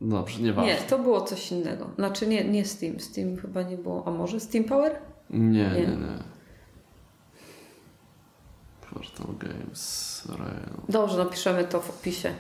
Dobrze, 0.02 0.42
nieważne. 0.42 0.74
Nie, 0.74 0.78
to 0.82 1.00
było 1.00 1.22
coś 1.22 1.52
innego. 1.52 1.90
Znaczy 1.96 2.28
nie, 2.28 2.44
nie 2.44 2.66
Steam. 2.66 3.00
Steam 3.00 3.38
chyba 3.38 3.62
nie 3.62 3.78
było. 3.78 4.08
A 4.08 4.12
może 4.12 4.40
Steam 4.40 4.64
Power? 4.66 5.00
Nie, 5.30 5.40
nie, 5.50 5.70
Nie. 5.70 5.88
nie. 5.88 6.24
Portal 8.94 9.28
Games, 9.40 10.24
Rail. 10.30 10.82
Dobrze, 10.90 11.18
napiszemy 11.18 11.64
to 11.64 11.82
w 11.82 11.90
opisie. 11.90 12.34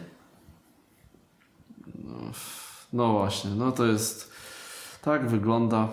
No 2.93 3.13
właśnie, 3.13 3.51
no 3.51 3.71
to 3.71 3.85
jest. 3.85 4.31
Tak 5.01 5.29
wygląda. 5.29 5.89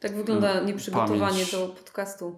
Tak 0.00 0.16
wygląda 0.16 0.60
nieprzygotowanie 0.60 1.20
Pamięć. 1.20 1.52
do 1.52 1.68
podcastu. 1.68 2.34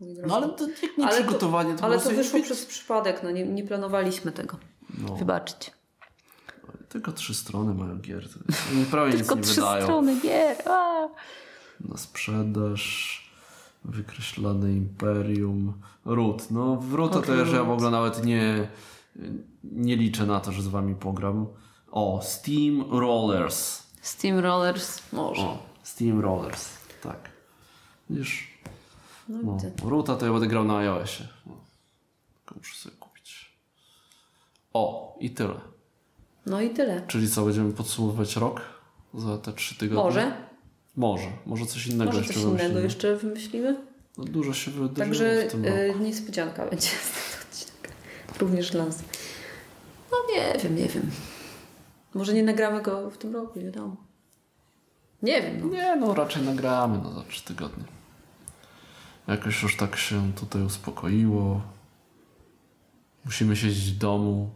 No 0.00 0.36
ale 0.36 0.48
to 0.48 0.68
jak 0.68 0.98
nie 0.98 1.04
Ale 1.06 1.16
to- 1.16 1.22
przygotowanie, 1.22 1.74
to, 1.74 1.84
Ale 1.84 1.96
po 1.98 2.02
to 2.02 2.10
wyszło 2.10 2.38
nie- 2.38 2.44
przez 2.44 2.66
przypadek, 2.66 3.20
no 3.22 3.30
nie, 3.30 3.44
nie 3.46 3.64
planowaliśmy 3.64 4.32
tego. 4.32 4.56
No, 4.98 5.16
Wybaczcie. 5.16 5.70
Tylko 6.92 7.12
trzy 7.12 7.34
strony 7.34 7.74
mają 7.74 7.98
gier. 8.00 8.28
prawie 8.90 9.10
nic 9.10 9.18
Tylko 9.20 9.34
nie 9.34 9.42
trzy 9.42 9.54
wydają. 9.54 9.82
strony 9.84 10.20
gier. 10.20 10.68
A. 10.68 11.08
Na 11.80 11.96
sprzedaż, 11.96 12.82
wykreślone 13.84 14.72
imperium, 14.72 15.72
ród. 16.04 16.50
No 16.50 16.76
w 16.76 16.92
Ruta 16.94 17.18
Och, 17.18 17.26
to 17.26 17.34
już 17.34 17.52
ja 17.52 17.64
w 17.64 17.70
ogóle 17.70 17.90
nawet 17.90 18.24
nie, 18.24 18.68
nie 19.62 19.96
liczę 19.96 20.26
na 20.26 20.40
to, 20.40 20.52
że 20.52 20.62
z 20.62 20.68
wami 20.68 20.94
pogram. 20.94 21.46
O, 21.90 22.20
Steam 22.22 22.82
Rollers. 22.90 23.82
Steam 24.02 24.38
Rollers 24.38 25.12
może. 25.12 25.42
O, 25.42 25.58
Steam 25.82 26.20
Rollers. 26.20 26.68
Tak. 27.02 27.30
Widzisz, 28.10 28.48
No, 29.28 29.38
no. 29.42 29.58
Ruta 29.90 30.16
to 30.16 30.26
ja 30.26 30.32
będę 30.32 30.46
grał 30.46 30.64
na 30.64 30.76
iOSie. 30.76 31.28
No. 31.46 31.52
Muszę 32.56 32.74
sobie 32.76 32.96
kupić. 32.96 33.52
O, 34.72 35.16
i 35.20 35.30
tyle. 35.30 35.54
No 36.46 36.60
i 36.60 36.70
tyle. 36.70 37.02
Czyli 37.06 37.28
co, 37.30 37.44
będziemy 37.44 37.72
podsumowywać 37.72 38.36
rok 38.36 38.60
za 39.14 39.38
te 39.38 39.52
trzy 39.52 39.74
tygodnie? 39.74 40.04
Może. 40.04 40.32
Może. 40.96 41.26
Może 41.46 41.66
coś 41.66 41.86
innego 41.86 42.04
Może 42.04 42.18
jeszcze 42.18 42.34
coś 42.34 42.42
innego 42.42 42.58
wymyślimy. 42.58 42.82
jeszcze 42.82 43.16
wymyślimy. 43.16 43.76
No, 44.18 44.24
dużo 44.24 44.54
się 44.54 44.70
wydarzyło 44.70 44.96
Także 44.96 45.48
w 45.48 45.52
tym 45.52 45.64
roku. 45.64 45.78
y, 45.78 45.94
niespodzianka 46.00 46.66
będzie 46.66 46.88
z 47.10 47.12
tego 47.12 47.42
odcinka. 47.48 47.90
Również 48.40 48.70
dla 48.70 48.84
nas. 48.86 49.02
No 50.10 50.16
nie 50.34 50.58
wiem, 50.58 50.76
nie 50.76 50.88
wiem. 50.88 51.10
Może 52.14 52.34
nie 52.34 52.42
nagramy 52.42 52.82
go 52.82 53.10
w 53.10 53.18
tym 53.18 53.34
roku, 53.34 53.58
nie 53.58 53.64
wiadomo. 53.64 53.96
Nie 55.22 55.42
wiem. 55.42 55.60
No. 55.60 55.66
Nie, 55.66 55.96
no 55.96 56.14
raczej 56.14 56.42
nagramy 56.42 57.00
no, 57.04 57.12
za 57.12 57.22
trzy 57.22 57.44
tygodnie. 57.44 57.84
Jakoś 59.28 59.62
już 59.62 59.76
tak 59.76 59.96
się 59.96 60.32
tutaj 60.32 60.62
uspokoiło. 60.62 61.60
Musimy 63.24 63.56
siedzieć 63.56 63.92
w 63.92 63.98
domu, 63.98 64.50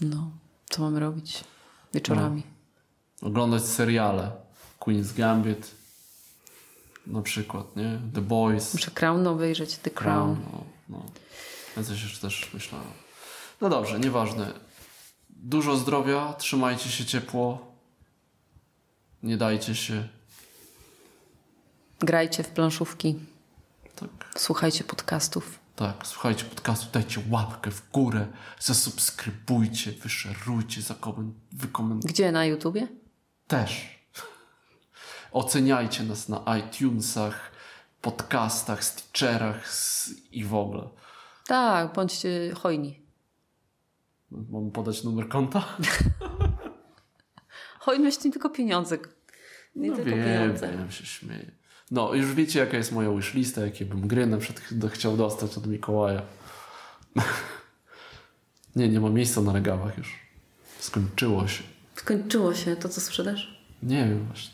no, 0.00 0.30
co 0.72 0.82
mamy 0.82 1.00
robić 1.00 1.44
wieczorami? 1.94 2.42
oglądać 3.22 3.62
seriale. 3.64 4.30
Queen's 4.80 5.16
Gambit 5.16 5.70
na 7.06 7.22
przykład, 7.22 7.76
nie? 7.76 8.00
The 8.14 8.20
Boys. 8.20 8.74
Muszę 8.74 8.90
Crown 8.90 9.26
obejrzeć, 9.26 9.76
The 9.76 9.90
Crown. 9.90 10.36
No, 10.52 10.64
no. 10.88 11.02
Ja 11.76 11.82
coś 11.82 12.02
jeszcze 12.02 12.20
też 12.20 12.50
myślałem. 12.54 12.86
No 13.60 13.68
dobrze, 13.68 14.00
nieważne. 14.00 14.52
Dużo 15.30 15.76
zdrowia, 15.76 16.32
trzymajcie 16.32 16.88
się 16.88 17.04
ciepło. 17.04 17.72
Nie 19.22 19.36
dajcie 19.36 19.74
się. 19.74 20.08
Grajcie 22.00 22.42
w 22.42 22.48
planszówki, 22.48 23.14
Tak. 23.96 24.10
słuchajcie 24.36 24.84
podcastów. 24.84 25.58
Tak, 25.76 26.06
słuchajcie 26.06 26.44
podcastu, 26.44 26.86
dajcie 26.92 27.20
łapkę 27.30 27.70
w 27.70 27.90
górę, 27.90 28.26
zasubskrybujcie, 28.58 29.92
wyszerujcie, 29.92 30.80
wykomentujcie. 31.52 32.14
Gdzie? 32.14 32.32
Na 32.32 32.44
YouTubie? 32.44 32.88
Też. 33.46 33.98
Oceniajcie 35.32 36.02
nas 36.02 36.28
na 36.28 36.44
iTunesach, 36.58 37.52
podcastach, 38.00 38.84
Stitcherach 38.84 39.68
i 40.30 40.44
w 40.44 40.54
ogóle. 40.54 40.88
Tak, 41.46 41.92
bądźcie 41.92 42.54
hojni. 42.54 43.02
Mam 44.30 44.70
podać 44.70 45.04
numer 45.04 45.28
konta? 45.28 45.64
Hojność 47.78 48.24
nie 48.24 48.32
tylko 48.32 48.50
pieniądze. 48.50 48.98
Nie 49.76 49.90
no 49.90 49.96
tylko 49.96 50.10
wiem, 50.10 50.24
pieniądze. 50.24 50.72
wiem, 50.72 50.90
się 50.90 51.06
śmieję. 51.06 51.52
No, 51.92 52.14
już 52.14 52.34
wiecie 52.34 52.58
jaka 52.58 52.76
jest 52.76 52.92
moja 52.92 53.10
wishlista, 53.10 53.60
jakie 53.60 53.84
bym 53.84 54.08
gry 54.08 54.26
na 54.26 54.38
przykład 54.38 54.60
ch- 54.64 54.92
chciał 54.94 55.16
dostać 55.16 55.56
od 55.58 55.66
Mikołaja. 55.66 56.22
nie, 58.76 58.88
nie 58.88 59.00
ma 59.00 59.10
miejsca 59.10 59.40
na 59.40 59.52
regałach 59.52 59.98
już. 59.98 60.18
Skończyło 60.78 61.48
się. 61.48 61.62
Skończyło 61.94 62.54
się 62.54 62.76
to, 62.76 62.88
co 62.88 63.00
sprzedasz? 63.00 63.62
Nie 63.82 64.04
wiem 64.08 64.26
właśnie. 64.26 64.52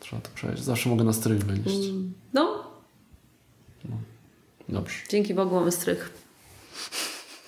Trzeba 0.00 0.22
to 0.22 0.28
przejść. 0.34 0.62
Zawsze 0.62 0.88
mogę 0.88 1.04
na 1.04 1.12
strych 1.12 1.38
wynieść. 1.44 1.88
No, 2.32 2.70
Dobrze. 4.68 4.96
dzięki 5.10 5.34
Bogu 5.34 5.54
mamy 5.54 5.72
strych. 5.72 6.10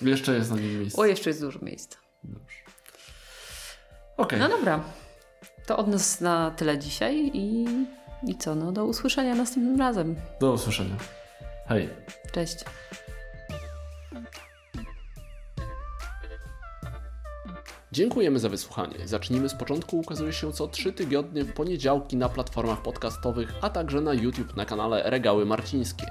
Jeszcze 0.03 0.35
jest 0.35 0.51
na 0.51 0.57
nim 0.57 0.79
miejsce. 0.81 1.01
O, 1.01 1.07
jeszcze 1.07 1.31
jest 1.31 1.41
dużo 1.41 1.59
miejsca. 1.63 1.99
Dobrze. 2.25 2.57
Okej. 4.17 4.39
No 4.39 4.49
dobra. 4.49 4.85
To 5.67 5.77
od 5.77 5.89
nas 5.89 6.21
na 6.21 6.51
tyle 6.51 6.79
dzisiaj 6.79 7.31
i, 7.35 7.65
i 8.27 8.39
co? 8.39 8.55
No 8.55 8.73
do 8.73 8.85
usłyszenia 8.85 9.35
następnym 9.35 9.79
razem. 9.79 10.17
Do 10.41 10.53
usłyszenia. 10.53 10.97
Hej. 11.69 11.89
Cześć. 12.33 12.57
Dziękujemy 17.93 18.39
za 18.39 18.49
wysłuchanie. 18.49 18.95
Zacznijmy 19.05 19.49
z 19.49 19.55
początku 19.55 19.99
ukazuje 19.99 20.33
się 20.33 20.53
co 20.53 20.69
3 20.69 20.93
tygodnie 20.93 21.45
w 21.45 21.53
poniedziałki 21.53 22.17
na 22.17 22.29
platformach 22.29 22.83
podcastowych, 22.83 23.53
a 23.61 23.71
także 23.71 24.01
na 24.01 24.15
YouTube 24.15 24.57
na 24.57 24.65
kanale 24.65 25.11
Regały 25.11 25.47
Marcińskie. 25.47 26.07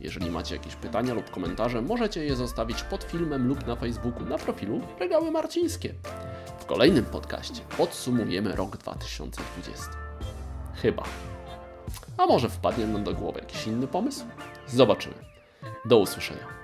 Jeżeli 0.00 0.30
macie 0.30 0.56
jakieś 0.56 0.76
pytania 0.76 1.14
lub 1.14 1.30
komentarze, 1.30 1.82
możecie 1.82 2.24
je 2.24 2.36
zostawić 2.36 2.82
pod 2.82 3.04
filmem 3.04 3.48
lub 3.48 3.66
na 3.66 3.76
Facebooku 3.76 4.24
na 4.24 4.38
profilu 4.38 4.80
Regały 5.00 5.30
Marcińskie. 5.30 5.94
W 6.60 6.66
kolejnym 6.66 7.04
podcaście 7.04 7.60
podsumujemy 7.76 8.56
rok 8.56 8.76
2020. 8.76 9.84
Chyba. 10.74 11.02
A 12.18 12.26
może 12.26 12.48
wpadnie 12.48 12.86
nam 12.86 13.04
do 13.04 13.14
głowy 13.14 13.40
jakiś 13.40 13.66
inny 13.66 13.86
pomysł? 13.86 14.24
Zobaczymy. 14.66 15.14
Do 15.84 15.98
usłyszenia. 15.98 16.61